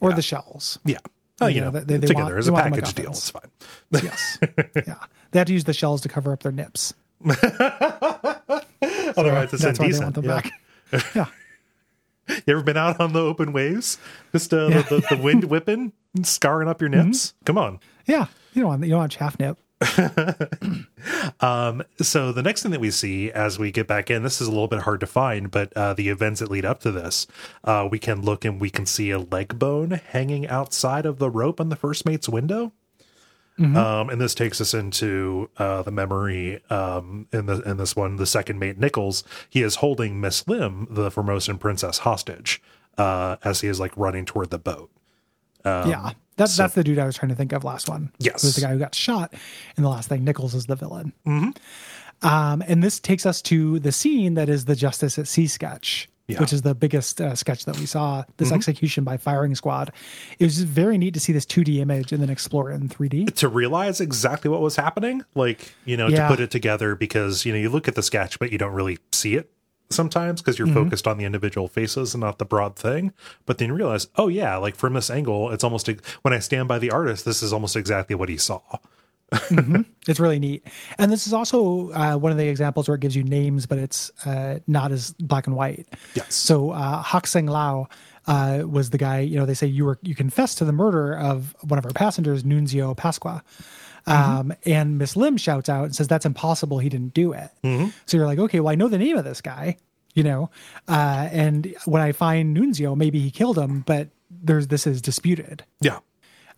[0.00, 0.78] or the shells.
[0.84, 0.98] Yeah.
[1.40, 3.10] Oh, you Yeah, know, they- they together want- as a package deal.
[3.10, 3.50] It's fine.
[4.02, 4.38] Yes,
[4.86, 4.96] yeah,
[5.30, 6.92] they have to use the shells to cover up their nips.
[9.16, 10.40] Otherwise, it's That's why they want them Yeah.
[10.40, 10.52] back.
[11.14, 11.26] Yeah.
[12.28, 13.98] You ever been out on the open waves?
[14.32, 14.82] Just uh, Yeah.
[14.82, 17.34] the, the, the wind whipping, scarring up your nips?
[17.44, 17.78] Come on.
[18.06, 19.58] Yeah, you don't want you don't want chaff nip.
[21.40, 24.48] Um, so the next thing that we see as we get back in, this is
[24.48, 27.26] a little bit hard to find, but uh, the events that lead up to this,
[27.62, 31.30] uh, we can look and we can see a leg bone hanging outside of the
[31.30, 32.72] rope on the first mate's window.
[33.58, 38.16] Um, and this takes us into uh, the memory um, in the in this one.
[38.16, 42.60] The second mate Nichols, he is holding Miss Lim, the Formosan princess, hostage
[42.98, 44.90] uh, as he is like running toward the boat.
[45.64, 48.12] yeah, that's that's the dude I was trying to think of last one.
[48.18, 48.44] Yes.
[48.44, 49.32] Was the guy who got shot
[49.76, 50.22] in the last thing.
[50.24, 51.12] Nichols is the villain.
[52.22, 56.08] Um, and this takes us to the scene that is the Justice at Sea sketch,
[56.28, 56.40] Yeah.
[56.40, 58.24] which is the biggest uh, sketch that we saw.
[58.36, 59.92] This execution by firing squad.
[60.40, 62.88] It was just very neat to see this 2D image and then explore it in
[62.88, 63.32] 3D.
[63.36, 66.22] to realize exactly what was happening like you know Yeah.
[66.22, 68.72] to put it together because you know you look at the sketch but you don't
[68.74, 69.50] really see it
[69.88, 73.12] sometimes because you're focused on the individual faces and not the broad thing
[73.44, 75.88] but then you realize oh yeah like from this angle it's almost
[76.22, 78.60] when i stand by the artist this is almost exactly what he saw
[80.08, 80.64] It's really neat.
[80.98, 83.78] And this is also uh, one of the examples where it gives you names, but
[83.78, 85.88] it's uh, not as black and white.
[86.14, 86.34] Yes.
[86.34, 87.88] So uh, Hak Seng Lao
[88.26, 89.20] uh, was the guy.
[89.20, 91.92] You know, they say you were you confessed to the murder of one of our
[91.92, 93.42] passengers, Nunzio Pasqua.
[94.08, 96.78] Um, and Miss Lim shouts out and says, "That's impossible.
[96.78, 97.50] He didn't do it."
[98.06, 99.78] So you're like, okay, well, I know the name of this guy,
[100.14, 100.50] you know,
[100.86, 105.64] uh, and when I find Nunzio, maybe he killed him, but there's this is disputed
[105.80, 105.98] yeah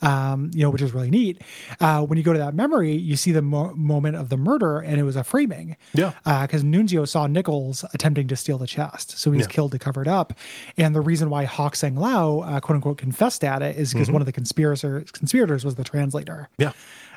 [0.02, 1.42] um, you know, which is really neat.
[1.80, 4.78] Uh, when you go to that memory, you see the mo- moment of the murder,
[4.78, 5.76] and it was a framing.
[5.94, 6.12] Yeah.
[6.24, 9.52] Because Nunzio saw Nichols attempting to steal the chest, so he was Yeah.
[9.52, 10.32] killed to cover it up.
[10.76, 14.10] And the reason why Hawk Seng Lao, uh, quote unquote, confessed at it is because
[14.10, 16.48] one of the conspirators conspirators was the translator.
[16.58, 16.72] yeah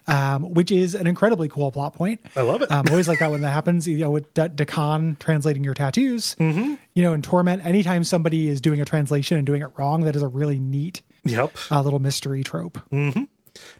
[0.07, 2.19] Um, which is an incredibly cool plot point.
[2.35, 5.19] i love it Um, always like that when that happens, you know, with D- Dak'kon
[5.19, 6.35] translating your tattoos.
[6.39, 6.73] Mm-hmm.
[6.95, 10.15] You know, in Torment, anytime somebody is doing a translation and doing it wrong, that
[10.15, 11.55] is a really neat yep.
[11.69, 12.79] A little mystery trope.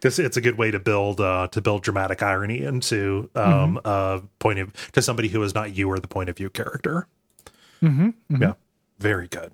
[0.02, 4.20] This it's a good way to build uh to build dramatic irony into um uh
[4.38, 7.06] point of to somebody who is not you or the point of view character.
[8.42, 8.52] Yeah.
[8.98, 9.52] Very good.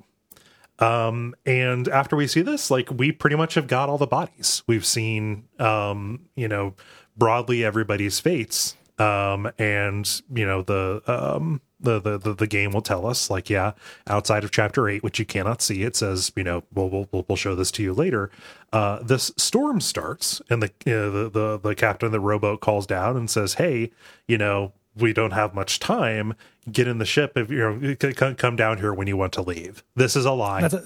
[0.80, 4.62] Um and after we see this like we pretty much have got all the bodies.
[4.66, 6.74] We've seen um you know
[7.16, 12.82] broadly everybody's fates um and you know the um the, the the the game will
[12.82, 13.72] tell us like yeah
[14.08, 17.36] outside of chapter 8 which you cannot see it says you know we'll we'll, we'll-
[17.36, 18.30] show this to you later
[18.72, 22.86] uh this storm starts and the uh, the, the the captain of the rowboat calls
[22.86, 23.90] down and says hey
[24.26, 26.34] you know we don't have much time
[26.72, 27.58] get in the ship if you
[28.02, 30.84] know come down here when you want to leave this is a lie That's a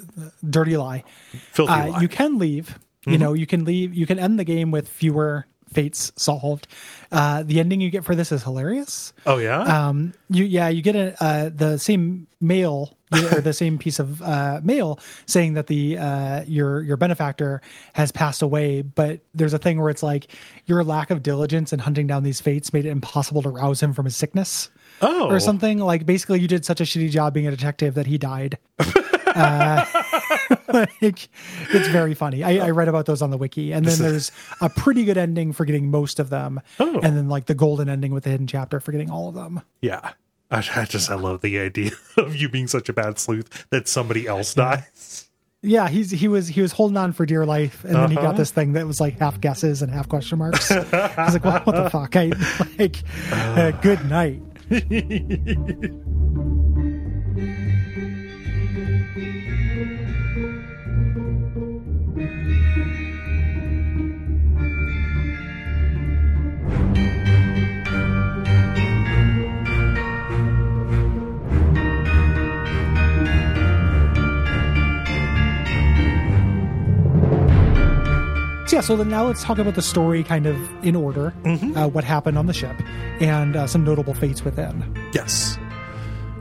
[0.49, 1.05] dirty lie.
[1.53, 2.03] filthy Uh, lie Mm-hmm.
[2.03, 2.79] you can leave.
[3.05, 3.93] You know, you can leave.
[3.93, 6.67] You can end the game with fewer fates solved.
[7.11, 9.13] Uh, the ending you get for this is hilarious.
[9.27, 12.97] oh yeah Um, you yeah, you get a, uh, the same mail
[13.33, 17.61] or the same piece of uh, mail saying that the uh, your your benefactor
[17.93, 20.29] has passed away, but there's a thing where it's like
[20.67, 23.93] your lack of diligence in hunting down these fates made it impossible to rouse him
[23.93, 24.71] from his sickness
[25.03, 25.79] oh or something.
[25.79, 28.57] Like basically, you did such a shitty job being a detective that he died.
[29.35, 29.85] uh,
[30.73, 31.29] like,
[31.71, 32.43] it's very funny.
[32.45, 34.31] I, I read about those on the wiki, and then there's
[34.61, 37.01] a pretty good ending for getting most of them, Oh.
[37.03, 39.63] and then like the golden ending with the hidden chapter for getting all of them.
[39.81, 40.13] Yeah.
[40.51, 43.89] I, I just I love the idea of you being such a bad sleuth that
[43.89, 45.29] somebody else dies.
[45.65, 48.27] Yeah, he's he was he was holding on for dear life, and then he Uh-huh.
[48.33, 50.71] got this thing that was like half guesses and half question marks.
[50.73, 52.17] I was like, well, what the fuck?
[52.17, 52.33] I
[52.79, 52.97] like,
[53.33, 54.43] uh, good night.
[78.73, 81.91] So yeah, so then now let's talk about the story kind of in order, uh,
[81.91, 82.75] what happened on the ship,
[83.21, 84.99] and uh, some notable fates within.
[85.13, 85.59] Yes.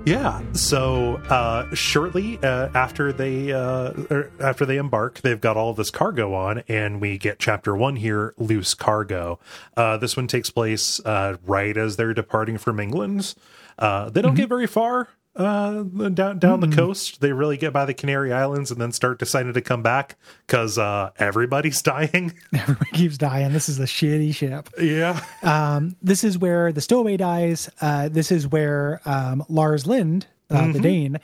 [0.06, 0.42] Yeah.
[0.54, 5.90] So uh, shortly uh, after they uh, er, after they embark, they've got all this
[5.90, 9.38] cargo on, and we get chapter one here, loose cargo.
[9.76, 13.36] Uh, this one takes place uh, right as they're departing from England.
[13.78, 17.22] Uh, they don't get very far uh, down down the coast.
[17.22, 20.78] They really get by the Canary Islands and then start deciding to come back because
[20.78, 22.34] uh, everybody's dying.
[22.54, 23.54] Everybody keeps dying.
[23.54, 24.70] This is a shitty ship.
[24.80, 25.24] yeah.
[25.44, 27.70] Um, this is where the stowaway dies.
[27.80, 31.18] Uh, this is where um, Lars Lind, uh, the Dane,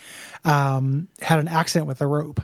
[0.46, 2.40] um, had an accident with a rope,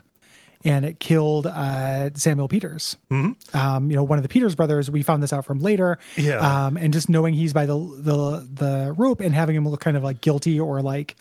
[0.66, 2.98] and it killed uh, Samuel Peters.
[3.10, 4.92] Um, you know, one of the Peters brothers.
[4.92, 5.98] We found this out from later.
[6.18, 6.40] Yeah.
[6.66, 9.96] Um, and just knowing he's by the the the rope and having him look kind
[9.96, 11.16] of like guilty or like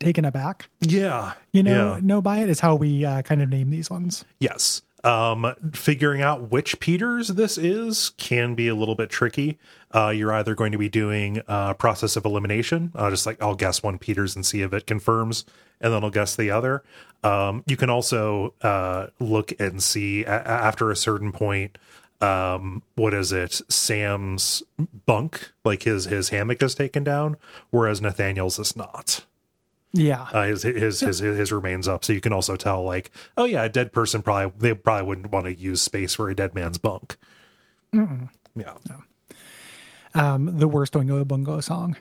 [0.00, 1.32] taken aback, Yeah.
[1.52, 2.00] you know, Yeah.
[2.02, 4.24] know by it is how we uh, kind of name these ones.
[4.40, 4.82] Yes.
[5.04, 9.58] Um, figuring out which Peters this is can be a little bit tricky.
[9.94, 13.54] Uh, you're either going to be doing a process of elimination, uh, just like I'll
[13.54, 15.44] guess one Peters and see if it confirms,
[15.80, 16.82] and then I'll guess the other.
[17.22, 21.78] Um, you can also uh, look and see a- after a certain point
[22.22, 24.62] um what is it sam's
[25.04, 27.36] bunk like his his hammock is taken down
[27.68, 29.26] whereas nathaniel's is not
[29.92, 30.26] Yeah.
[30.32, 32.04] uh, his, his his his remains up.
[32.04, 35.30] So you can also tell like oh yeah a dead person probably they probably wouldn't
[35.32, 37.16] want to use space for a dead man's bunk.
[37.92, 38.74] Yeah.
[40.14, 41.96] Um, the worst Oingo Boingo song.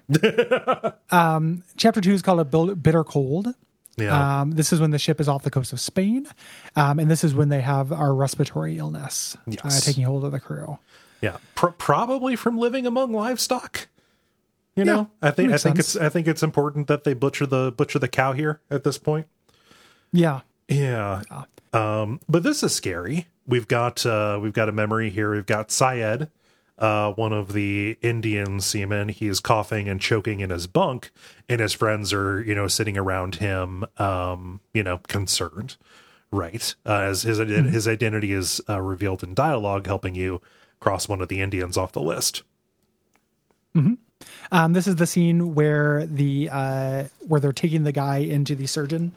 [1.12, 3.48] um, chapter two is called a Bitter Cold.
[3.98, 4.42] yeah.
[4.42, 6.28] Um, this is when the ship is off the coast of Spain,
[6.78, 10.40] um, and this is when they have our respiratory illness uh, taking hold of the
[10.40, 10.80] crew.
[11.22, 11.38] yeah.
[11.56, 13.88] Pro- probably from living among livestock
[14.76, 15.96] you Yeah, know i think i think sense.
[15.96, 18.98] it's i think it's important that they butcher the butcher the cow here at this
[18.98, 19.28] point
[20.12, 21.22] Yeah, Yeah.
[21.74, 23.28] Um, but this is scary.
[23.46, 25.32] We've got uh we've got a memory here.
[25.32, 26.30] We've got Syed,
[26.80, 29.10] uh, one of the Indian seamen.
[29.10, 31.12] He is coughing and choking in his bunk,
[31.50, 35.76] and his friends are, you know, sitting around him, um, you know, concerned.
[36.32, 36.74] Right.
[36.86, 40.42] Uh, as his ident- his identity is uh, revealed in dialogue, helping you
[40.80, 42.44] cross one of the Indians off the list.
[44.52, 48.68] Um, this is the scene where the uh, where they're taking the guy into the
[48.68, 49.12] surgeon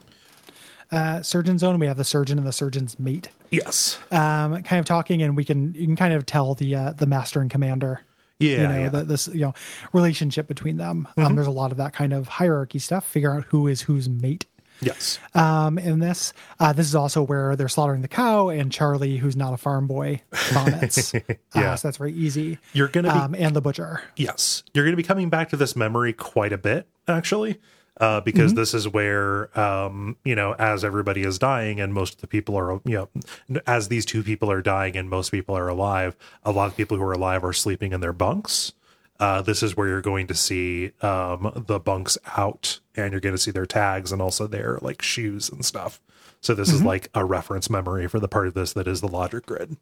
[0.91, 1.79] uh, surgeon zone.
[1.79, 3.99] We have the surgeon and the surgeon's mate, Yes.
[4.11, 7.05] um, kind of talking, and we can you can kind of tell the uh, the
[7.05, 8.01] master and commander
[8.39, 8.49] Yeah.
[8.61, 8.89] you know yeah.
[8.89, 9.53] the, this you know
[9.93, 13.43] relationship between them um, there's a lot of that kind of hierarchy stuff figure out
[13.49, 14.45] who is whose mate
[14.81, 15.19] yes.
[15.35, 19.35] um, in this uh, this is also where they're slaughtering the cow and charlie who's
[19.35, 21.13] not a farm boy vomits
[21.55, 21.71] Yeah.
[21.71, 24.93] uh, so that's very easy You're gonna be um, and the butcher Yes, you're going
[24.93, 27.59] to be coming back to this memory quite a bit, actually,
[27.99, 32.21] uh, because this is where, um, you know, as everybody is dying and most of
[32.21, 33.07] the people are, you
[33.49, 36.77] know, as these two people are dying and most people are alive, a lot of
[36.77, 38.73] people who are alive are sleeping in their bunks.
[39.19, 43.35] Uh, this is where you're going to see um, the bunks out and you're going
[43.35, 45.99] to see their tags and also their like shoes and stuff.
[46.41, 49.09] So this is like a reference memory for the part of this that is the
[49.09, 49.75] logic grid.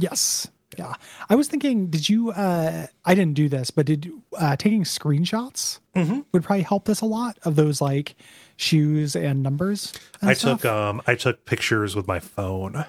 [0.00, 0.94] yes yeah
[1.30, 5.78] i was thinking did you uh i didn't do this but did uh taking screenshots
[5.94, 6.20] Mm-hmm.
[6.32, 8.16] would probably help this a lot of those like
[8.56, 10.62] shoes and numbers and I stuff.
[10.62, 12.84] took um I took pictures with my phone.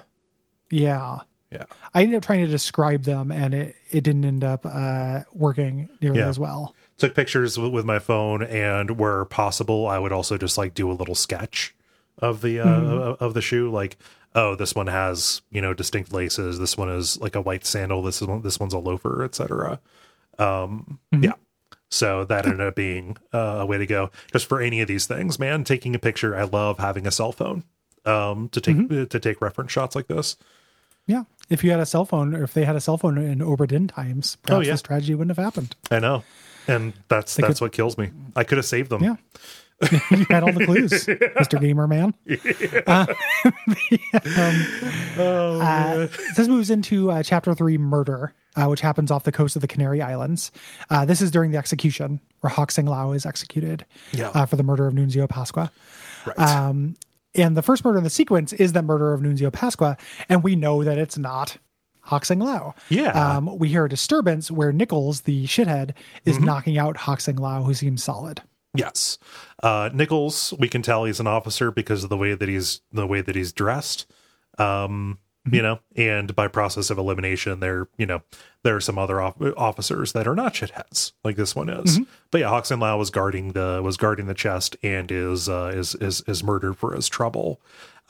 [0.70, 1.20] yeah
[1.50, 1.64] Yeah.
[1.94, 5.88] I ended up trying to describe them, and it, it didn't end up uh, working
[6.02, 6.28] nearly Yeah.
[6.28, 6.74] as well.
[6.98, 10.90] took pictures with, with my phone and where possible i would also just like do
[10.90, 11.74] a little sketch
[12.18, 13.96] of the uh of the shoe like
[14.34, 18.02] oh this one has you know distinct laces this one is like a white sandal
[18.02, 19.78] this is one this one's a loafer etc
[20.38, 21.32] um yeah.
[21.90, 24.10] So that ended up being uh, a way to go.
[24.30, 27.32] Just for any of these things man taking a picture i love having a cell
[27.32, 27.62] phone
[28.04, 30.36] um to take to take reference shots like this
[31.08, 33.40] Yeah, if you had a cell phone, or if they had a cell phone in
[33.40, 34.72] Obra Dinn times, perhaps yeah.
[34.74, 35.74] this tragedy wouldn't have happened.
[35.90, 36.22] i know
[36.68, 39.16] and that's They that's could- what kills me i could have saved them Yeah,
[40.10, 41.08] you had all the clues,
[41.38, 42.12] Mister Gamer Man.
[42.86, 43.06] Uh,
[44.36, 44.66] um,
[45.18, 46.06] uh,
[46.36, 49.68] this moves into uh, chapter three, murder, uh, which happens off the coast of the
[49.68, 50.50] Canary Islands.
[50.90, 54.28] Uh, this is during the execution, where Hawk Sing Lao is executed Yeah.
[54.34, 55.70] uh, for the murder of Nunzio Pasqua.
[56.26, 56.96] right Um,
[57.38, 59.98] and the first murder in the sequence is the murder of Nunzio Pasqua,
[60.28, 61.56] and we know that it's not
[62.00, 62.74] Hoxing Lao.
[62.88, 63.10] Yeah.
[63.36, 65.92] Um, we hear a disturbance where Nichols, the shithead,
[66.24, 66.44] is Mm-hmm.
[66.44, 68.42] knocking out Hoxing Lao, who seems solid.
[68.74, 69.18] Yes.
[69.62, 73.06] Uh Nichols, we can tell he's an officer because of the way that he's the
[73.06, 74.06] way that he's dressed.
[74.58, 75.18] Um,
[75.52, 78.22] you know, and by process of elimination, there, you know,
[78.62, 81.98] there are some other off- officers that are not shitheads, like this one is.
[82.30, 85.94] But yeah, Hoxton Lau was guarding the was guarding the chest and is uh is
[85.96, 87.60] is is murdered for his trouble.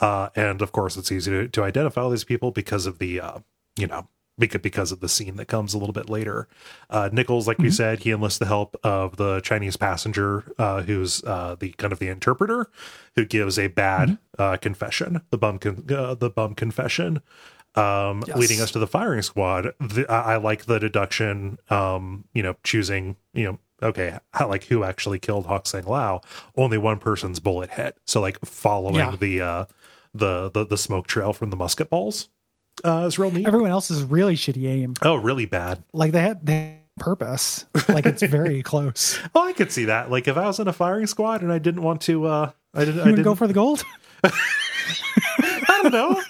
[0.01, 3.21] Uh and of course it's easy to, to identify all these people because of the
[3.21, 3.39] uh,
[3.77, 4.09] you know,
[4.39, 6.47] because of the scene that comes a little bit later.
[6.89, 11.23] Uh, Nichols, like we said, he enlists the help of the Chinese passenger, uh, who's
[11.25, 12.71] uh, the kind of the interpreter,
[13.17, 17.21] who gives a bad uh, confession, the bum con- uh, the bum confession,
[17.75, 18.37] um, Yes.
[18.39, 19.73] leading us to the firing squad.
[19.81, 23.59] The, I, I like the deduction, um, you know, choosing, you know.
[23.81, 26.21] Okay, how, like who actually killed Hawk Sang Lao?
[26.57, 27.97] Only one person's bullet hit.
[28.07, 29.17] So like following Yeah.
[29.17, 29.65] the uh
[30.15, 32.29] the, the the smoke trail from the musket balls
[32.85, 33.47] uh is real neat.
[33.47, 34.95] Everyone else is really shitty aim.
[35.03, 35.83] Oh, really bad.
[35.93, 37.65] Like they had, they had purpose.
[37.89, 39.19] Like it's very close.
[39.35, 40.11] Oh, I could see that.
[40.11, 42.85] Like if I was in a firing squad and I didn't want to, uh I
[42.85, 43.01] didn't.
[43.01, 43.83] I didn't go for the gold.
[44.25, 46.23] I don't know.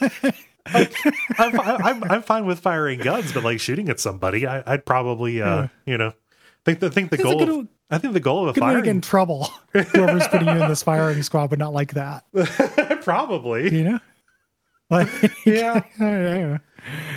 [0.73, 0.95] Like,
[1.39, 5.41] I'm, I'm I'm fine with firing guns, but like shooting at somebody, I, I'd probably,
[5.41, 6.13] uh you know,
[6.65, 7.39] think the think the goal.
[7.39, 9.45] good Of, o- I think the goal of a Good get firing in trouble.
[9.73, 12.25] Whoever's putting you in this firing squad would not like that.
[13.03, 13.75] probably.
[13.75, 13.99] You know.
[14.91, 15.09] Like,
[15.47, 15.83] Yeah.
[16.01, 16.59] I don't know.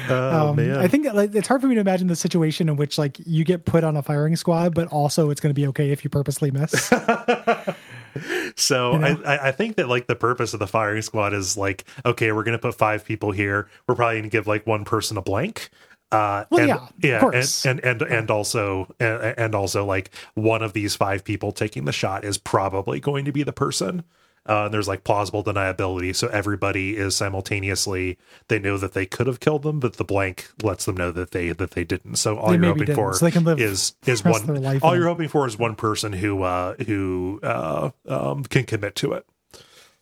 [0.09, 0.77] Oh Um, man.
[0.77, 3.45] I think like it's hard for me to imagine the situation in which like you
[3.45, 6.09] get put on a firing squad, but also it's going to be okay if you
[6.09, 6.91] purposely miss.
[8.57, 9.21] So You know?
[9.25, 12.43] I, I- think that like the purpose of the firing squad is like, okay, we're
[12.43, 13.69] gonna put five people here.
[13.87, 15.69] We're probably gonna give like one person a blank.
[16.11, 17.65] Uh, Well, and, yeah, of yeah, course.
[17.65, 21.85] and and and, and also and, and also like one of these five people taking
[21.85, 24.03] the shot is probably going to be the person.
[24.47, 29.27] Uh, and there's like plausible deniability, so everybody is simultaneously they know that they could
[29.27, 32.15] have killed them, but the blank lets them know that they that they didn't.
[32.15, 34.61] So all They you're hoping didn't, for so they can live is is one.
[34.61, 38.95] life All you're hoping for is one person who uh who uh um can commit
[38.95, 39.25] to it.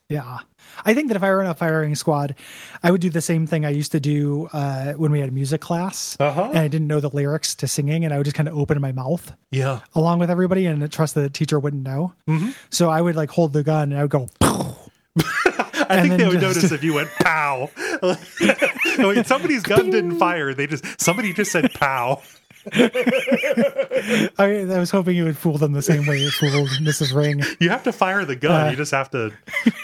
[0.08, 0.40] Yeah.
[0.86, 2.36] I think that if I were in a firing squad,
[2.84, 5.62] I would do the same thing I used to do uh, when we had music
[5.62, 6.16] class.
[6.20, 6.50] Uh-huh.
[6.50, 8.80] And I didn't know the lyrics to singing, and I would just kind of open
[8.82, 9.80] my mouth Yeah.
[9.96, 12.14] along with everybody and trust that the teacher wouldn't know.
[12.28, 12.50] Mm-hmm.
[12.70, 16.40] So I would like hold the gun and I would go, I think they would
[16.40, 17.70] just- notice if you went pow.
[18.02, 20.54] Wait, somebody's gun didn't fire.
[20.54, 22.22] They just somebody just said pow.
[24.38, 27.16] I, I was hoping it would fool them the same way it fooled Mrs.
[27.16, 27.42] Ring.
[27.60, 28.68] You have to fire the gun.
[28.68, 28.70] Uh.
[28.72, 29.32] you just have to.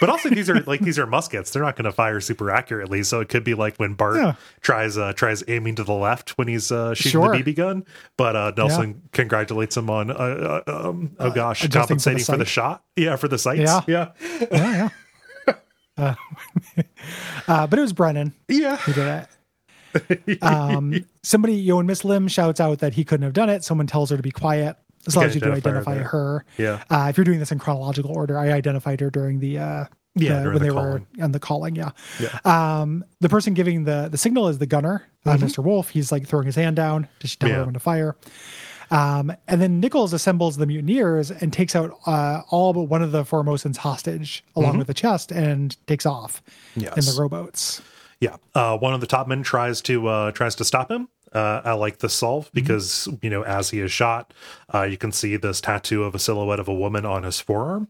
[0.00, 1.50] But also, these are like these are muskets.
[1.50, 3.02] They're not going to fire super accurately.
[3.02, 4.34] So it could be like when Bart Yeah.
[4.60, 7.36] tries uh, tries aiming to the left when he's uh, shooting Sure.
[7.36, 7.84] the BB gun.
[8.16, 12.24] But uh, Nelson congratulates him on uh, uh, um, oh gosh adjusting for the compensating
[12.24, 12.84] for the, shot.
[12.96, 13.60] Yeah, for the sights.
[13.60, 13.80] Yeah.
[13.86, 14.08] yeah,
[14.50, 14.88] Yeah,
[15.46, 15.54] yeah.
[15.98, 16.14] Uh,
[17.48, 18.76] uh, but it was Brennan yeah.
[18.76, 19.28] who did it.
[20.42, 23.64] Um, somebody, you know, when Miss Lim shouts out that he couldn't have done it,
[23.64, 24.76] someone tells her to be quiet.
[25.06, 26.44] As long as you do identify her.
[26.58, 26.82] Yeah.
[26.90, 29.84] Uh, if you're doing this in chronological order, I identified her during the uh,
[30.16, 31.06] Yeah, the- when the they calling.
[31.18, 31.76] were on the calling.
[31.76, 31.90] Yeah.
[32.18, 32.38] Yeah.
[32.44, 35.44] Um, the person giving the the signal is the gunner, uh, Mm-hmm.
[35.46, 35.62] Mr.
[35.62, 35.90] Wolf.
[35.90, 37.54] He's like throwing his hand down to tell Yeah.
[37.56, 38.16] everyone to fire.
[38.90, 43.10] Um, and then Nichols assembles the mutineers and takes out uh, all but one of
[43.12, 46.42] the Formosans hostage along with the chest and takes off
[46.76, 47.00] in Mm-hmm.
[47.00, 47.80] The rowboats.
[48.20, 51.08] Yeah, uh, one of the top men tries to uh, tries to stop him.
[51.32, 54.32] Uh, I like this solve because you know as he is shot,
[54.72, 57.88] uh, you can see this tattoo of a silhouette of a woman on his forearm,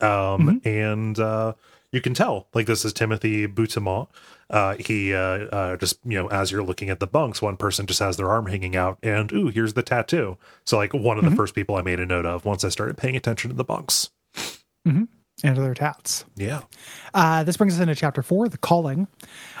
[0.00, 1.52] um, and uh,
[1.92, 4.08] you can tell like this is Timothy Boutimont.
[4.48, 7.84] Uh, he uh, uh, just you know as you're looking at the bunks, one person
[7.84, 10.38] just has their arm hanging out, and ooh, here's the tattoo.
[10.64, 12.96] So like one of the first people I made a note of once I started
[12.96, 14.10] paying attention to the bunks.
[15.44, 16.24] And other tats.
[16.36, 16.62] Yeah,
[17.14, 19.06] Uh, this brings us into chapter four, the calling.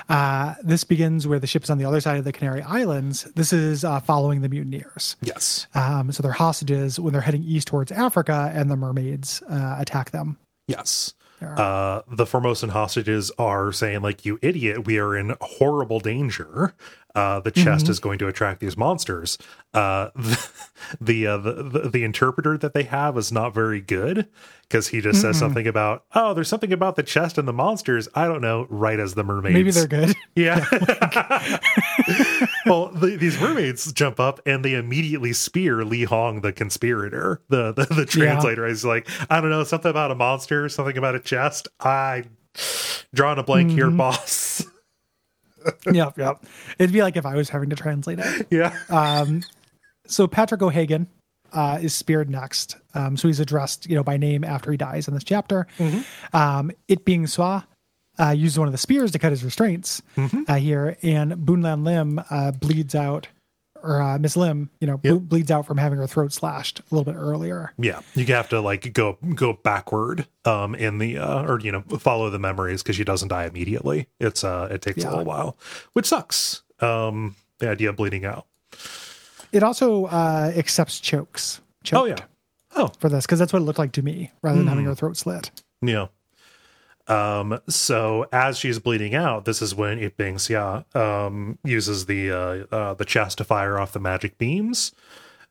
[0.08, 3.24] Uh, this begins where the ship is on the other side of the Canary Islands.
[3.34, 5.16] This is uh, following the mutineers.
[5.20, 9.76] yes, Um, so they're hostages when they're heading east towards Africa, and the mermaids uh,
[9.78, 10.38] attack them.
[10.68, 11.14] Yes.
[11.42, 16.72] Uh, the Formosan hostages are saying, like, you idiot, we are in horrible danger.
[17.16, 19.38] Uh, the chest is going to attract these monsters.
[19.72, 20.50] Uh, the
[21.00, 24.28] the, uh, the the the interpreter that they have is not very good
[24.62, 28.06] because he just says something about, oh, there's something about the chest and the monsters.
[28.14, 28.66] I don't know.
[28.68, 30.14] Right as the mermaids, Maybe they're good.
[30.34, 30.66] yeah.
[32.66, 37.40] well, the, these mermaids jump up and they immediately spear Li Hong, the conspirator.
[37.48, 41.14] The the, the translator is like, I don't know, something about a monster, something about
[41.14, 41.68] a chest.
[41.80, 42.24] I
[43.14, 43.96] drawing a blank here, Mm-hmm.
[43.96, 44.64] boss.
[45.92, 46.44] yep, yep.
[46.78, 48.46] It'd be like if I was having to translate it.
[48.50, 48.76] yeah.
[48.88, 49.42] Um,
[50.06, 51.06] so Patrick O'Hagan
[51.52, 52.76] uh, is speared next.
[52.94, 55.66] Um, so he's addressed, you know, by name after he dies in this chapter.
[56.32, 57.64] Um, it being Swa
[58.18, 60.02] uh, used one of the spears to cut his restraints
[60.48, 63.28] uh, here, and Boonlan Lim uh, bleeds out,
[63.82, 66.82] or uh, Miss Lim, you know, ble- bleeds out from having her throat slashed a
[66.94, 67.72] little bit earlier.
[67.78, 71.82] Yeah, you have to like go go backward um in the uh or you know
[71.98, 74.08] follow the memories because she doesn't die immediately.
[74.20, 75.08] It's uh it takes Yeah.
[75.08, 75.56] a little while,
[75.92, 76.62] which sucks.
[76.80, 78.46] Um the idea of bleeding out.
[79.52, 81.60] It also uh, accepts chokes.
[81.84, 82.24] Choked Oh yeah.
[82.74, 84.94] Oh For this, because that's what it looked like to me, rather than having her
[84.94, 85.50] throat slit.
[85.80, 86.08] Yeah.
[87.08, 92.74] Um, so as she's bleeding out, this is when Iping Xia um uses the uh,
[92.74, 94.92] uh the chest to fire off the magic beams.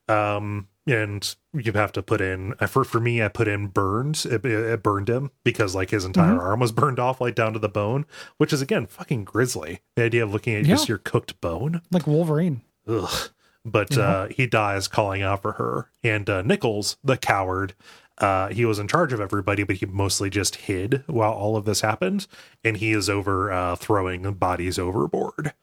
[0.08, 4.46] Um and you have to put in for for me I put in burned it,
[4.46, 7.70] it burned him because like his entire arm was burned off like down to the
[7.70, 8.06] bone,
[8.38, 9.80] which is again fucking grisly.
[9.96, 11.82] The idea of looking at just your cooked bone.
[11.92, 12.62] Like Wolverine.
[12.88, 13.30] Ugh.
[13.68, 15.90] But uh, he dies calling out for her.
[16.04, 17.74] And uh, Nichols, the coward,
[18.18, 21.66] uh, he was in charge of everybody, but he mostly just hid while all of
[21.66, 22.28] this happened.
[22.64, 25.54] And he is over uh, throwing bodies overboard.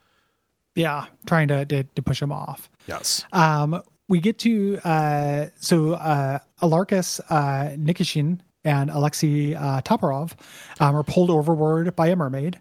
[0.74, 2.70] Yeah, trying to, to, to push him off.
[2.86, 3.24] Yes.
[3.32, 10.32] Um, we get to uh, so uh, Alarkus uh, Nikishin and Alexei uh, Toporov
[10.80, 12.60] um, are pulled overboard by a mermaid.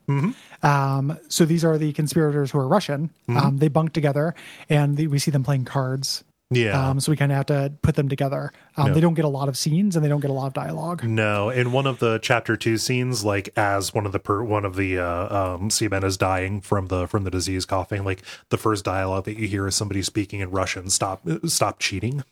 [0.63, 3.11] Um, so these are the conspirators who are Russian.
[3.27, 4.33] Um, they bunk together,
[4.69, 6.23] and the, we see them playing cards.
[6.51, 6.89] Yeah.
[6.89, 8.51] Um, so we kind of have to put them together.
[8.75, 8.93] Um, Yeah.
[8.93, 11.03] They don't get a lot of scenes, and they don't get a lot of dialogue.
[11.03, 14.65] no, in one of the chapter two scenes, like as one of the per, one
[14.65, 18.57] of the uh, um, seamen is dying from the from the disease coughing, like the
[18.57, 20.89] first dialogue that you hear is somebody speaking in Russian.
[20.89, 22.23] Stop, stop cheating.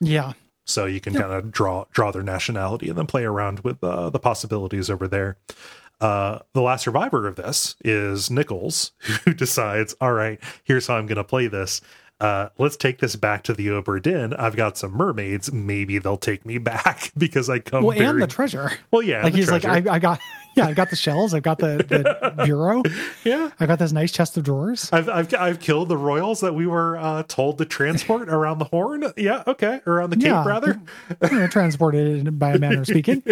[0.00, 0.32] Yeah,
[0.66, 4.10] so you can kind of draw draw their nationality and then play around with uh,
[4.10, 5.36] the possibilities over there.
[6.00, 8.92] Uh, the last survivor of this is Nichols,
[9.24, 11.80] who decides, all right, here's how I'm going to play this.
[12.20, 14.32] Uh, let's take this back to the Obra Dinn.
[14.34, 15.52] I've got some mermaids.
[15.52, 17.84] Maybe they'll take me back because I come.
[17.84, 18.10] Well, very...
[18.10, 18.70] and the treasure.
[18.90, 19.68] Well, yeah, like he's treasure.
[19.68, 20.20] like, I, I got,
[20.56, 21.34] yeah, I got the shells.
[21.34, 22.82] I've got the, the bureau.
[23.24, 24.88] yeah, I got this nice chest of drawers.
[24.92, 28.66] I've, I've I've killed the royals that we were uh, told to transport around the
[28.66, 29.12] Horn.
[29.16, 30.46] Yeah, okay, around the Cape Yeah.
[30.46, 30.80] rather.
[31.30, 33.22] you know, transported by a manner of speaking.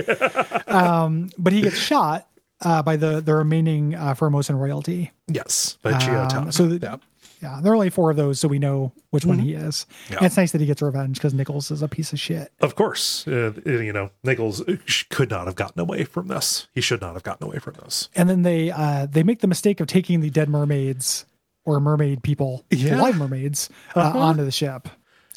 [0.67, 2.27] Um, but he gets shot
[2.61, 5.13] uh, by the the remaining uh, Formosan royalty.
[5.29, 6.97] Yes, by Chio Um, so yeah.
[7.43, 9.85] Yeah, there are only four of those, so we know which one he is.
[10.05, 10.13] Mm-hmm.
[10.15, 10.25] Yeah.
[10.27, 12.53] It's nice that he gets revenge because Nichols is a piece of shit.
[12.61, 14.63] Of course, uh, you know Nichols
[15.11, 16.69] could not have gotten away from this.
[16.73, 18.09] He should not have gotten away from this.
[18.15, 21.27] And then they uh, they make the mistake of taking the dead mermaids
[21.65, 23.01] or mermaid people, Yeah.
[23.01, 24.89] live mermaids, uh, onto the ship.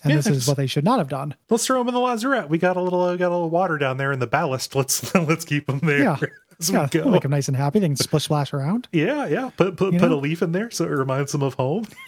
[0.03, 1.34] And Yeah, this is what they should not have done.
[1.49, 2.48] Let's throw them in the lazarette.
[2.49, 4.76] We got a little uh, got a little water down there in the ballast.
[4.76, 6.18] Let's let's keep them there
[6.60, 6.84] Yeah.
[6.84, 7.80] as we Yeah, we'll make them nice and happy.
[7.80, 8.88] They can splish splash around.
[8.94, 9.49] Yeah, yeah.
[9.57, 11.86] Put put, You put a leaf in there so it reminds them of home.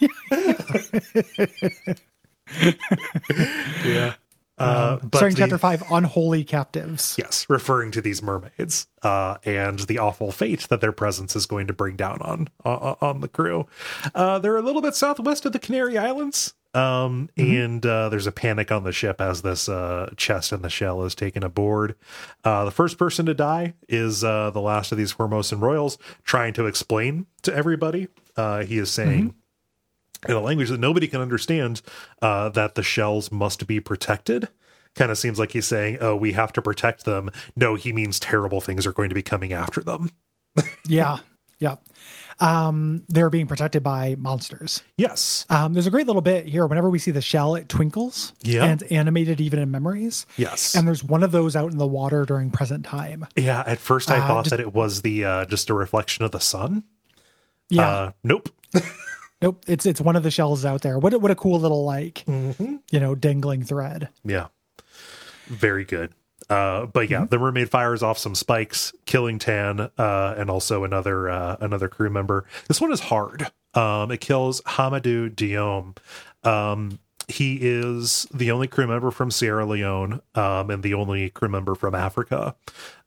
[3.84, 4.14] yeah.
[4.58, 7.14] Uh, but Starting the- chapter five, unholy captives.
[7.16, 11.68] Yes, referring to these mermaids uh, and the awful fate that their presence is going
[11.68, 13.68] to bring down on on, on the crew.
[14.16, 18.32] Uh, they're a little bit southwest of the Canary Islands, um, and uh, there's a
[18.32, 21.94] panic on the ship as this uh, chest and the shell is taken aboard.
[22.44, 26.52] Uh, the first person to die is uh, the last of these Formosan royals, trying
[26.54, 28.08] to explain to everybody.
[28.36, 29.34] Uh, he is saying
[30.28, 31.80] in a language that nobody can understand
[32.22, 34.48] uh, that the shells must be protected.
[34.94, 38.18] Kind of seems like he's saying, "Oh, we have to protect them." No, he means
[38.18, 40.10] terrible things are going to be coming after them.
[40.88, 41.18] Yeah.
[41.60, 41.76] Yeah.
[42.40, 44.82] Um, they're being protected by monsters.
[44.96, 46.66] Yes, Um, there's a great little bit here.
[46.66, 48.32] Whenever we see the shell, it twinkles.
[48.42, 48.64] Yeah.
[48.64, 50.24] And it's animated even in memories.
[50.36, 53.26] yes, And there's one of those out in the water during present time.
[53.36, 53.64] yeah.
[53.66, 56.30] At first, I Uh, thought just- that it was the uh, just a reflection of
[56.30, 56.84] the sun.
[57.70, 57.88] Yeah.
[57.88, 58.48] Uh, nope.
[59.42, 59.64] nope.
[59.66, 60.98] It's it's one of the shells out there.
[60.98, 62.76] What a- what a cool little like Mm-hmm.
[62.92, 64.10] you know dangling thread.
[64.24, 64.46] Yeah.
[65.46, 66.12] Very good.
[66.50, 71.28] Uh, but yeah, the mermaid fires off some spikes, killing Tan, uh, and also another
[71.28, 72.46] uh, another crew member.
[72.68, 73.50] This one is hard.
[73.74, 75.96] Um, it kills Hamadou Diom.
[76.48, 76.98] Um,
[77.28, 81.74] he is the only crew member from Sierra Leone, um, and the only crew member
[81.74, 82.56] from Africa.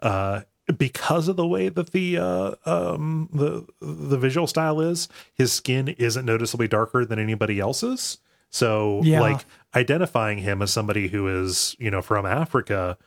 [0.02, 0.42] Uh,
[0.78, 5.88] because of the way that the uh, um, the the visual style is, his skin
[5.88, 8.20] isn't noticeably darker than anybody else's.
[8.52, 9.22] So Yeah.
[9.22, 9.46] like
[9.76, 12.98] identifying him as somebody who is you know from Africa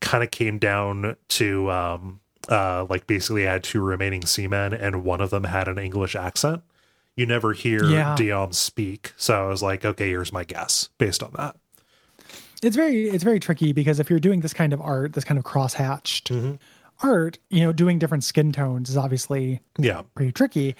[0.00, 5.04] kind of came down to um uh like basically I had two remaining seamen and
[5.04, 6.62] one of them had an English accent.
[7.16, 8.16] You never hear Yeah.
[8.18, 11.56] Diom speak, so I was like, okay, here's my guess based on that.
[12.62, 15.38] It's very it's very tricky because if you're doing this kind of art, this kind
[15.38, 16.54] of cross hatched Mm-hmm.
[17.06, 20.02] art, you know, doing different skin tones is obviously Yeah.
[20.14, 20.76] pretty tricky.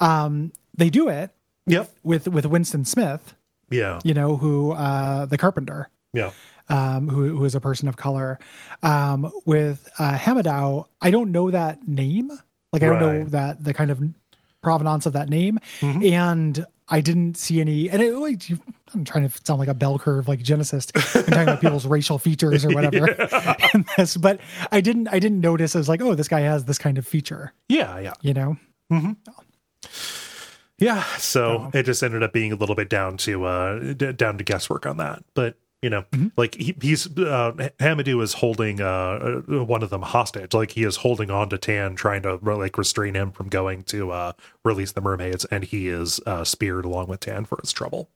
[0.00, 1.30] Um, they do it
[1.66, 1.90] Yep.
[2.02, 3.34] with with Winston Smith,
[3.70, 4.00] Yeah.
[4.04, 5.88] you know, who uh, the carpenter.
[6.12, 6.30] Yeah.
[6.68, 8.38] Um, who, who is a person of color.
[8.82, 12.30] Um, with uh, I don't know that name.
[12.72, 14.02] Like I don't know that the kind of
[14.62, 16.04] provenance of that name, Mm-hmm.
[16.04, 17.90] and I didn't see any.
[17.90, 18.42] And it, like,
[18.94, 22.18] I'm trying to sound like a bell curve, like Genesis, I'm talking about people's racial
[22.18, 23.08] features or whatever
[23.74, 24.40] in this, but
[24.70, 25.08] I didn't.
[25.08, 25.74] I didn't notice.
[25.74, 27.52] I was like, oh, this guy has this kind of feature.
[27.68, 27.98] Yeah.
[27.98, 28.12] Yeah.
[28.22, 28.56] You know?
[30.78, 34.36] Yeah, so it just ended up being a little bit down to uh d- down
[34.38, 35.24] to guesswork on that.
[35.32, 35.56] But
[35.86, 36.04] you know,
[36.36, 40.52] like he, he's uh Hamadou is holding uh uh, one of them hostage.
[40.52, 44.10] Like he is holding on to Tan, trying to like restrain him from going to
[44.10, 44.32] uh
[44.64, 48.10] release the mermaids, and he is uh speared along with Tan for his trouble.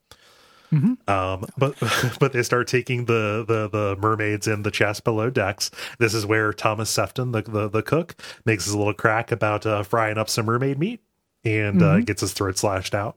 [1.07, 1.77] Um, but
[2.19, 5.71] but they start taking the the the mermaids in the chest below decks.
[6.01, 9.85] This is where Thomas Sefton, the the, the cook, makes his little crack about uh,
[9.85, 11.05] frying up some mermaid meat
[11.45, 13.17] and uh, gets his throat slashed out.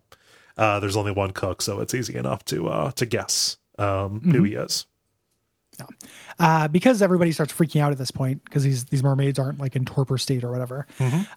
[0.58, 4.44] Uh, there's only one cook, so it's easy enough to uh, to guess um, who
[4.44, 4.86] he is.
[6.40, 9.76] uh, because everybody starts freaking out at this point because these these mermaids aren't like
[9.76, 10.86] in torpor state or whatever.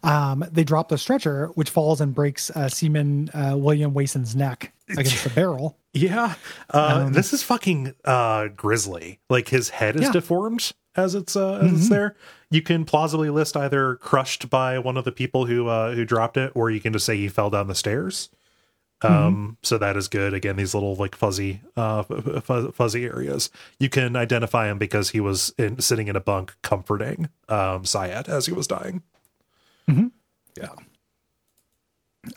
[0.03, 4.73] Um, they drop the stretcher, which falls and breaks uh, Seaman uh, William Wason's neck
[4.91, 5.79] against the barrel.
[5.95, 6.35] Yeah,
[6.71, 9.21] uh, this is fucking uh, grisly.
[9.31, 10.13] Like his head is Yeah.
[10.13, 12.15] deformed as it's uh, as it's there.
[12.51, 16.37] You can plausibly list either crushed by one of the people who uh, who dropped
[16.37, 18.29] it, or you can just say he fell down the stairs.
[19.03, 20.33] Um, so that is good.
[20.33, 23.51] Again, these little like fuzzy, uh, f- fuzzy areas.
[23.79, 28.29] You can identify him because he was in, sitting in a bunk comforting um, Syed
[28.29, 29.03] as he was dying.
[30.57, 30.73] Yeah.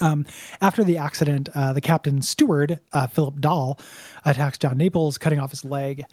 [0.02, 0.26] Um,
[0.61, 3.80] after the accident, uh, the captain's steward, uh, Philip Dahl,
[4.26, 6.06] attacks John Naples, cutting off his leg.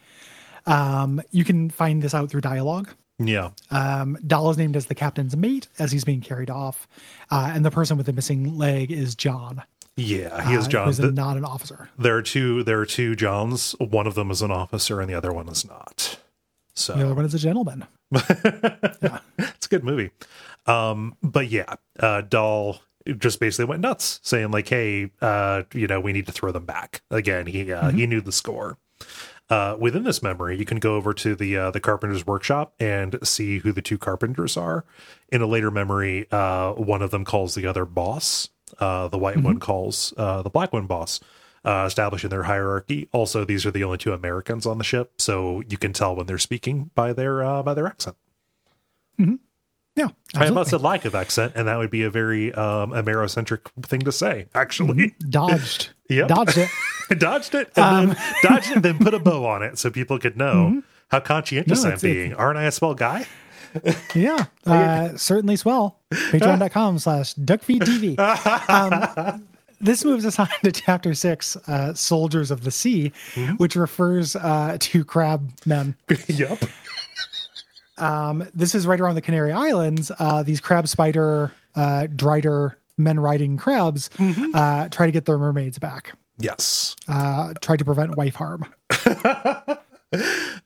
[0.66, 2.88] Um, you can find this out through dialogue.
[3.18, 3.50] Yeah.
[3.70, 6.86] Um, Dahl is named as the captain's mate as he's being carried off,
[7.30, 9.62] uh, and the person with the missing leg is John.
[9.96, 10.86] Yeah, he is uh, John.
[10.88, 11.88] who's The- not an officer.
[11.98, 13.72] there are two there are two Johns.
[13.78, 16.18] One of them is an officer and the other one is not.
[16.74, 17.86] So The other one is a gentleman.
[18.12, 19.18] yeah.
[19.38, 20.10] it's a good movie.
[20.66, 22.80] Um, but yeah, uh, Dahl
[23.18, 26.66] just basically went nuts, saying like, "Hey, uh, you know, we need to throw them
[26.66, 28.78] back." Again, he uh, he knew the score.
[29.48, 33.16] Uh, within this memory, you can go over to the uh, the carpenter's workshop and
[33.22, 34.84] see who the two carpenters are.
[35.30, 38.48] In a later memory, uh, one of them calls the other boss.
[38.78, 41.20] Uh, the white one calls uh, the black one boss,
[41.64, 43.08] uh, establishing their hierarchy.
[43.12, 46.26] Also, these are the only two Americans on the ship, so you can tell when
[46.26, 48.16] they're speaking by their uh, by their accent.
[49.96, 50.54] Yeah, I absolutely.
[50.54, 54.12] must have like of accent, and that would be a very um, Amerocentric thing to
[54.12, 54.46] say.
[54.54, 55.90] Actually, dodged.
[56.08, 56.28] Yep.
[56.28, 56.70] Dodged it.
[57.18, 60.36] dodged it, and then dodged it, then put a bow on it so people could
[60.36, 62.32] know how conscientious No, I'm being.
[62.34, 63.26] Aren't I a spell guy?
[64.14, 65.98] Yeah, uh, certainly swell.
[66.12, 68.18] Patreon.com slash duckfeedtv.
[68.70, 69.46] Um,
[69.80, 73.12] this moves us on to chapter six, uh, Soldiers of the Sea,
[73.58, 75.94] which refers uh, to crab men.
[76.28, 76.62] yep.
[77.98, 80.10] Um, this is right around the Canary Islands.
[80.18, 84.08] Uh, these crab spider, uh, drider men riding crabs
[84.54, 86.96] uh, try to get their mermaids back, Yes.
[87.08, 88.64] uh, try to prevent wife harm.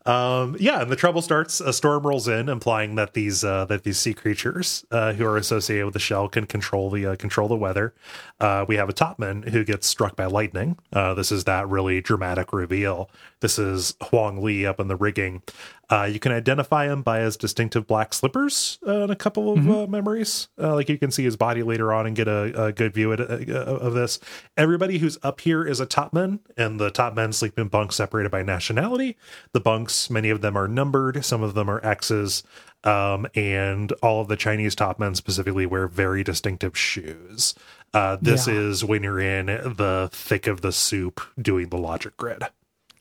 [0.06, 1.60] Um, yeah, and the trouble starts.
[1.60, 5.36] A storm rolls in, implying that these uh, that these sea creatures uh, who are
[5.36, 7.94] associated with the shell can control the uh, control the weather.
[8.40, 10.78] Uh, we have a topman who gets struck by lightning.
[10.92, 13.10] Uh, this is that really dramatic reveal.
[13.40, 15.42] This is Huang Li up in the rigging.
[15.88, 19.68] Uh, you can identify him by his distinctive black slippers uh, in a couple of
[19.68, 20.48] uh, memories.
[20.60, 23.12] Uh, like you can see his body later on and get a, a good view
[23.12, 24.20] at, uh, of this.
[24.56, 28.30] Everybody who's up here is a topman, and the top men sleep in bunks separated
[28.30, 29.16] by nationality.
[29.52, 32.44] The bunks, many of them are numbered, some of them are X's,
[32.84, 37.54] um, and all of the Chinese top men specifically wear very distinctive shoes.
[37.92, 38.54] Uh, this Yeah.
[38.54, 42.44] is when you're in the thick of the soup doing the logic grid.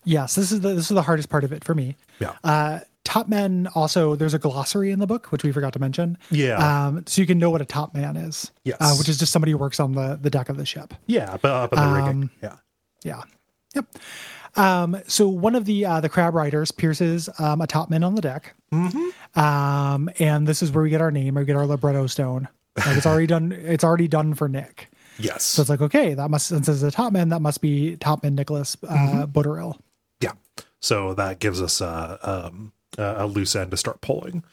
[0.03, 1.95] Yes, this is the this is the hardest part of it for me.
[2.19, 2.33] Yeah.
[2.43, 6.17] Uh, top men also there's a glossary in the book which we forgot to mention.
[6.31, 6.57] Yeah.
[6.87, 8.51] Um, so you can know what a top man is.
[8.63, 8.77] Yes.
[8.79, 10.93] Uh, which is just somebody who works on the the deck of the ship.
[11.07, 12.29] yeah, but up in the rigging.
[12.41, 12.55] Yeah.
[13.03, 13.23] Yeah.
[13.75, 13.85] Yep.
[14.55, 18.15] Um, so one of the uh, the crab riders pierces um, a top man on
[18.15, 18.55] the deck.
[18.71, 19.39] Mm-hmm.
[19.39, 22.47] Um, and this is where we get our name, or we get our libretto stone.
[22.77, 23.51] Like it's already done.
[23.51, 24.89] It's already done for Nick.
[25.19, 25.43] Yes.
[25.43, 28.23] So it's like okay, that must since it's a top man, that must be top
[28.23, 29.23] man Nicholas uh, Mm-hmm.
[29.31, 29.77] Butterill.
[30.81, 30.87] Yeah.
[30.87, 34.43] So that gives us uh, um, a a loose end to start pulling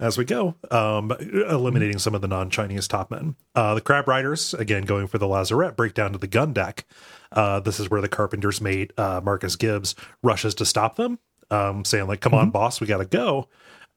[0.00, 3.36] as we go, um, eliminating some of the non Chinese top men.
[3.54, 6.86] Uh, the crab riders, again, going for the lazarette, break down to the gun deck.
[7.30, 11.18] Uh, this is where the carpenter's mate, uh, Marcus Gibbs, rushes to stop them,
[11.50, 13.48] um, saying, like, come on, boss, we got to go.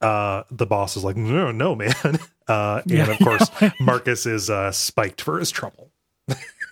[0.01, 1.93] Uh, the boss is like, no, no, man.
[2.45, 3.49] Uh, and of course,
[3.79, 5.91] Marcus is uh, spiked for his trouble.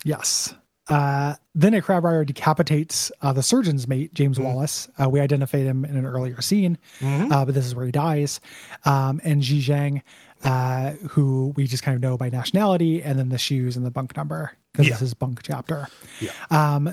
[0.04, 0.54] Yes.
[0.92, 4.90] Uh, then a crab rider decapitates uh, the surgeon's mate, James Wallace.
[5.02, 8.40] Uh, we identified him in an earlier scene, uh, but this is where he dies.
[8.86, 10.02] Um, and Ji Zhang,
[10.44, 13.92] uh, who we just kind of know by nationality, and then the shoes and the
[13.92, 14.94] bunk number, because Yeah.
[14.94, 15.88] this is bunk chapter.
[16.20, 16.32] Yeah.
[16.50, 16.88] Um,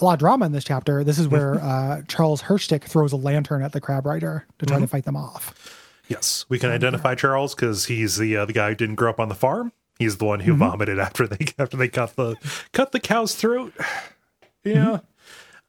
[0.00, 1.02] a lot of drama in this chapter.
[1.04, 4.78] This is where uh, Charles Hirschtick throws a lantern at the crab rider to try
[4.78, 5.54] to fight them off.
[6.08, 9.18] Yes, we can identify Charles because he's the uh, the guy who didn't grow up
[9.18, 9.72] on the farm.
[9.98, 12.36] He's the one who vomited after they after they cut the
[12.72, 13.72] cut the cow's throat.
[14.64, 14.98] Yeah.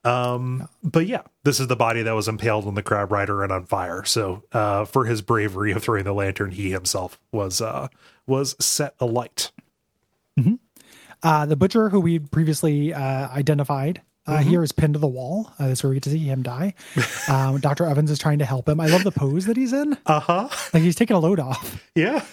[0.03, 3.51] Um, but yeah, this is the body that was impaled on the crab rider and
[3.51, 4.03] on fire.
[4.05, 7.89] So, uh, for his bravery of throwing the lantern, he himself was uh
[8.25, 9.51] was set alight.
[11.21, 15.51] Uh, the butcher, who we previously uh, identified, uh, here is pinned to the wall.
[15.59, 16.73] Uh, that's where we get to see him die.
[17.29, 17.85] Um, Dr.
[17.85, 18.79] Evans is trying to help him.
[18.79, 19.97] I love the pose that he's in.
[20.05, 20.49] Uh huh.
[20.73, 21.83] Like he's taking a load off.
[21.93, 22.23] Yeah.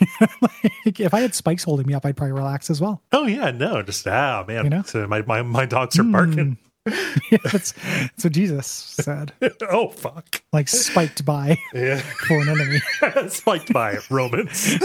[0.40, 3.02] Like, if I had spikes holding me up, I'd probably relax as well.
[3.12, 3.50] Oh yeah.
[3.50, 4.64] No, just ah man.
[4.64, 4.82] You know?
[4.82, 6.56] So my my my dogs are barking.
[7.44, 9.32] that's, that's what Jesus said.
[9.70, 10.40] oh fuck.
[10.52, 11.98] Like spiked by Yeah.
[11.98, 12.80] for an enemy.
[13.28, 14.78] spiked by Romans.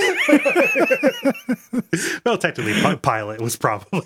[2.26, 4.02] well, technically, Pi- Pilate was probably.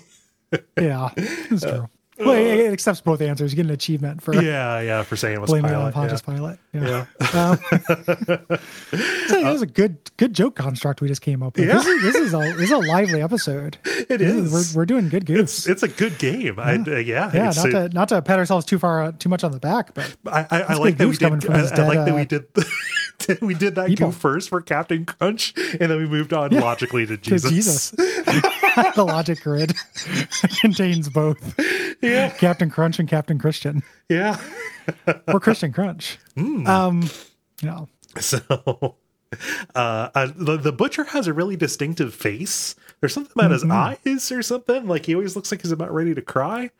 [0.78, 1.88] Yeah, that's true.
[2.18, 3.52] Well, it, accepts both answers.
[3.52, 6.22] You get an achievement for Yeah, yeah, for saying it was blaming it on Pontius
[6.26, 6.34] yeah.
[6.34, 6.58] Pilate.
[6.72, 7.06] Yeah.
[7.20, 7.58] Um,
[9.28, 11.68] so that was a good good joke construct we just came up with.
[11.68, 13.78] This, is, this is a this is a lively episode.
[14.08, 14.74] It This is.
[14.74, 15.40] We're, we're doing good goofs.
[15.40, 16.58] It's, it's a good game.
[16.58, 19.44] I, uh, yeah, yeah, not a- to not to pat ourselves too far too much
[19.44, 21.50] on the back, but I, I, I like that we did.
[21.50, 22.46] I, I like dead, that we uh, did.
[23.40, 24.12] we did that people.
[24.12, 27.50] first for Captain Crunch, and then we moved on logically to to Jesus.
[27.50, 27.90] Jesus.
[28.94, 29.74] the logic grid
[30.60, 31.58] contains both.
[32.00, 32.30] Yeah.
[32.30, 34.38] Captain Crunch and Captain Christian Yeah.
[35.26, 36.18] or Christian Crunch.
[36.36, 37.10] Um,
[37.60, 37.88] you know,
[38.20, 38.96] So,
[39.74, 42.76] uh, uh, the, the butcher has a really distinctive face.
[43.00, 44.86] There's something about his eyes or something.
[44.86, 46.70] Like he always looks like he's about ready to cry.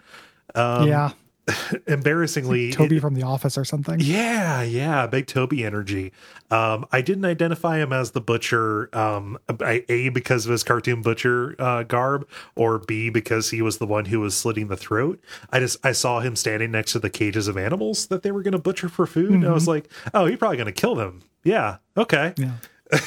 [0.54, 1.10] yeah,
[1.86, 4.00] Embarrassingly, Toby from The Office or something.
[4.00, 6.12] Yeah, yeah, big Toby energy.
[6.50, 11.02] Um, I didn't identify him as the butcher, um, I- a because of his cartoon
[11.02, 12.26] butcher uh, garb,
[12.56, 15.20] or b because he was the one who was slitting the throat.
[15.50, 18.42] I just I saw him standing next to the cages of animals that they were
[18.42, 19.30] going to butcher for food.
[19.32, 21.22] And I was like, oh, he's probably going to kill them.
[21.44, 22.54] Yeah, okay, Yeah,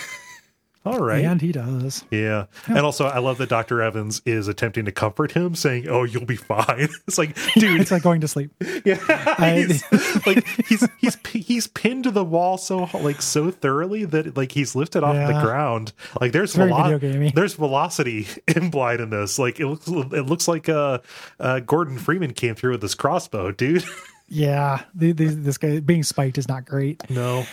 [0.85, 1.23] all right.
[1.23, 2.03] and he does.
[2.09, 2.45] Yeah.
[2.67, 3.81] And also, I love that Dr.
[3.81, 6.89] Evans is attempting to comfort him, saying, Oh, you'll be fine.
[7.07, 8.51] It's like, dude, It's like going to sleep.
[8.85, 14.05] Yeah, I- he's, like he's he's he's pinned to the wall so like so thoroughly
[14.05, 15.93] that like he's lifted off the ground.
[16.19, 19.37] Like there's velo- there's velocity implied in this.
[19.37, 20.99] Like it looks it looks like uh,
[21.39, 23.83] uh Gordon Freeman came through with his crossbow, dude.
[24.33, 27.07] Yeah, the, the, this guy being spiked is not great.
[27.09, 27.45] No,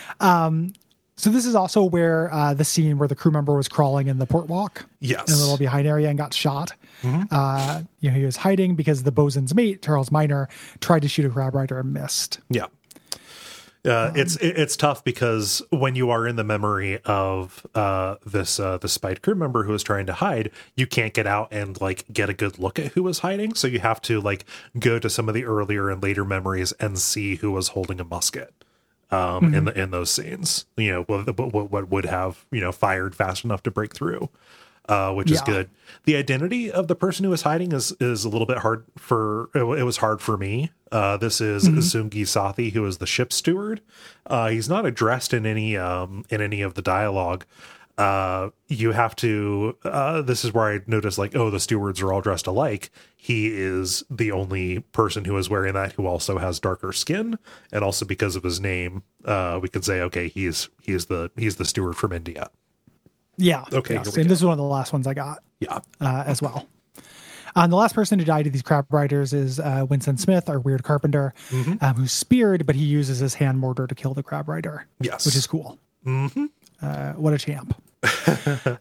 [1.19, 4.19] So this is also where uh, the scene where the crew member was crawling in
[4.19, 6.71] the port walk yes, in the little behind area and got shot.
[7.29, 10.47] Uh, you know, he was hiding because the bosun's mate, Charles Miner,
[10.79, 12.39] tried to shoot a crab rider and missed.
[12.49, 12.67] yeah.
[13.85, 18.77] Uh, it's it's tough because when you are in the memory of uh, this uh,
[18.77, 22.05] the spite crew member who was trying to hide, you can't get out and like
[22.11, 23.53] get a good look at who was hiding.
[23.55, 24.45] So you have to like
[24.77, 28.05] go to some of the earlier and later memories and see who was holding a
[28.05, 28.53] musket
[29.11, 30.65] um, in the in those scenes.
[30.77, 34.29] You know what, what what would have you know fired fast enough to break through.
[34.87, 35.69] Uh, which is good.
[36.05, 39.51] The identity of the person who is hiding is is a little bit hard for.
[39.53, 40.71] It, it was hard for me.
[40.91, 43.81] Uh, this is Zungi Sathi, who is the ship steward.
[44.25, 47.45] Uh, he's not addressed in any um, in any of the dialogue.
[47.99, 49.77] Uh, you have to.
[49.83, 52.91] Uh, this is where I noticed, like, oh, the stewards are all dressed alike.
[53.17, 57.37] He is the only person who is wearing that who also has darker skin,
[57.73, 61.57] and also because of his name, uh, we can say, okay, he's he's the he's
[61.57, 62.49] the steward from India.
[63.35, 63.65] Yeah.
[63.73, 64.07] Okay, yes.
[64.15, 64.29] And go.
[64.29, 66.67] this is one of the last ones I got Yeah, uh, as well.
[67.55, 70.59] Um, the last person to die to these crab riders is uh, Winston Smith, our
[70.59, 71.83] weird carpenter, Mm-hmm.
[71.83, 74.85] um, who's speared, but he uses his hand mortar to kill the crab rider.
[75.01, 75.25] Yes.
[75.25, 75.79] which is cool.
[76.05, 76.45] Mm-hmm.
[76.81, 77.75] Uh, what a champ!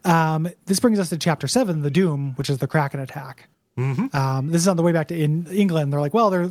[0.04, 3.48] Um, this brings us to chapter seven, the Doom, which is the Kraken attack.
[3.76, 4.16] Mm-hmm.
[4.16, 5.92] Um, this is on the way back to in England.
[5.92, 6.50] They're like, well, there,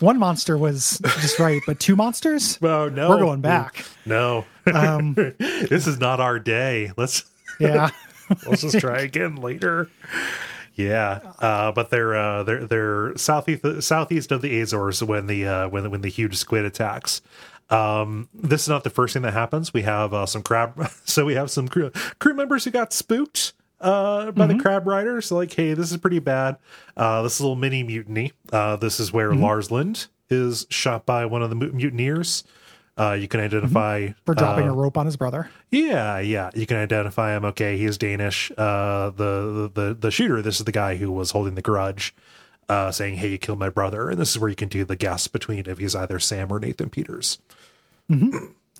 [0.00, 2.58] one monster was just right, but two monsters.
[2.66, 3.84] Well, no, We're going back.
[4.04, 6.90] No, Um, this is not our day.
[6.96, 7.24] Let's
[7.60, 7.90] yeah,
[8.46, 9.88] let's just try again later.
[10.74, 15.68] Yeah, uh, but they're uh, they're they're southeast southeast of the Azores when the uh,
[15.68, 17.22] when when the huge squid attacks.
[17.68, 19.74] Um, this is not the first thing that happens.
[19.74, 23.54] We have uh, some crab, so we have some crew, crew members who got spooked
[23.80, 25.30] uh, by the crab riders.
[25.32, 26.56] like, hey, this is pretty bad.
[26.96, 28.32] Uh, this is a little mini mutiny.
[28.52, 32.44] Uh, this is where Lars Lind is shot by one of the mutineers.
[32.98, 35.50] Uh, you can identify for dropping uh, a rope on his brother.
[35.70, 36.50] yeah, yeah.
[36.54, 37.44] You can identify him.
[37.44, 38.50] Okay, he is Danish.
[38.56, 40.40] Uh, the, the the shooter.
[40.40, 42.14] This is the guy who was holding the grudge,
[42.68, 44.96] uh, saying, "Hey, you killed my brother." And this is where you can do the
[44.96, 47.38] guess between if he's either Sam or Nathan Peters.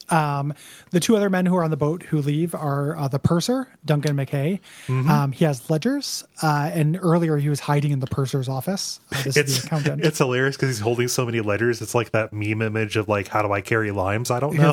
[0.08, 0.54] Um,
[0.92, 3.66] the two other men who are on the boat who leave are uh, the purser,
[3.84, 4.60] Duncan McKay.
[4.86, 5.10] Mm-hmm.
[5.10, 9.00] Um, he has ledgers, uh, and earlier he was hiding in the purser's office.
[9.12, 9.68] Uh, It's the
[10.04, 11.82] it's hilarious because he's holding so many letters.
[11.82, 14.70] It's like that meme image of like, "How do I carry limes?" I don't know.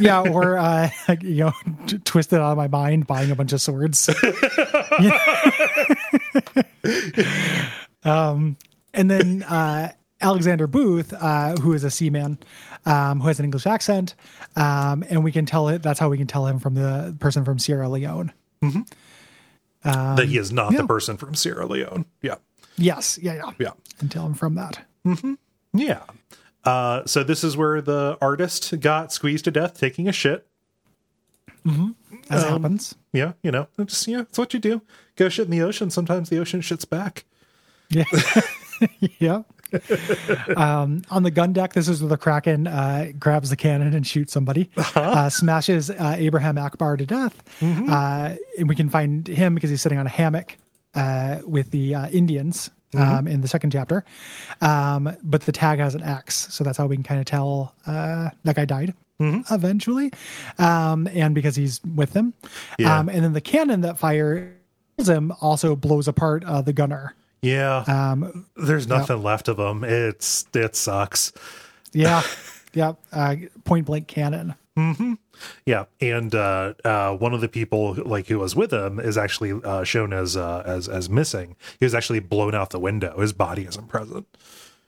[0.00, 0.88] Yeah, or uh,
[1.20, 1.52] you know,
[1.86, 4.08] t- twisted out of my mind, buying a bunch of swords.
[8.04, 8.56] um,
[8.94, 12.38] and then uh, Alexander Booth, uh, who is a seaman,
[12.86, 14.14] um, who has an English accent,
[14.56, 15.82] um, and we can tell it.
[15.82, 18.32] That's how we can tell him from the person from Sierra Leone.
[19.84, 20.82] that he is not yeah.
[20.82, 22.04] the person from Sierra Leone.
[22.22, 22.36] Yeah,
[22.76, 23.70] Yes, yeah, yeah, yeah.
[24.00, 24.80] and tell him from that.
[25.72, 26.02] Yeah.
[26.64, 30.46] Uh, so this is where the artist got squeezed to death taking a shit.
[32.30, 32.94] As Um, happens.
[33.12, 34.82] Yeah, you know, it's just yeah, it's what you do.
[35.16, 35.90] Go shit in the ocean.
[35.90, 37.24] Sometimes the ocean shits back.
[37.90, 38.04] Yeah.
[39.18, 39.42] yeah.
[40.56, 44.06] um, on the gun deck, this is where the Kraken uh, grabs the cannon and
[44.06, 47.42] shoots somebody, uh, smashes uh, Abraham Akbar to death.
[47.62, 50.56] Uh, and we can find him because he's sitting on a hammock
[50.94, 54.04] uh, with the uh, Indians um, in the second chapter.
[54.62, 56.48] Um, but the tag has an X.
[56.54, 58.94] So that's how we can kind of tell uh, that guy died.
[59.20, 60.12] Eventually,
[60.58, 62.34] um, and because he's with them,
[62.78, 63.00] Yeah.
[63.00, 64.52] um, and then the cannon that fires
[64.96, 67.14] him also blows apart uh, the gunner.
[67.42, 69.84] Yeah, Um, there's nothing left of them.
[69.84, 71.32] It's it sucks.
[71.92, 72.22] yeah,
[72.74, 72.92] yeah.
[73.12, 74.54] Uh, point blank cannon.
[75.66, 79.52] Yeah, and uh, uh, one of the people like who was with him is actually
[79.64, 81.56] uh, shown as uh, as as missing.
[81.80, 83.20] He was actually blown out the window.
[83.20, 84.26] His body isn't present.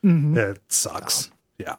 [0.02, 1.30] It sucks.
[1.58, 1.76] Yeah.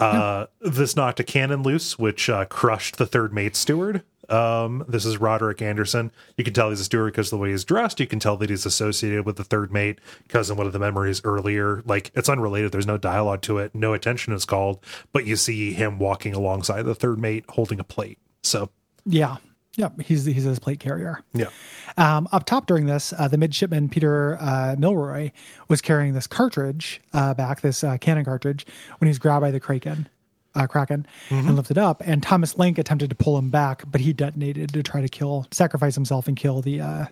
[0.00, 4.02] Uh, This knocked a cannon loose, which uh, crushed the third mate steward.
[4.28, 6.10] Um, this is Roderick Anderson.
[6.36, 8.00] You can tell he's a steward because of the way he's dressed.
[8.00, 10.78] You can tell that he's associated with the third mate because in one of the
[10.78, 12.72] memories earlier, like it's unrelated.
[12.72, 13.74] There's no dialogue to it.
[13.74, 17.84] No attention is called, but you see him walking alongside the third mate holding a
[17.84, 18.18] plate.
[18.42, 18.70] So
[19.04, 19.36] Yeah.
[19.76, 19.88] Yeah.
[20.04, 21.20] He's he's his plate carrier.
[21.32, 21.48] yeah.
[21.96, 25.30] Um, up top during this, uh, the midshipman Peter uh, Milroy
[25.68, 28.66] was carrying this cartridge uh, back, this uh, cannon cartridge,
[28.98, 30.08] when he's grabbed by the kraken,
[30.54, 32.02] uh, kraken, and lifted up.
[32.04, 35.46] And Thomas Link attempted to pull him back, but he detonated to try to kill,
[35.50, 37.06] sacrifice himself, and kill the uh,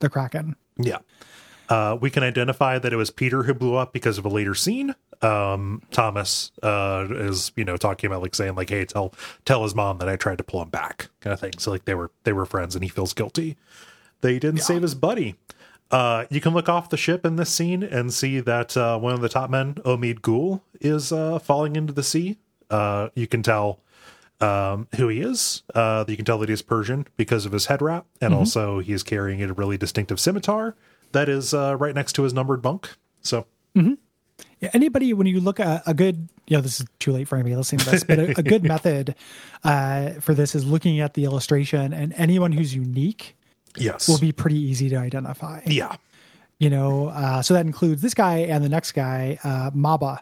[0.00, 0.56] the kraken.
[0.78, 0.98] Yeah.
[1.68, 4.54] Uh, we can identify that it was Peter who blew up because of a later
[4.54, 4.94] scene.
[5.22, 9.14] Um, Thomas uh, is, you know, talking about like saying like, "Hey, tell
[9.46, 11.52] tell his mom that I tried to pull him back," kind of thing.
[11.58, 13.56] So like they were they were friends, and he feels guilty
[14.20, 15.36] that he didn't save his buddy.
[15.90, 19.12] Uh, you can look off the ship in this scene and see that uh, one
[19.12, 22.38] of the top men, Omid Ghoul, is uh, falling into the sea.
[22.70, 23.80] Uh, you can tell
[24.40, 25.62] um, who he is.
[25.74, 28.92] Uh, you can tell that he's Persian because of his head wrap, and also he
[28.92, 30.74] is carrying a really distinctive scimitar
[31.12, 32.96] that is uh, right next to his numbered bunk.
[33.22, 33.94] So mm-hmm.
[34.60, 37.36] Yeah, anybody when you look at a good you know this is too late for
[37.36, 39.14] anybody listening to this but a, a good method
[39.62, 43.36] uh, for this is looking at the illustration and anyone who's unique
[43.76, 45.96] yes, will be pretty easy to identify yeah,
[46.58, 50.20] you know uh, so that includes this guy and the next guy uh, maba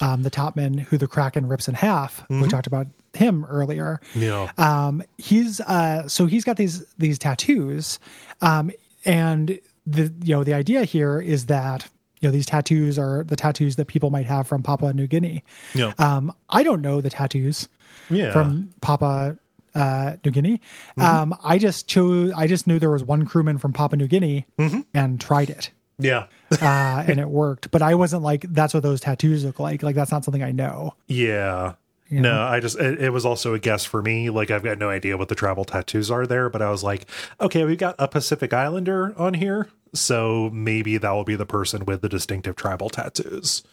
[0.00, 4.50] um, the topman who the kraken rips in half we talked about him earlier yeah,
[4.58, 7.98] um, he's uh, so he's got these these tattoos,
[8.42, 8.70] um,
[9.04, 11.88] and the you know the idea here is that
[12.20, 15.42] you know these tattoos are the tattoos that people might have from Papua New Guinea.
[15.74, 17.68] yeah, Um, I don't know the tattoos
[18.10, 18.32] yeah.
[18.32, 19.36] from Papua
[19.74, 20.60] uh, New Guinea.
[20.98, 22.32] Um, I just chose.
[22.36, 24.46] I just knew there was one crewman from Papua New Guinea
[24.94, 25.70] and tried it.
[25.98, 26.26] Yeah,
[26.60, 29.82] Uh, and it worked, but I wasn't like, that's what those tattoos look like.
[29.82, 30.94] Like, that's not something I know.
[31.06, 31.74] yeah.
[32.08, 34.30] No, I just it, it was also a guess for me.
[34.30, 37.04] Like I've got no idea what the tribal tattoos are there, but I was like,
[37.40, 41.84] okay, we've got a Pacific Islander on here, so maybe that will be the person
[41.84, 43.64] with the distinctive tribal tattoos.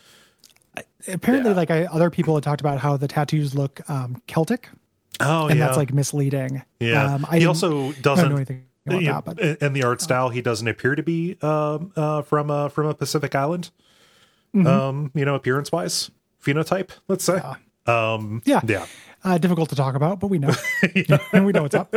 [1.07, 1.55] Apparently, Yeah.
[1.57, 4.67] like I, other people had talked about how the tattoos look um, Celtic.
[5.19, 6.63] Oh and yeah, that's like misleading.
[6.79, 7.13] yeah.
[7.13, 9.73] Um, I he also I don't doesn't know anything about Yeah, that, but in- in
[9.73, 13.35] the art style, he doesn't appear to be um, uh, from a from a Pacific
[13.35, 13.71] island.
[14.55, 14.67] Mm-hmm.
[14.67, 16.11] Um, you know, appearance wise,
[16.43, 16.89] phenotype.
[17.07, 17.41] Let's say.
[17.85, 18.85] Um, yeah, yeah,
[19.23, 20.53] uh, difficult to talk about, but we know,
[21.33, 21.93] and we know what's up.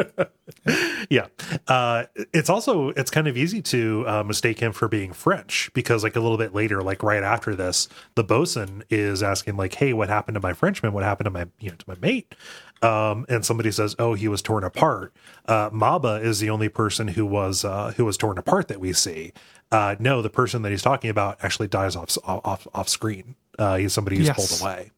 [1.11, 1.27] yeah.
[1.69, 6.03] Uh, it's also it's kind of easy to uh, mistake him for being French because
[6.05, 9.93] like a little bit later, like right after this, the bosun is asking like, "Hey,
[9.93, 10.93] what happened to my Frenchman?
[10.93, 12.35] What happened to my you know to my mate?"
[12.83, 15.13] Um, and somebody says, "Oh, he was torn apart."
[15.47, 18.93] Uh, Maba is the only person who was uh, who was torn apart that we
[18.93, 19.33] see.
[19.73, 23.35] Uh, no, the person that he's talking about actually dies off off off screen.
[23.59, 24.37] Uh, he's somebody who's Yes.
[24.37, 24.91] pulled away.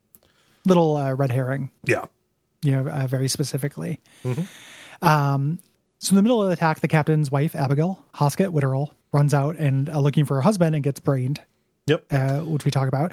[0.66, 2.06] Little uh, red herring, Yeah,
[2.62, 4.00] you know, uh, very specifically.
[4.24, 5.06] Mm-hmm.
[5.06, 5.58] Um,
[5.98, 9.56] so in the middle of the attack, the captain's wife, Abigail Hoscutt Witterel, runs out
[9.56, 11.40] and uh, looking for her husband and gets brained.
[11.86, 13.12] yep, uh, which we talked about,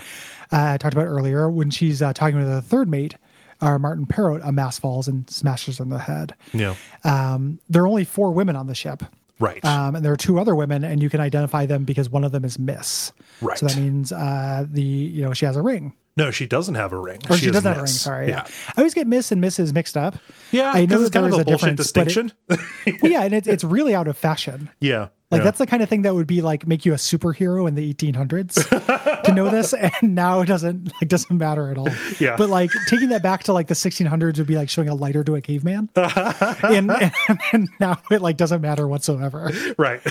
[0.52, 3.16] uh, talked about earlier, when she's uh, talking with the third mate,
[3.62, 6.36] uh, Martin Perrott, a mass falls and smashes her in the head.
[6.54, 9.02] yeah, Um, there are only four women on the ship,
[9.40, 12.26] right, um, and there are two other women, and you can identify them because one
[12.26, 13.14] of them is Miss.
[13.42, 13.58] right.
[13.58, 16.94] So that means uh, the you know she has a ring, no, she doesn't have
[16.94, 17.20] a ring.
[17.30, 17.88] or she, is doesn't have a ring.
[17.88, 18.46] Sorry, yeah.
[18.70, 19.74] I always get Miss and Mrs.
[19.74, 20.16] mixed up.
[20.52, 22.32] Yeah, I know it's that kind of a a bullshit but it- distinction.
[23.02, 24.70] Well, yeah, and it's it's really out of fashion.
[24.80, 25.44] yeah, Like yeah.
[25.46, 27.92] that's the kind of thing that would be like make you a superhero in the
[27.94, 31.90] 1800s to know this, and now it doesn't like doesn't matter at all.
[32.20, 32.36] Yeah.
[32.38, 35.24] But like taking that back to like the 1600s would be like showing a lighter
[35.24, 37.12] to a caveman, and, and
[37.52, 39.52] and now it like doesn't matter whatsoever.
[39.80, 40.02] right.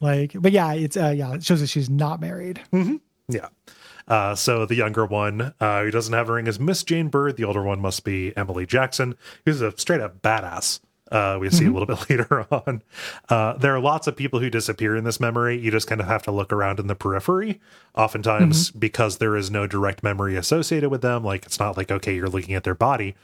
[0.00, 2.60] Like, but yeah, it's uh yeah, it shows that she's not married.
[2.72, 2.96] Mm-hmm.
[3.28, 3.48] Yeah.
[4.08, 7.36] Uh, so the younger one, uh, who doesn't have a ring, is Miss Jane Bird.
[7.36, 10.80] The older one must be Emily Jackson, who's a straight up badass.
[11.10, 12.82] Uh, we see a little bit later on.
[13.28, 15.56] Uh, there are lots of people who disappear in this memory.
[15.56, 17.60] You just kind of have to look around in the periphery,
[17.94, 21.22] oftentimes because there is no direct memory associated with them.
[21.22, 23.14] Like it's not like okay, you're looking at their body.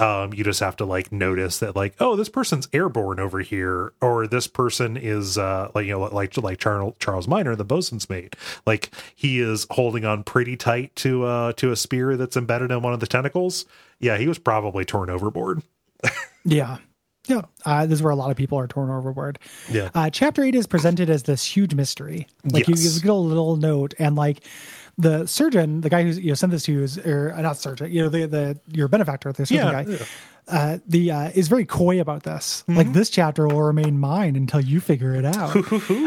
[0.00, 3.92] Um, you just have to like notice that like oh, this person's airborne over here,
[4.00, 8.10] or this person is uh, like you know like like Charles Charles Miner, the bosun's
[8.10, 8.34] mate.
[8.66, 12.82] Like he is holding on pretty tight to uh to a spear that's embedded in
[12.82, 13.64] one of the tentacles.
[14.00, 15.62] Yeah, he was probably torn overboard.
[16.44, 16.78] Yeah.
[17.28, 19.38] Yeah, uh, this is where a lot of people are torn overboard.
[19.70, 19.90] Yeah.
[19.94, 22.26] Uh, chapter eight is presented as this huge mystery.
[22.42, 22.82] Like Yes.
[22.84, 24.42] you, you get a little note, and like
[24.98, 27.56] the surgeon, the guy who's you know sent this to you is or uh, not
[27.56, 29.90] surgeon, you know the the your benefactor, the surgeon Yeah, guy.
[29.90, 30.04] yeah.
[30.48, 32.64] Uh, the uh, is very coy about this.
[32.66, 35.54] Like this chapter will remain mine until you figure it out,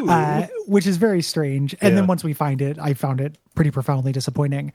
[0.10, 1.74] uh, which is very strange.
[1.80, 2.02] And Yeah.
[2.02, 4.74] then once we find it, I found it pretty profoundly disappointing.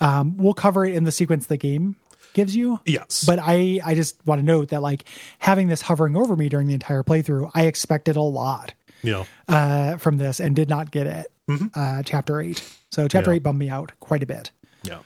[0.00, 1.96] Um, we'll cover it in the sequence the game
[2.34, 2.78] gives you.
[2.86, 3.24] Yes.
[3.26, 5.04] But I I just want to note that like
[5.40, 9.96] having this hovering over me during the entire playthrough, I expected a lot know, uh,
[9.96, 11.32] from this and did not get it.
[11.74, 12.62] Uh, chapter eight.
[12.90, 13.36] So chapter Yeah.
[13.36, 14.50] eight bummed me out quite a bit.
[14.82, 15.00] Yeah.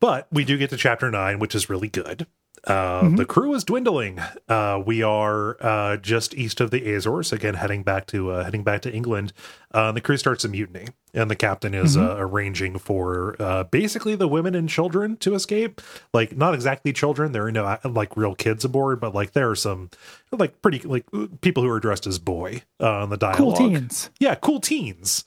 [0.00, 2.26] But we do get to chapter nine, which is really good.
[2.66, 3.16] Uh, Mm-hmm.
[3.16, 4.20] The crew is dwindling.
[4.48, 8.62] Uh, we are uh, just east of the Azores again, heading back to uh, heading
[8.62, 9.32] back to England.
[9.72, 12.08] Uh, the crew starts a mutiny, and the captain is Mm-hmm.
[12.08, 15.80] uh, arranging for uh, basically the women and children to escape.
[16.14, 19.56] Like not exactly children; there are no like real kids aboard, but like there are
[19.56, 19.90] some
[20.30, 21.04] like pretty like
[21.40, 23.38] people who are dressed as boy uh, on the dialogue.
[23.38, 24.10] Cool teens.
[24.20, 25.24] yeah, cool teens.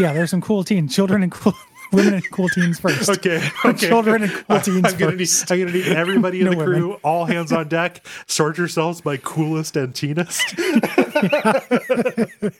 [0.00, 1.54] Yeah, there's some cool teens, children and cool
[1.92, 3.08] women and cool teens first.
[3.08, 3.88] Okay, okay.
[3.88, 5.28] Children and cool teens I'm gonna, need.
[5.50, 7.00] I'm gonna need everybody in No the crew, women.
[7.02, 8.04] all hands on deck.
[8.26, 10.54] Sort yourselves by coolest and teenest.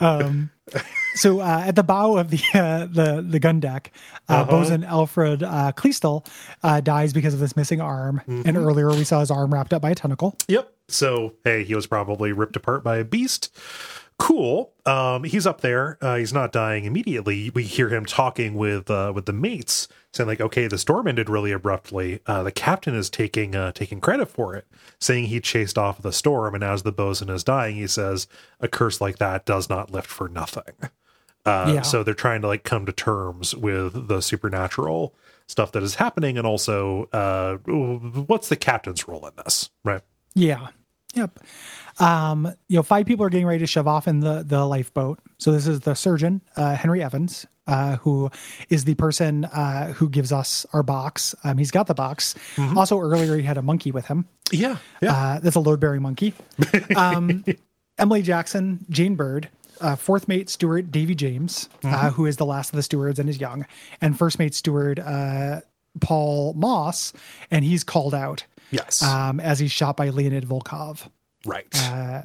[0.00, 0.50] Um,
[1.16, 3.90] so uh, at the bow of the uh, the the gun deck,
[4.28, 4.44] uh, Uh-huh.
[4.50, 6.24] bosun Alfred uh, Kleestel
[6.62, 8.22] uh, dies because of this missing arm.
[8.28, 8.42] Mm-hmm.
[8.48, 10.36] And earlier we saw his arm wrapped up by a tentacle.
[10.46, 10.72] Yep.
[10.86, 13.52] So hey, he was probably ripped apart by a beast.
[14.18, 14.72] Cool.
[14.84, 15.96] Um, he's up there.
[16.00, 17.50] Uh, he's not dying immediately.
[17.50, 21.28] We hear him talking with uh, with the mates, saying like, "Okay, the storm ended
[21.30, 22.20] really abruptly.
[22.26, 24.66] Uh, the captain is taking uh, taking credit for it,
[25.00, 26.54] saying he chased off the storm.
[26.56, 28.26] And as the bosun is dying, he says,
[28.60, 30.74] "A curse like that does not lift for nothing."
[31.46, 31.82] Uh, Yeah.
[31.82, 35.14] So they're trying to like come to terms with the supernatural
[35.46, 37.56] stuff that is happening, and also uh,
[38.26, 40.02] what's the captain's role in this, right?
[40.34, 40.68] Yeah.
[41.14, 41.38] Yep.
[42.00, 45.18] Um, you know, five people are getting ready to shove off in the the lifeboat.
[45.38, 48.30] So this is the surgeon, uh, Henry Evans, uh, who
[48.68, 51.34] is the person uh, who gives us our box.
[51.44, 52.34] Um, he's got the box.
[52.76, 54.26] Also, earlier he had a monkey with him.
[54.50, 55.12] Yeah, yeah.
[55.12, 56.34] Uh, that's a load bearing monkey.
[56.96, 57.44] Um,
[57.98, 59.48] Emily Jackson, Jane Bird,
[59.80, 63.28] uh, fourth mate steward Davy James, uh, who is the last of the stewards and
[63.28, 63.66] is young,
[64.00, 65.60] and first mate steward uh,
[66.00, 67.12] Paul Moss,
[67.50, 71.08] and he's called out yes, um, as he's shot by Leonid Volkov,
[71.44, 71.66] right.
[71.90, 72.22] uh,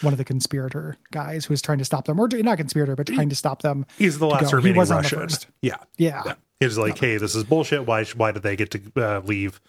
[0.00, 3.06] one of the conspirator guys who is trying to stop them, or not conspirator, but
[3.06, 3.86] trying to stop them.
[3.96, 5.20] He's the last remaining was Russian.
[5.20, 5.46] first.
[5.62, 6.34] Yeah, Yeah.
[6.60, 7.84] He's like, hey, this is bullshit.
[7.86, 8.04] Why?
[8.04, 9.60] Why did they get to uh, leave?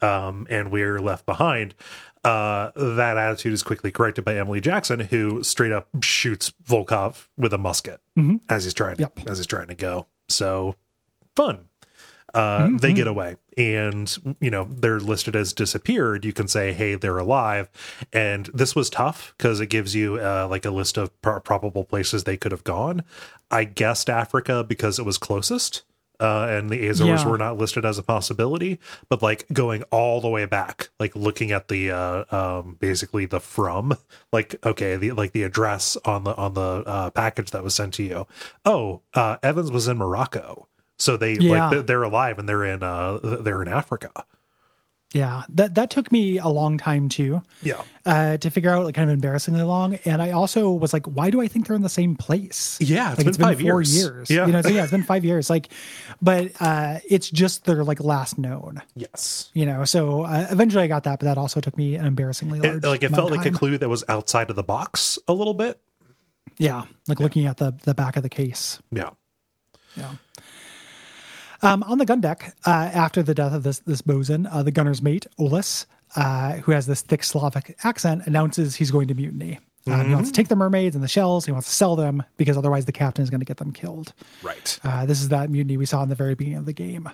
[0.00, 1.74] Um, and we're left behind.
[2.22, 7.52] Uh, that attitude is quickly corrected by Emily Jackson, who straight up shoots Volkov with
[7.52, 8.00] a musket
[8.48, 9.20] as he's trying Yep.
[9.26, 10.06] as he's trying to go.
[10.28, 10.76] So
[11.36, 11.66] fun.
[12.34, 16.24] Uh, They get away, and you know they're listed as disappeared.
[16.24, 17.68] You can say, "Hey, they're alive,"
[18.12, 21.84] and this was tough because it gives you uh, like a list of pro- probable
[21.84, 23.04] places they could have gone.
[23.50, 25.82] I guessed Africa because it was closest,
[26.18, 27.28] uh, and the Azores Yeah.
[27.28, 28.80] were not listed as a possibility.
[29.08, 33.38] But like going all the way back, like looking at the uh, um, basically the
[33.38, 33.96] from,
[34.32, 37.94] like okay, the like the address on the on the uh, package that was sent
[37.94, 38.26] to you.
[38.64, 40.66] Oh, uh, Evans was in Morocco.
[40.98, 41.68] So they Yeah.
[41.70, 44.10] like they're, alive and they're in uh they're in Africa.
[45.12, 47.40] Yeah, that that took me a long time too.
[47.62, 47.82] Yeah.
[48.04, 49.94] uh, to figure out like kind of embarrassingly long.
[50.04, 52.78] And I also was like, why do I think they're in the same place?
[52.80, 53.96] Yeah, it's like been five four years.
[53.96, 54.28] years.
[54.28, 54.46] Yeah.
[54.46, 55.48] you know, so yeah, it's been five years.
[55.48, 55.68] Like,
[56.20, 58.82] but uh, it's just their like last known.
[58.96, 59.50] Yes.
[59.54, 62.58] You know, so uh, eventually I got that, but that also took me an embarrassingly
[62.58, 62.82] large.
[62.82, 65.54] It, like it felt like a clue that was outside of the box a little
[65.54, 65.80] bit.
[66.58, 68.80] yeah, like looking at the the back of the case.
[68.90, 69.10] Yeah.
[69.96, 70.10] Yeah.
[71.64, 74.70] Um, on the gun deck, uh, after the death of this this bosun, uh, the
[74.70, 79.60] gunner's mate Olis, uh, who has this thick Slavic accent, announces he's going to mutiny.
[79.86, 81.44] Um, He wants to take the mermaids and the shells.
[81.46, 84.12] He wants to sell them because otherwise the captain is going to get them killed.
[84.42, 84.78] Right.
[84.82, 87.08] Uh, this is that mutiny we saw in the very beginning of the game.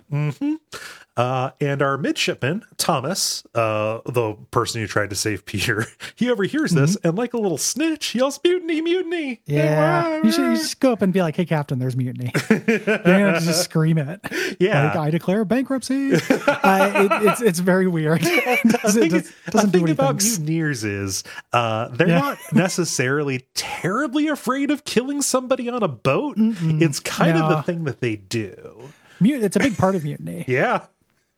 [1.16, 5.84] Uh, and our midshipman, Thomas, uh, the person who tried to save Peter,
[6.16, 9.40] he overhears this and, like a little snitch, he yells, Mutiny, mutiny.
[9.44, 12.58] Yeah, you should, you should go up and be like, "Hey, captain, there's mutiny." you
[12.58, 14.20] don't have to just scream it.
[14.60, 14.86] Yeah.
[14.88, 16.12] like, I declare bankruptcy.
[16.14, 18.20] uh, it, it's it's very weird.
[18.64, 20.38] doesn't, thing, it the doesn't do thing what he about thinks.
[20.38, 22.18] mutineers is uh, they're Yeah.
[22.20, 26.34] not necessarily terribly afraid of killing somebody on a boat.
[26.38, 28.90] It's kind of the thing that they do.
[29.18, 30.44] Mut- it's a big part of mutiny.
[30.48, 30.86] Yeah.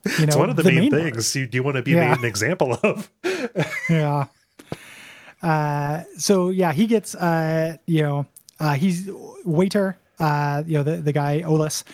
[0.04, 1.02] You know, It's one of the, main, part.
[1.02, 2.08] things you do want to be Yeah.
[2.10, 3.08] made an example of.
[3.88, 4.26] Yeah.
[5.42, 8.26] Uh, so yeah, he gets uh, you know,
[8.60, 9.08] uh, he's
[9.44, 11.84] waiter, uh, you know, the, the guy Olus,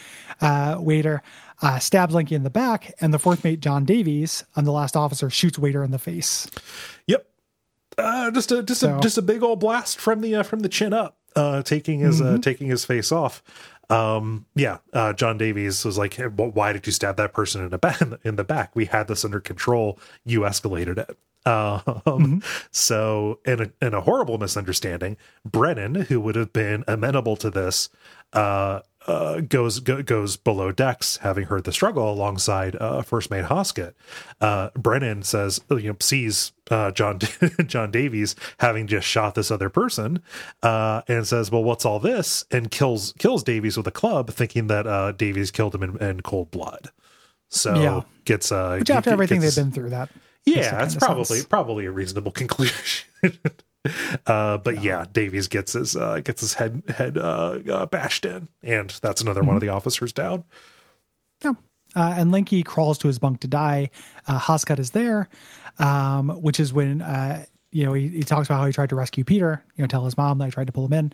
[0.40, 1.22] uh, waiter,
[1.62, 4.96] uh, stabs Linky in the back, and the fourth mate John Davies, um, the last
[4.96, 6.46] officer, shoots waiter in the face.
[7.06, 7.26] Yep.
[7.98, 10.60] Uh, just a just So- a just a big old blast from the uh, from
[10.60, 11.16] the chin up.
[11.36, 13.42] uh, taking his uh, taking his face off.
[13.90, 17.62] Um, yeah, uh, John Davies was like, hey, wh- "Why did you stab that person
[17.62, 18.00] in the back?
[18.24, 19.98] In the back, we had this under control.
[20.24, 21.16] You escalated it."
[21.46, 27.48] Um, So, in a, in a horrible misunderstanding, Brennan, who would have been amenable to
[27.50, 27.88] this,
[28.34, 33.46] uh, uh, goes go, goes below decks, having heard the struggle alongside uh, First Mate
[33.46, 33.94] Hoscutt.
[34.40, 37.18] Uh, Brennan says, you know, sees uh, John
[37.66, 40.22] John Davies having just shot this other person,
[40.62, 44.66] uh, and says, "Well, what's all this?" and kills kills Davies with a club, thinking
[44.68, 46.90] that uh, Davies killed him in, in cold blood.
[47.50, 48.00] So Yeah.
[48.26, 50.10] gets uh, Which after g- everything gets- they've been through, that
[50.44, 51.46] yeah, that that's probably sense.
[51.46, 52.76] probably a reasonable conclusion.
[54.26, 55.04] uh, but yeah.
[55.12, 59.42] Davies gets his uh, gets his head head uh, uh, bashed in, and that's another
[59.42, 59.68] one of Mm-hmm.
[59.68, 60.44] the officers down.
[61.44, 61.52] Yeah.
[61.96, 63.90] Uh, and Linky crawls to his bunk to die.
[64.26, 65.28] Uh, Hoscutt is there,
[65.78, 68.94] um, which is when, uh, you know, he, he talks about how he tried to
[68.96, 71.12] rescue Peter, you know, tell his mom that I tried to pull him in.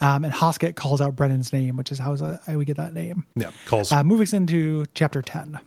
[0.00, 3.26] Um, and Hoscutt calls out Brennan's name, which is how, how we get that name.
[3.36, 3.92] Yeah, calls.
[3.92, 5.60] Uh, moving us into chapter 10.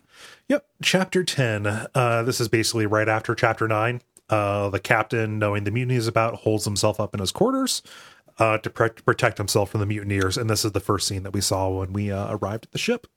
[0.49, 1.67] Yep, chapter ten.
[1.67, 4.01] Uh, this is basically right after chapter nine.
[4.29, 7.81] Uh, the captain, knowing the mutiny is about, holds himself up in his quarters
[8.39, 11.31] uh, to pre- protect himself from the mutineers, and this is the first scene that
[11.31, 13.07] we saw when we uh, arrived at the ship.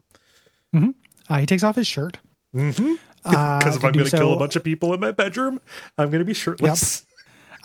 [0.74, 2.18] Uh, he takes off his shirt.
[3.22, 5.60] Because Uh, if I'm going to kill a bunch of people in my bedroom,
[5.98, 7.04] I'm going to be shirtless.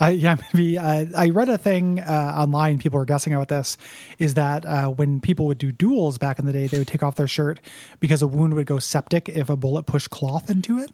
[0.00, 0.76] Uh, yeah, maybe.
[0.76, 2.78] Uh, I read a thing uh, online.
[2.78, 3.78] People were guessing about this.
[4.18, 7.02] Is that uh, when people would do duels back in the day, they would take
[7.02, 7.58] off their shirt
[8.00, 10.90] because a wound would go septic if a bullet pushed cloth into it.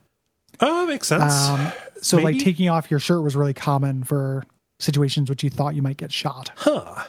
[0.61, 1.49] Oh, makes sense.
[1.49, 1.73] Um,
[2.03, 4.45] so, like taking off your shirt was really common for
[4.79, 6.51] situations which you thought you might get shot.
[6.57, 7.05] huh.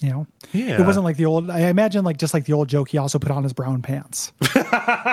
[0.00, 0.80] You know, Yeah.
[0.80, 1.50] it wasn't like the old.
[1.50, 2.88] I imagine like just like the old joke.
[2.90, 4.32] He also put on his brown pants.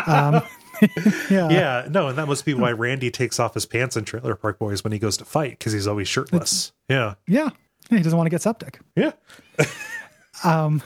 [0.05, 0.43] um,
[1.29, 4.35] yeah, Yeah, no, and that must be why Randy takes off his pants in Trailer
[4.35, 6.71] Park Boys when he goes to fight because he's always shirtless.
[6.87, 7.49] Yeah, yeah.
[7.89, 8.79] He doesn't want to get septic.
[8.95, 9.13] yeah.
[10.43, 10.83] um,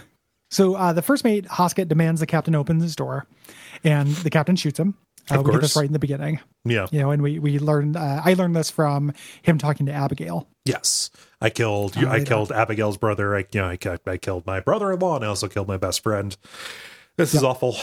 [0.50, 3.28] So uh, the first mate, Hoscutt, demands the captain opens his door,
[3.84, 4.96] and the captain shoots him.
[5.32, 6.88] Uh, Of we this right in the beginning, Yeah.
[6.92, 7.96] you know, and we we learned.
[7.98, 10.48] Uh, I learned this from him talking to Abigail.
[10.66, 11.10] Yes.
[11.42, 13.36] I killed you Oh, I killed Abigail's brother.
[13.36, 16.36] I you know, I, I killed my brother-in-law and I also killed my best friend.
[17.18, 17.76] This is awful.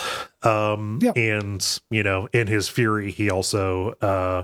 [0.43, 1.17] Um Yep.
[1.17, 4.43] and you know, in his fury he also uh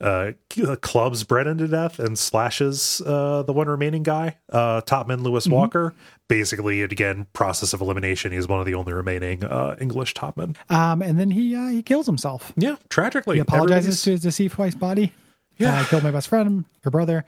[0.00, 0.32] uh
[0.80, 5.54] clubs Brennan to death and slashes uh the one remaining guy, uh Topman Lewis Mm-hmm.
[5.54, 5.94] Walker.
[6.30, 8.30] Basically, again, process of elimination.
[8.30, 10.56] He's one of the only remaining uh English topmen.
[10.70, 12.52] Um, and then he uh, he kills himself.
[12.56, 13.36] Yeah, tragically.
[13.36, 15.12] He apologizes Everybody's- to his deceased wife's body.
[15.58, 15.76] Yeah.
[15.76, 17.24] Uh, I killed my best friend, your brother.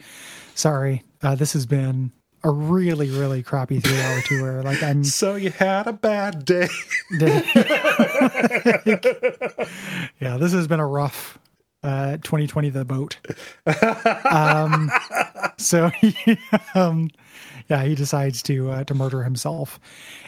[0.55, 1.03] Sorry.
[1.21, 2.13] Uh, this has been
[2.45, 4.63] a really, really crappy three hour tour.
[4.63, 6.69] Like I'm So you had a bad day.
[10.21, 11.39] yeah, this has been a rough
[11.85, 13.17] uh 2020 the boat.
[14.25, 14.91] Um
[15.59, 15.91] so
[16.75, 17.11] um
[17.73, 19.81] yeah, he decides to uh, to murder himself.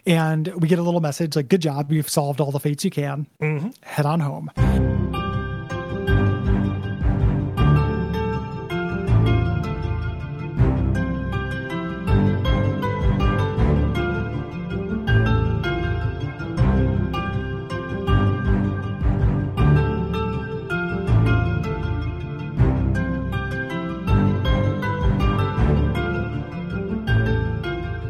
[0.06, 2.90] And we get a little message like good job, you've solved all the fates you
[2.90, 3.26] can.
[3.82, 4.50] Head on home.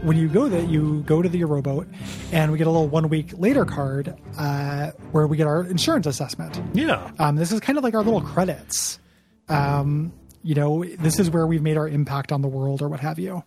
[0.05, 1.89] When you go that you go to the rowboat
[2.33, 6.07] and we get a little one week later card uh, where we get our insurance
[6.07, 6.61] assessment.
[6.75, 7.11] Yeah.
[7.19, 8.99] um, this is kind of like our little credits.
[9.49, 10.13] Um,
[10.43, 13.19] you know this is where we've made our impact on the world or what have
[13.19, 13.43] you.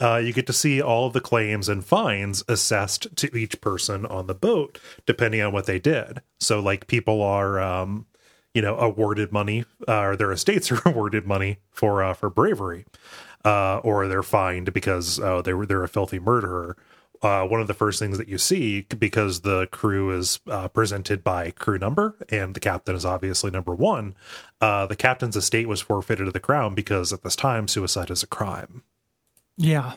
[0.00, 4.04] Uh, you get to see all of the claims and fines assessed to each person
[4.06, 6.20] on the boat, depending on what they did.
[6.40, 8.06] So, like, people are, um,
[8.54, 12.86] you know, awarded money, uh, or their estates are awarded money for uh, for bravery,
[13.44, 16.76] uh, or they're fined because oh, they were they're a filthy murderer.
[17.22, 21.24] Uh, one of the first things that you see because the crew is uh, presented
[21.24, 24.14] by crew number and the captain is obviously number one
[24.60, 28.22] uh, the captain's estate was forfeited to the crown because at this time suicide is
[28.22, 28.82] a crime
[29.56, 29.94] yeah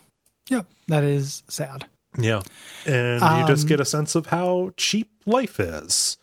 [0.49, 1.85] yep that is sad
[2.17, 2.41] Yeah.
[2.85, 6.17] And you just Um, get a sense of how cheap life is.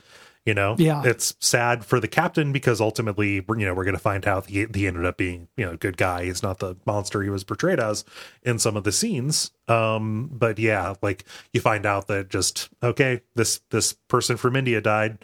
[0.46, 1.02] You know, Yeah.
[1.06, 4.66] it's sad for the captain because ultimately, you know, we're going to find out he,
[4.74, 6.24] he ended up being, you know, a good guy.
[6.26, 8.04] He's not the monster he was portrayed as
[8.42, 9.52] in some of the scenes.
[9.68, 14.82] Um, but yeah, like you find out that just okay, this this person from India
[14.82, 15.18] died.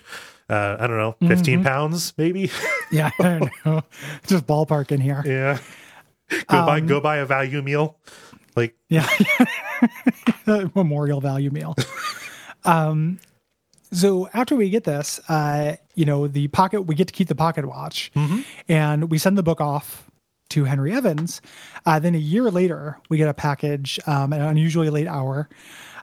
[0.48, 1.62] Uh, I don't know, 15 Mm-hmm.
[1.68, 2.50] pounds maybe.
[2.90, 3.82] yeah i don't know
[4.26, 5.58] just ballpark in here yeah.
[6.48, 7.98] Go buy Um, go buy a value meal.
[8.56, 9.06] Like Yeah.
[10.74, 11.76] Memorial value meal.
[12.64, 13.18] um,
[13.92, 17.34] so after we get this, uh, you know, the pocket, we get to keep the
[17.34, 18.10] pocket watch
[18.68, 20.10] and we send the book off
[20.50, 21.40] to Henry Evans.
[21.86, 25.48] Uh, then a year later, we get a package um, at an unusually late hour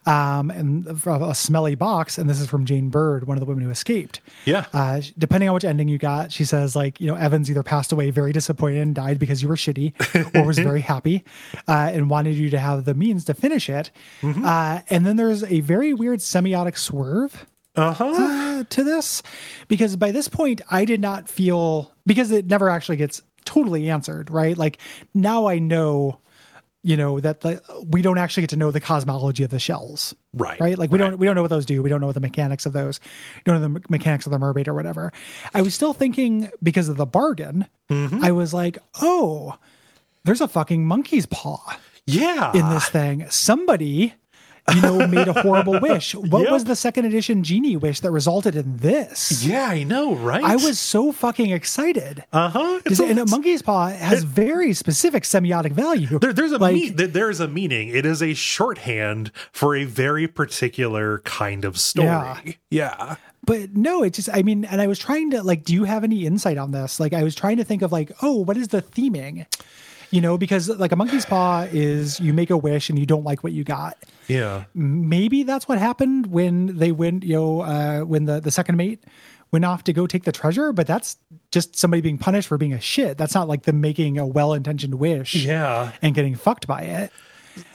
[0.05, 2.17] um, and a smelly box.
[2.17, 4.21] And this is from Jane Bird, one of the women who escaped.
[4.45, 4.65] Yeah.
[4.73, 7.91] Uh, depending on which ending you got, she says, like, you know, Evans either passed
[7.91, 11.25] away very disappointed and died because you were shitty or was very happy
[11.67, 13.91] uh, and wanted you to have the means to finish it.
[14.23, 17.45] Uh, and then there's a very weird semiotic swerve
[17.77, 18.05] Uh-huh.
[18.05, 19.21] uh, to this
[19.67, 24.29] because by this point I did not feel because it never actually gets totally answered,
[24.31, 24.57] right?
[24.57, 24.77] Like
[25.13, 26.19] now I know,
[26.83, 30.13] you know, that the, we don't actually get to know the cosmology of the shells,
[30.33, 30.59] Right.
[30.59, 30.77] Right?
[30.77, 31.81] Like we don't we don't know what those do.
[31.81, 32.99] We don't know what the mechanics of those.
[33.45, 35.11] Don't know the mechanics of the mermaid or whatever.
[35.53, 39.55] I was still thinking because of the bargain, I was like, oh,
[40.25, 42.51] there's a fucking monkey's paw Yeah.
[42.53, 43.25] in this thing.
[43.29, 44.13] Somebody,
[44.75, 46.13] you know, made a horrible wish.
[46.15, 46.51] What Yep.
[46.51, 49.43] was the second edition genie wish that resulted in this?
[49.45, 50.43] Yeah, I know, right?
[50.43, 52.23] I was so fucking excited.
[52.33, 52.79] Uh-huh.
[52.85, 56.19] And a monkey's paw has very specific semiotic value.
[56.19, 57.89] There, there's a like, me- there's a meaning.
[57.89, 62.07] It is a shorthand for a very particular kind of story.
[62.07, 62.53] Yeah.
[62.69, 63.15] Yeah.
[63.45, 66.03] but no, it just I mean, and I was trying to like, do you have
[66.03, 66.99] any insight on this?
[66.99, 69.45] Like, I was trying to think of like, oh, what is the theming?
[70.11, 73.23] You know, because like a monkey's paw is you make a wish and you don't
[73.25, 73.97] like what you got.
[74.27, 74.65] Yeah.
[74.73, 79.03] maybe that's what happened when they went, you know, uh, when the, the second mate
[79.51, 81.17] went off to go take the treasure, but that's
[81.51, 83.17] just somebody being punished for being a shit.
[83.17, 85.91] That's not like them making a well intentioned wish Yeah.
[86.01, 87.11] and getting fucked by it.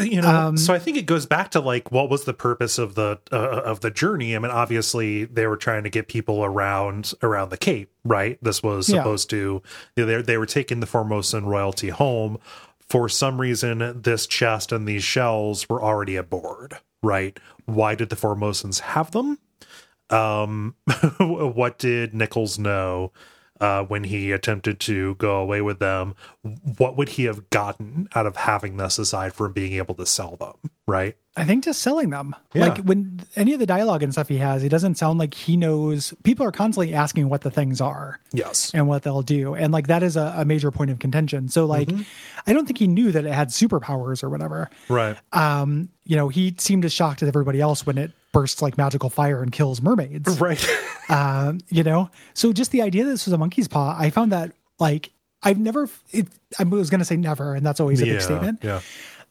[0.00, 2.78] You know Um, so i think it goes back to like what was the purpose
[2.78, 4.34] of the uh, of the journey?
[4.34, 8.38] I mean obviously they were trying to get people around around the cape right?
[8.42, 8.96] This was Yeah.
[9.00, 9.62] supposed to
[9.96, 12.38] you know, they, they were taking the formosan royalty home.
[12.88, 17.38] For some reason this chest and these shells were already aboard right?
[17.66, 19.38] Why did the formosans have them?
[20.10, 20.74] Um
[21.18, 23.12] what did nichols know
[23.62, 26.14] uh, when he attempted to go away with them,
[26.76, 30.34] what would he have gotten out of having this aside from being able to sell
[30.34, 30.70] them?
[30.86, 31.16] Right.
[31.36, 32.34] I think just selling them.
[32.52, 32.66] Yeah.
[32.66, 35.56] Like when any of the dialogue and stuff he has, it doesn't sound like he
[35.56, 36.12] knows.
[36.24, 38.18] People are constantly asking what the things are.
[38.32, 38.72] Yes.
[38.74, 39.54] and what they'll do.
[39.54, 41.48] And like that is a, a major point of contention.
[41.48, 42.02] So like Mm-hmm.
[42.46, 44.68] I don't think he knew that it had superpowers or whatever.
[44.88, 45.16] Right.
[45.32, 49.10] Um, you know, he seemed as shocked as everybody else when it bursts like magical
[49.10, 50.40] fire and kills mermaids.
[50.40, 50.64] Right.
[51.08, 54.32] Um, you know, so just the idea that this was a monkey's paw, I found
[54.32, 55.10] that like
[55.42, 55.88] I've never.
[56.10, 56.28] It,
[56.58, 58.12] I was going to say never, and that's always a yeah.
[58.14, 58.60] big statement.
[58.62, 58.80] Yeah.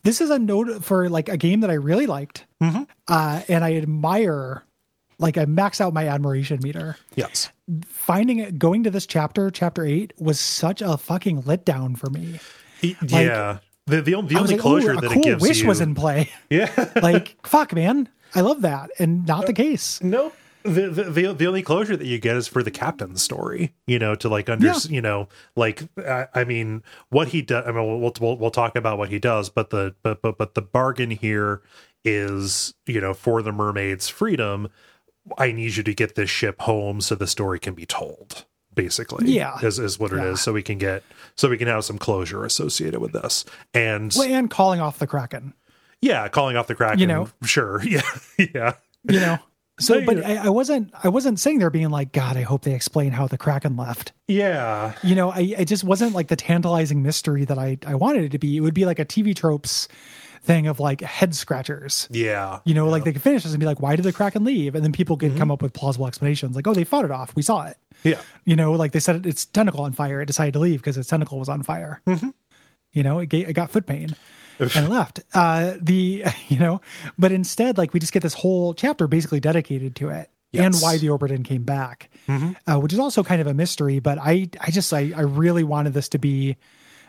[0.03, 2.83] This is a note for like a game that I really liked, Mm-hmm.
[3.07, 4.63] uh, and I admire.
[5.17, 6.97] Like I max out my admiration meter.
[7.15, 7.49] Yes.
[7.85, 12.39] Finding it, going to this chapter, chapter eight, was such a fucking letdown for me.
[12.81, 13.59] E- yeah.
[13.87, 15.67] The the, only- the only like, closure "Ooh, a that cool it gives wish you.
[15.67, 16.29] was in play.
[16.49, 16.89] yeah.
[17.01, 20.01] Like, fuck, man, I love that, and not the uh, case.
[20.01, 20.35] Nope.
[20.63, 23.97] The, the the the only closure that you get is for the captain's story, you
[23.97, 24.77] know, to like under, Yeah.
[24.89, 27.65] you know, like I, I mean, what he does.
[27.67, 30.53] I mean, we'll, we'll we'll talk about what he does, but the but but but
[30.53, 31.61] the bargain here
[32.05, 34.69] is, you know, for the mermaid's freedom.
[35.37, 38.45] I need you to get this ship home so the story can be told.
[38.73, 39.57] Basically, Yeah.
[39.61, 40.23] is is what it is.
[40.23, 40.35] Yeah.
[40.35, 41.03] So we can get
[41.35, 43.43] so we can have some closure associated with this,
[43.73, 45.53] and Well, and calling off the kraken.
[46.01, 46.99] Yeah, calling off the Kraken.
[46.99, 47.29] You know.
[47.43, 48.01] sure, yeah,
[48.37, 48.73] yeah.
[49.09, 49.37] You know.
[49.79, 50.91] So, but I, I wasn't.
[51.03, 54.11] I wasn't saying there being like, God, I hope they explain how the kraken left.
[54.27, 54.93] Yeah.
[55.01, 58.31] You know, I it just wasn't like the tantalizing mystery that I I wanted it
[58.33, 58.57] to be.
[58.57, 59.87] It would be like a TV tropes
[60.43, 62.07] thing of like head scratchers.
[62.11, 62.59] Yeah.
[62.65, 64.75] You know, like they could finish this and be like, why did the kraken leave?
[64.75, 65.29] And then people Mm-hmm.
[65.33, 67.35] could come up with plausible explanations, like, oh, they fought it off.
[67.35, 67.77] We saw it.
[68.03, 68.19] Yeah.
[68.45, 70.21] You know, like they set its tentacle on fire.
[70.21, 72.01] It decided to leave because its tentacle was on fire.
[72.07, 72.29] Mm-hmm.
[72.91, 74.15] You know, it, ga- it got foot pain
[74.59, 75.21] and left.
[75.33, 76.81] Uh, the you know,
[77.17, 80.97] but instead, like we just get this whole chapter basically dedicated to it and why
[80.97, 83.99] the Obra Dinn came back, uh, which is also kind of a mystery.
[83.99, 86.57] But I, I just, I, I really wanted this to be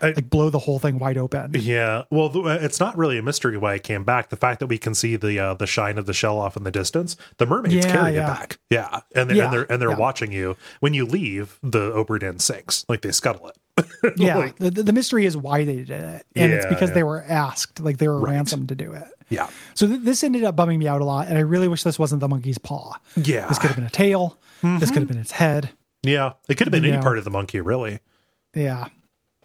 [0.01, 1.53] I- like blow the whole thing wide open.
[1.59, 2.03] Yeah.
[2.11, 4.29] Well, the, uh, it's not really a mystery why it came back.
[4.31, 6.63] The fact that we can see the uh, the shine of the shell off in
[6.65, 8.25] the distance, the mermaids Yeah, carry yeah.
[8.25, 8.59] it back.
[8.71, 11.59] Yeah, and they're, Yeah, and they're and they're watching you when you leave.
[11.63, 13.57] The Obra Dinn sinks like they scuttle it.
[14.17, 16.95] Yeah, Like- the, the mystery is why they did it, and it's because yeah.
[16.95, 19.05] they were asked, like they were ransomed to do it.
[19.29, 19.49] yeah.
[19.75, 21.99] So th- this ended up bumming me out a lot, and I really wish this
[21.99, 22.97] wasn't the monkey's paw.
[23.17, 23.49] Yeah.
[23.49, 24.39] This could have been a tail.
[24.63, 24.79] This mm-hmm.
[24.87, 25.71] could have been its head.
[26.03, 26.33] Yeah.
[26.49, 27.03] It could have been You any know.
[27.03, 28.01] part of the monkey, really.
[28.55, 28.89] Yeah.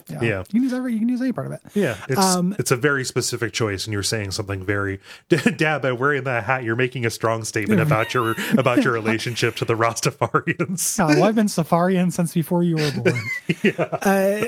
[0.10, 0.22] Yeah.
[0.22, 0.38] Yeah.
[0.40, 1.62] You can use every you can use any part of it.
[1.74, 1.98] Yeah.
[2.08, 5.00] It's Um, it's a very specific choice, and you're saying something very.
[5.58, 9.56] Dad, by wearing that hat, you're making a strong statement about your about your relationship
[9.58, 10.98] to the Rastafarians.
[11.00, 13.90] Oh, well, I've been Safarian since before you were born.
[14.02, 14.46] uh,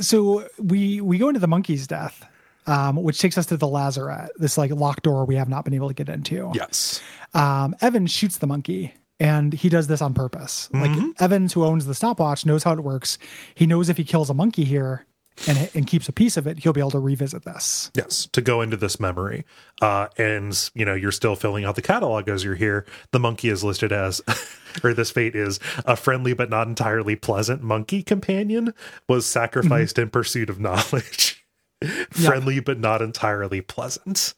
[0.00, 2.26] so we we go into the monkey's death,
[2.66, 5.74] um, which takes us to the lazaret, this like locked door we have not been
[5.74, 6.50] able to get into.
[6.54, 7.00] Yes.
[7.34, 8.94] um, Evans shoots the monkey
[9.24, 10.68] and he does this on purpose.
[10.74, 11.06] Mm-hmm.
[11.06, 13.16] Like Evans, who owns the stopwatch, knows how it works.
[13.54, 15.06] He knows if he kills a monkey here,
[15.48, 17.90] and and keeps a piece of it, he'll be able to revisit this.
[17.94, 19.46] Yes, to go into this memory.
[19.80, 22.84] Uh, and, you know, you're still filling out the catalog as you're here.
[23.12, 24.20] The monkey is listed as,
[24.84, 28.74] or this fate is a friendly but not entirely pleasant monkey companion
[29.08, 31.44] was sacrificed in pursuit of knowledge.
[32.10, 34.34] friendly but not entirely pleasant.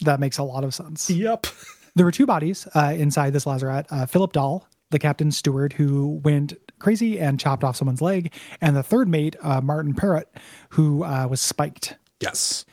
[0.00, 1.08] That makes a lot of sense.
[1.08, 1.46] Yep.
[1.94, 6.20] There were two bodies uh, inside this lazarette uh, Philip Dahl, the captain's steward who
[6.24, 10.26] went crazy and chopped off someone's leg, and the third mate, uh, Martin Perrott,
[10.70, 11.96] who uh, was spiked.
[12.20, 12.64] Yes.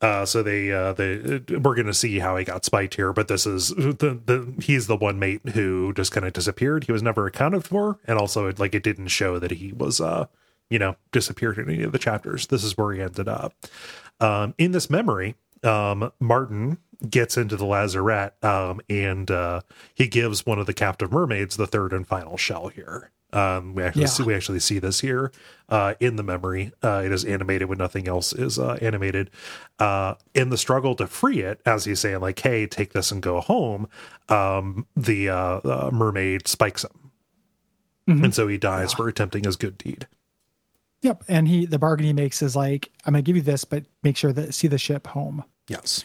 [0.00, 3.28] Uh, so they, uh, they, we're going to see how he got spiked here, but
[3.28, 6.84] this is the, the, he's the one mate who just kind of disappeared.
[6.84, 7.98] He was never accounted for.
[8.06, 10.26] And also like it didn't show that he was, uh,
[10.68, 12.48] you know, disappeared in any of the chapters.
[12.48, 13.54] This is where he ended up.
[14.20, 16.76] Um, in this memory, um, Martin
[17.08, 19.60] gets into the lazarette, um, and, uh,
[19.94, 23.10] he gives one of the captive mermaids the third and final shell here.
[23.32, 24.08] Um, we actually Yeah.
[24.08, 25.32] see, we actually see this here
[25.68, 26.70] uh, in the memory.
[26.84, 29.28] Uh, it is animated when nothing else is uh, animated.
[29.80, 33.20] Uh, in the struggle to free it, as he's saying, like, "Hey, take this and
[33.20, 33.88] go home,"
[34.28, 37.10] um, the uh, uh, mermaid spikes him,
[38.08, 38.24] Mhm.
[38.26, 40.06] and so he dies for attempting his good deed.
[41.02, 41.24] Yep.
[41.26, 43.84] And he, the bargain he makes is like, I'm going to give you this, but
[44.02, 45.44] make sure that see the ship home.
[45.68, 46.04] Yes.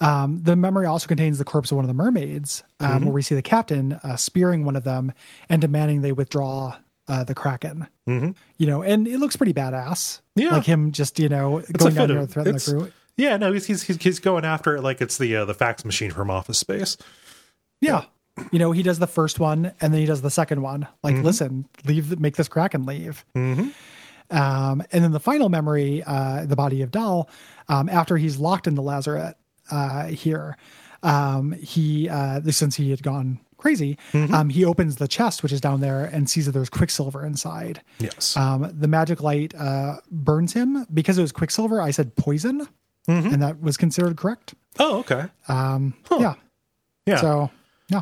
[0.00, 3.22] Um, the memory also contains the corpse of one of the mermaids, um, where we
[3.22, 5.12] see the captain uh, spearing one of them
[5.48, 6.76] and demanding they withdraw
[7.08, 7.86] uh, the kraken.
[8.08, 8.30] Mm-hmm.
[8.56, 10.20] You know, and it looks pretty badass.
[10.36, 10.52] Yeah.
[10.52, 12.92] like him just you know a going down there of- to threaten the crew.
[13.16, 16.10] Yeah, no, he's he's he's, going after it like it's the uh, the fax machine
[16.10, 16.96] from Office Space.
[17.80, 18.04] Yeah.
[18.50, 20.88] You know, he does the first one and then he does the second one.
[21.04, 21.24] Like, Mm-hmm.
[21.24, 23.24] listen, leave, make this kraken leave.
[23.36, 23.68] Mm-hmm.
[24.36, 27.28] Um, and then the final memory, uh, the body of Dahl,
[27.68, 29.38] um, after he's locked in the lazarette
[29.70, 30.56] uh, here,
[31.02, 34.34] um, he uh, since he had gone crazy, Mm-hmm.
[34.34, 37.80] um, he opens the chest which is down there and sees that there's quicksilver inside.
[37.98, 38.36] Yes.
[38.36, 41.80] Um, the magic light uh, burns him because it was quicksilver.
[41.80, 42.66] I said poison,
[43.08, 43.34] Mm-hmm.
[43.34, 44.54] and that was considered correct.
[44.78, 45.24] oh, okay.
[45.48, 46.34] Um, Yeah.
[47.06, 47.16] Yeah.
[47.20, 47.50] So
[47.88, 48.00] yeah,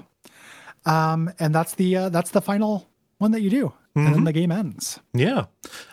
[0.86, 4.12] um, and that's the uh, that's the final one that you do, and Mm-hmm.
[4.14, 4.98] then the game ends.
[5.12, 5.47] Yeah.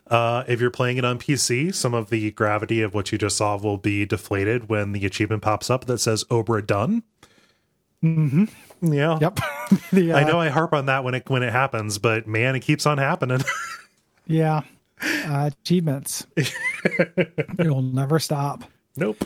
[0.08, 3.36] Uh, if you're playing it on PC, some of the gravity of what you just
[3.38, 7.04] saw will be deflated when the achievement pops up that says Obra done.
[8.04, 8.94] Mm-hmm.
[8.94, 9.18] Yeah.
[9.20, 9.40] Yep.
[9.92, 12.56] the, uh, I know I harp on that when it when it happens, but man,
[12.56, 13.42] it keeps on happening.
[14.32, 14.62] Yeah.
[15.02, 16.28] Uh, achievements.
[16.38, 18.64] it will never stop.
[18.96, 19.24] nope.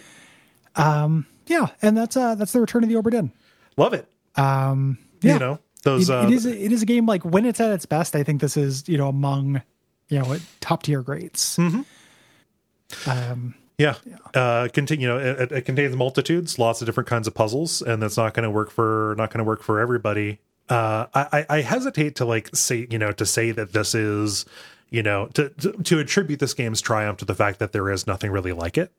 [0.78, 1.26] Um.
[1.48, 3.32] Yeah, and that's uh that's the Return of the Obra Oberdin.
[3.76, 4.08] Love it.
[4.38, 7.24] Um, yeah, You know, those it, uh, it is a, it is a game like
[7.24, 8.16] when it's at its best.
[8.16, 9.62] I think this is you know among
[10.10, 11.58] you know top tier greats.
[11.58, 13.10] Mm-hmm.
[13.10, 13.96] Um, Yeah.
[14.34, 15.08] Uh, continue.
[15.08, 18.34] You know, it, it contains multitudes, lots of different kinds of puzzles, and that's not
[18.34, 20.40] going to work for not going to work for everybody.
[20.70, 24.46] Uh, I, I I hesitate to like say you know to say that this is
[24.90, 28.32] you know to to attribute this game's triumph to the fact that there is nothing
[28.32, 28.92] really like it.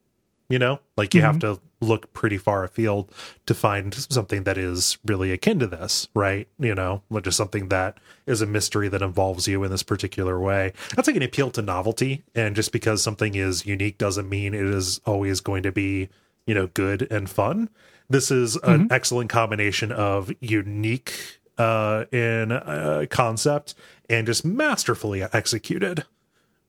[0.48, 3.10] You know, like you have to look pretty far afield
[3.46, 6.48] to find something that is really akin to this, right?
[6.58, 10.38] You know, which is something that is a mystery that involves you in this particular
[10.38, 10.72] way.
[10.94, 12.24] That's like an appeal to novelty.
[12.34, 16.08] And just because something is unique doesn't mean it is always going to be,
[16.46, 17.70] you know, good and fun.
[18.10, 23.76] This is an excellent combination of unique uh in uh, concept
[24.10, 26.04] and just masterfully executed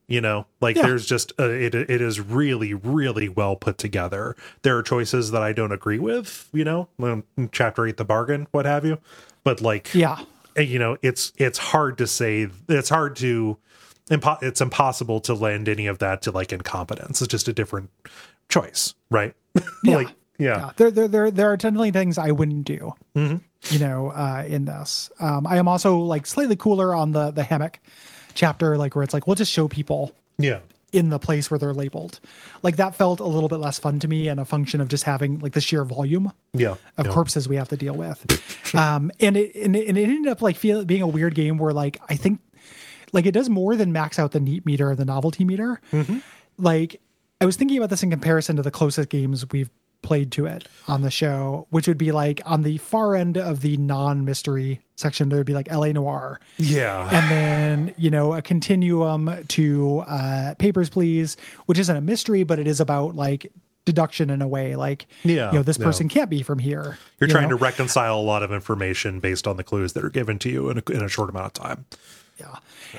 [0.08, 0.84] you know like Yeah.
[0.88, 5.42] there's just uh, it it is really really well put together there are choices that
[5.42, 8.98] i don't agree with you know um, chapter 8 the bargain what have you
[9.44, 10.20] but like yeah,
[10.58, 13.58] uh, you know it's it's hard to say it's hard to
[14.10, 17.90] impo- it's impossible to lend any of that to like incompetence it's just a different
[18.50, 19.34] choice right
[19.84, 19.96] Yeah.
[19.96, 20.72] like yeah yeah.
[20.76, 22.94] There, there, there, there are definitely things I wouldn't do.
[23.16, 23.38] Mm-hmm.
[23.74, 27.42] You know, uh, in this, um, I am also like slightly cooler on the the
[27.42, 27.80] hammock
[28.36, 30.60] chapter, like where it's like we'll just show people yeah
[30.92, 32.20] in the place where they're labeled.
[32.64, 35.04] Like that felt a little bit less fun to me and a function of just
[35.04, 37.12] having like the sheer volume yeah of yeah.
[37.12, 38.76] corpses we have to deal with.
[38.76, 41.58] um, and it, and it and it ended up like feel, being a weird game
[41.58, 42.40] where like I think
[43.12, 45.82] like it does more than max out the neat meter or the novelty meter.
[46.58, 47.02] Like
[47.42, 49.70] I was thinking about this in comparison to the closest games we've
[50.06, 53.62] played to it on the show, which would be like on the far end of
[53.62, 58.42] the non-mystery section, there would be like LA Noire yeah and then you know a
[58.42, 61.36] continuum to uh papers please
[61.66, 63.52] which isn't a mystery but it is about like
[63.84, 65.86] deduction in a way like Yeah, you know this yeah.
[65.86, 67.58] person can't be from here You're you trying know?
[67.58, 70.70] to reconcile a lot of information based on the clues that are given to you
[70.70, 71.86] in a, in a short amount of time.
[72.40, 72.56] yeah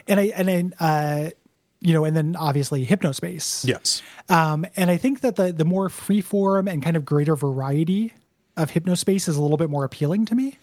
[0.06, 1.30] and i and then uh
[1.86, 3.64] you know and then obviously hypnospace.
[3.66, 4.02] Yes.
[4.28, 8.12] um and i think that the the more free form and kind of greater variety
[8.56, 10.58] of hypnospace is a little bit more appealing to me.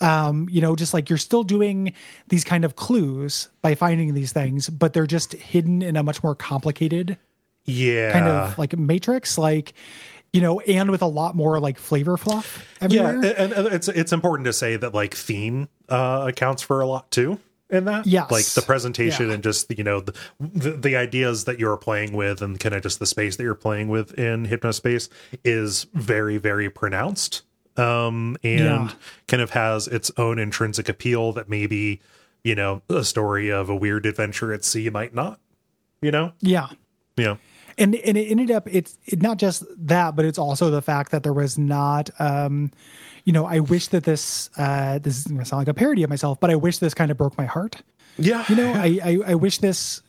[0.00, 1.92] Um, you know, just like you're still doing
[2.28, 6.20] these kind of clues by finding these things, but they're just hidden in a much
[6.24, 7.16] more complicated
[7.64, 8.10] Yeah.
[8.12, 9.72] kind of like matrix, like
[10.32, 14.12] you know, and with a lot more like flavor fluff yeah, and, and it's it's
[14.12, 17.38] important to say that like theme uh, accounts for a lot too
[17.70, 18.06] in that.
[18.06, 18.30] Yes.
[18.30, 19.34] like the presentation Yeah.
[19.34, 22.82] and just you know the, the the ideas that you're playing with and kind of
[22.82, 25.08] just the space that you're playing with in Hypnospace
[25.44, 27.42] is very very pronounced,
[27.76, 28.90] um, and Yeah.
[29.28, 32.00] kind of has its own intrinsic appeal that maybe
[32.44, 35.40] you know a story of a weird adventure at sea might not.
[36.02, 36.68] You know, yeah.
[37.16, 37.36] yeah,
[37.78, 41.10] and and it ended up it's it, not just that but it's also the fact
[41.10, 42.70] that there was not um
[43.26, 46.08] you know i wish that this uh this is gonna sound like a parody of
[46.08, 47.82] myself but i wish this kind of broke my heart
[48.18, 50.00] yeah, you know I, I i wish this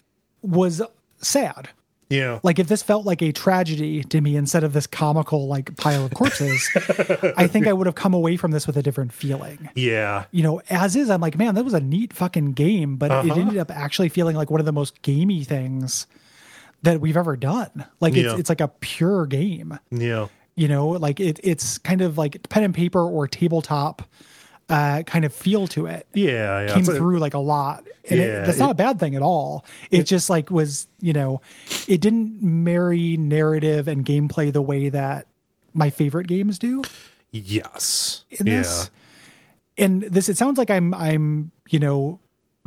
[0.41, 0.81] was
[1.21, 1.67] sad
[2.09, 5.75] yeah, like if this felt like a tragedy to me instead of this comical like
[5.75, 6.69] pile of corpses
[7.35, 10.41] i think i would have come away from this with a different feeling yeah, you
[10.41, 13.27] know, as is, I'm like, man, that was a neat fucking game, but Uh-huh.
[13.33, 16.07] it ended up actually feeling like one of the most gamey things
[16.83, 17.83] that we've ever done.
[17.99, 18.37] Like it's Yeah.
[18.39, 19.77] it's like a pure game.
[19.91, 20.27] yeah.
[20.57, 24.01] You know, like it it's kind of like pen and paper or tabletop
[24.69, 26.05] uh kind of feel to it.
[26.13, 26.73] Yeah, yeah.
[26.73, 27.85] Came It's through like a lot.
[28.09, 29.65] And Yeah, it, that's not a bad thing at all.
[29.91, 31.41] It, just like was, you know,
[31.87, 35.27] it didn't marry narrative and gameplay the way that
[35.73, 36.83] my favorite games do.
[37.31, 38.23] Yes.
[38.31, 38.89] in this.
[39.77, 42.19] And this, it sounds like I'm, I'm, you know,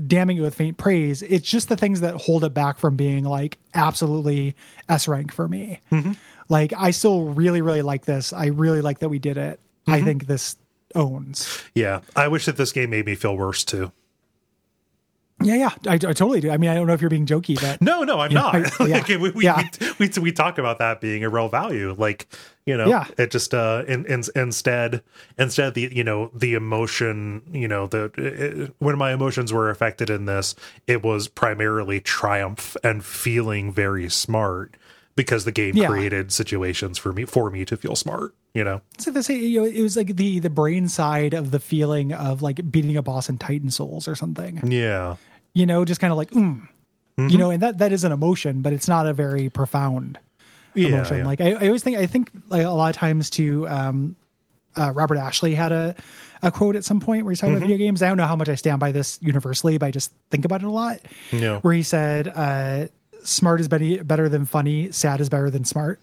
[0.07, 1.23] damning it with faint praise.
[1.23, 4.55] It's just the things that hold it back from being like absolutely
[4.89, 5.81] S rank for me.
[6.51, 8.33] Like I still really, really like this.
[8.35, 9.59] I really like that we did it.
[9.87, 10.57] I think this
[10.95, 11.63] owns.
[11.75, 12.01] Yeah.
[12.15, 13.93] I wish that this game made me feel worse too.
[15.43, 16.51] Yeah, yeah, I, I totally do.
[16.51, 18.55] I mean, I don't know if you're being jokey, but No, no, I'm not.
[18.55, 19.67] I- like, yeah, we, we, yeah.
[19.99, 21.95] we, we, we talk about that being a real value.
[21.97, 22.27] Like,
[22.67, 23.07] you know, Yeah.
[23.17, 25.03] it just, uh, in, in, instead,
[25.39, 30.11] instead the, you know, the emotion, you know, the, it, when my emotions were affected
[30.11, 30.55] in this,
[30.87, 34.77] it was primarily triumph and feeling very smart
[35.21, 35.87] because the game Yeah.
[35.89, 38.81] created situations for me, for me to feel smart, you know?
[38.99, 42.41] so this, you know, it was like the the brain side of the feeling of
[42.41, 44.61] like beating a boss in Titan Souls or something.
[44.65, 45.17] Yeah.
[45.53, 46.63] You know, just kind of like, mm.
[47.19, 47.29] Mm-hmm.
[47.29, 50.19] you know, and that that is an emotion, but it's not a very profound
[50.75, 51.19] emotion.
[51.19, 51.27] yeah.
[51.27, 54.17] Like I, I always think I think like a lot of times too um
[54.77, 55.95] uh, Robert Ashley had a
[56.43, 57.65] a quote at some point where he's talking Mm-hmm.
[57.65, 58.03] about video games.
[58.03, 60.63] I don't know how much I stand by this universally, but I just think about
[60.63, 61.01] it a lot.
[61.33, 61.59] Yeah.
[61.61, 62.87] Where he said, uh,
[63.25, 66.01] smart is better than funny, sad is better than smart.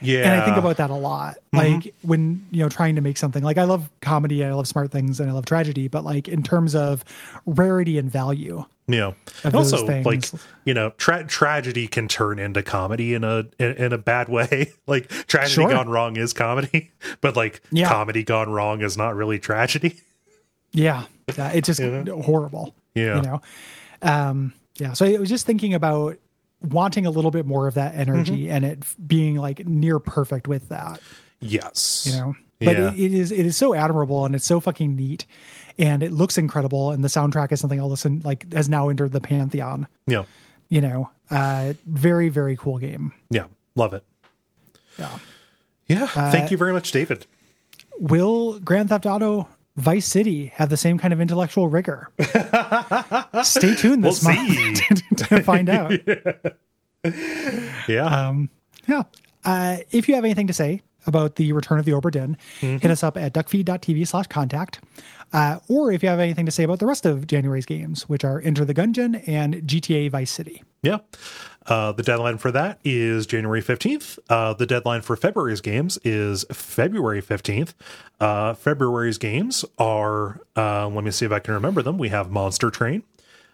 [0.00, 0.30] yeah.
[0.30, 1.36] And I think about that a lot.
[1.52, 1.56] Mm-hmm.
[1.56, 4.90] Like when, you know, trying to make something like I love comedy, I love smart
[4.90, 7.04] things, and I love tragedy, but like in terms of
[7.46, 8.64] rarity and value.
[8.90, 9.12] Yeah.
[9.44, 10.06] And also, things.
[10.06, 10.24] like
[10.64, 14.72] you know, tra- tragedy can turn into comedy in a in, in a bad way.
[14.86, 15.68] like tragedy Sure.
[15.70, 16.90] gone wrong is comedy,
[17.20, 17.88] but like Yeah.
[17.88, 20.00] comedy gone wrong is not really tragedy.
[20.72, 21.04] Yeah.
[21.36, 21.50] Yeah.
[21.52, 22.74] It's just horrible.
[22.94, 23.16] Yeah.
[23.16, 23.42] You know?
[24.02, 24.92] Um, yeah.
[24.94, 26.16] So I was just thinking about
[26.62, 28.52] wanting a little bit more of that energy Mm-hmm.
[28.52, 31.00] and it being like near perfect with that,
[31.40, 32.04] Yes.
[32.10, 32.34] you know?
[32.60, 32.92] But Yeah.
[32.92, 35.24] it, it is it is so admirable and it's so fucking neat
[35.78, 39.12] and it looks incredible and the soundtrack is something I'll listen like has now entered
[39.12, 39.86] the pantheon.
[40.08, 40.24] Yeah.
[40.68, 43.12] You know, uh, very very cool game.
[43.30, 43.44] Yeah.
[43.76, 44.02] Love it.
[44.98, 45.18] Yeah.
[45.86, 46.04] Yeah.
[46.16, 47.26] Uh, Thank you very much, David.
[48.00, 49.48] Will Grand Theft Auto
[49.78, 52.10] Vice City have the same kind of intellectual rigor?
[53.42, 54.80] Stay tuned this We'll month
[55.16, 55.92] to find out.
[57.88, 58.04] Yeah.
[58.06, 58.50] Um,
[58.88, 59.04] yeah.
[59.44, 62.84] Uh, if you have anything to say about the return of the Obra Dinn, hit
[62.90, 64.80] us up at duckfeed.tv slash contact.
[65.32, 68.24] Uh, or if you have anything to say about the rest of January's games, which
[68.24, 70.62] are Enter the Gungeon and GTA Vice City.
[70.82, 70.98] Yeah.
[71.68, 74.18] Uh, the deadline for that is January 15th.
[74.28, 77.74] Uh, the deadline for February's games is February 15th.
[78.18, 81.98] Uh, February's games are, uh, let me see if I can remember them.
[81.98, 83.02] We have Monster Train.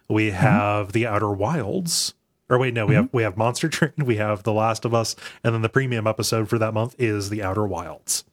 [0.09, 2.15] We have The Outer Wilds.
[2.51, 3.93] Or wait, no, we have we have Monster Train.
[3.97, 7.31] We have The Last of Us, and then the premium episode for that month is
[7.31, 8.25] The Outer Wilds.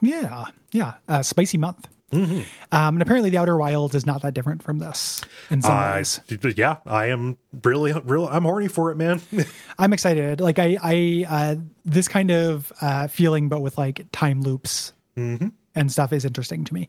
[0.00, 0.44] Yeah.
[0.70, 0.94] Yeah.
[1.08, 1.88] Uh, spicy month.
[2.12, 5.20] Um, and apparently, The Outer Wilds is not that different from this
[5.50, 6.20] in some I, ways.
[6.56, 8.26] yeah, I am really, real.
[8.28, 9.20] I'm horny for it, man.
[9.78, 10.40] I'm excited.
[10.40, 15.52] Like I, I, uh, this kind of uh, feeling, but with like time loops and
[15.88, 16.88] stuff, is interesting to me.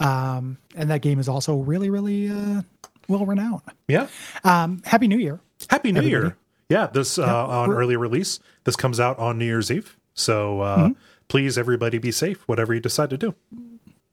[0.00, 2.62] Um, and that game is also really, really uh,
[3.08, 3.62] well renowned.
[3.88, 4.08] yeah.
[4.44, 5.40] Um, Happy New Year!
[5.70, 6.26] Happy New everybody.
[6.26, 6.36] Year.
[6.68, 8.38] Yeah, this uh, on early release.
[8.64, 9.96] This comes out on New Year's Eve.
[10.14, 10.92] So uh, Mm-hmm.
[11.28, 13.34] please, everybody, be safe, whatever you decide to do.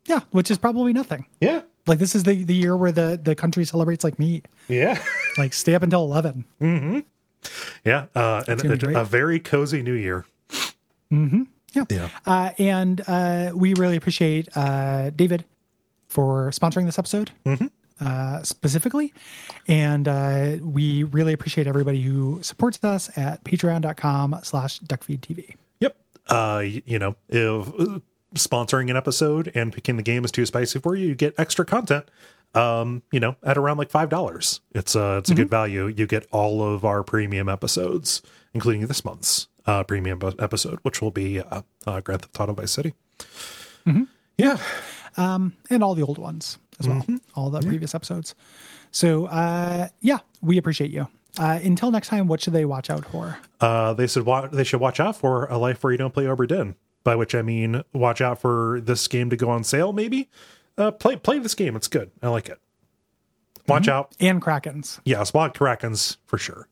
[0.05, 1.25] Yeah, which is probably nothing.
[1.41, 1.61] Yeah.
[1.87, 4.41] Like this is the the year where the the country celebrates like me.
[4.67, 4.99] Yeah.
[5.37, 6.45] Like stay up until eleven.
[7.83, 8.05] yeah.
[8.15, 10.25] Uh, and a, a very cozy New Year.
[11.11, 11.83] Yeah.
[11.89, 12.09] Yeah.
[12.25, 15.43] Uh, and uh, we really appreciate uh, David
[16.07, 17.31] for sponsoring this episode
[17.99, 19.13] uh, specifically.
[19.67, 25.55] And uh, we really appreciate everybody who supports us at patreon.com slash duckfeedtv.
[25.81, 25.97] Yep.
[26.29, 28.01] Uh, you know, if
[28.33, 31.65] sponsoring an episode and picking the game is too spicy for you, you get extra
[31.65, 32.05] content.
[32.53, 35.87] Um, you know, at around like five dollars, it's uh, it's a good value.
[35.87, 38.21] You get all of our premium episodes,
[38.53, 42.71] including this month's uh, premium episode, which will be uh, uh, Grand Theft Auto Vice
[42.71, 42.93] City.
[44.37, 44.57] Yeah,
[45.17, 47.05] um, and all the old ones as well,
[47.35, 48.35] all the previous episodes.
[48.91, 51.07] So, uh, yeah, we appreciate you.
[51.37, 53.37] Uh, until next time, what should they watch out for?
[53.61, 56.23] uh, they should wa- they should watch out for a life where you don't play
[56.25, 56.75] Obra Dinn.
[57.05, 59.93] By which I mean, watch out for this game to go on sale.
[59.93, 60.29] Maybe
[60.77, 61.77] uh, play play this game.
[61.77, 62.11] It's good.
[62.21, 62.59] I like it.
[63.67, 64.13] Watch out.
[64.19, 64.99] And Krakens.
[65.05, 66.67] Yes, Wild Krakens for sure.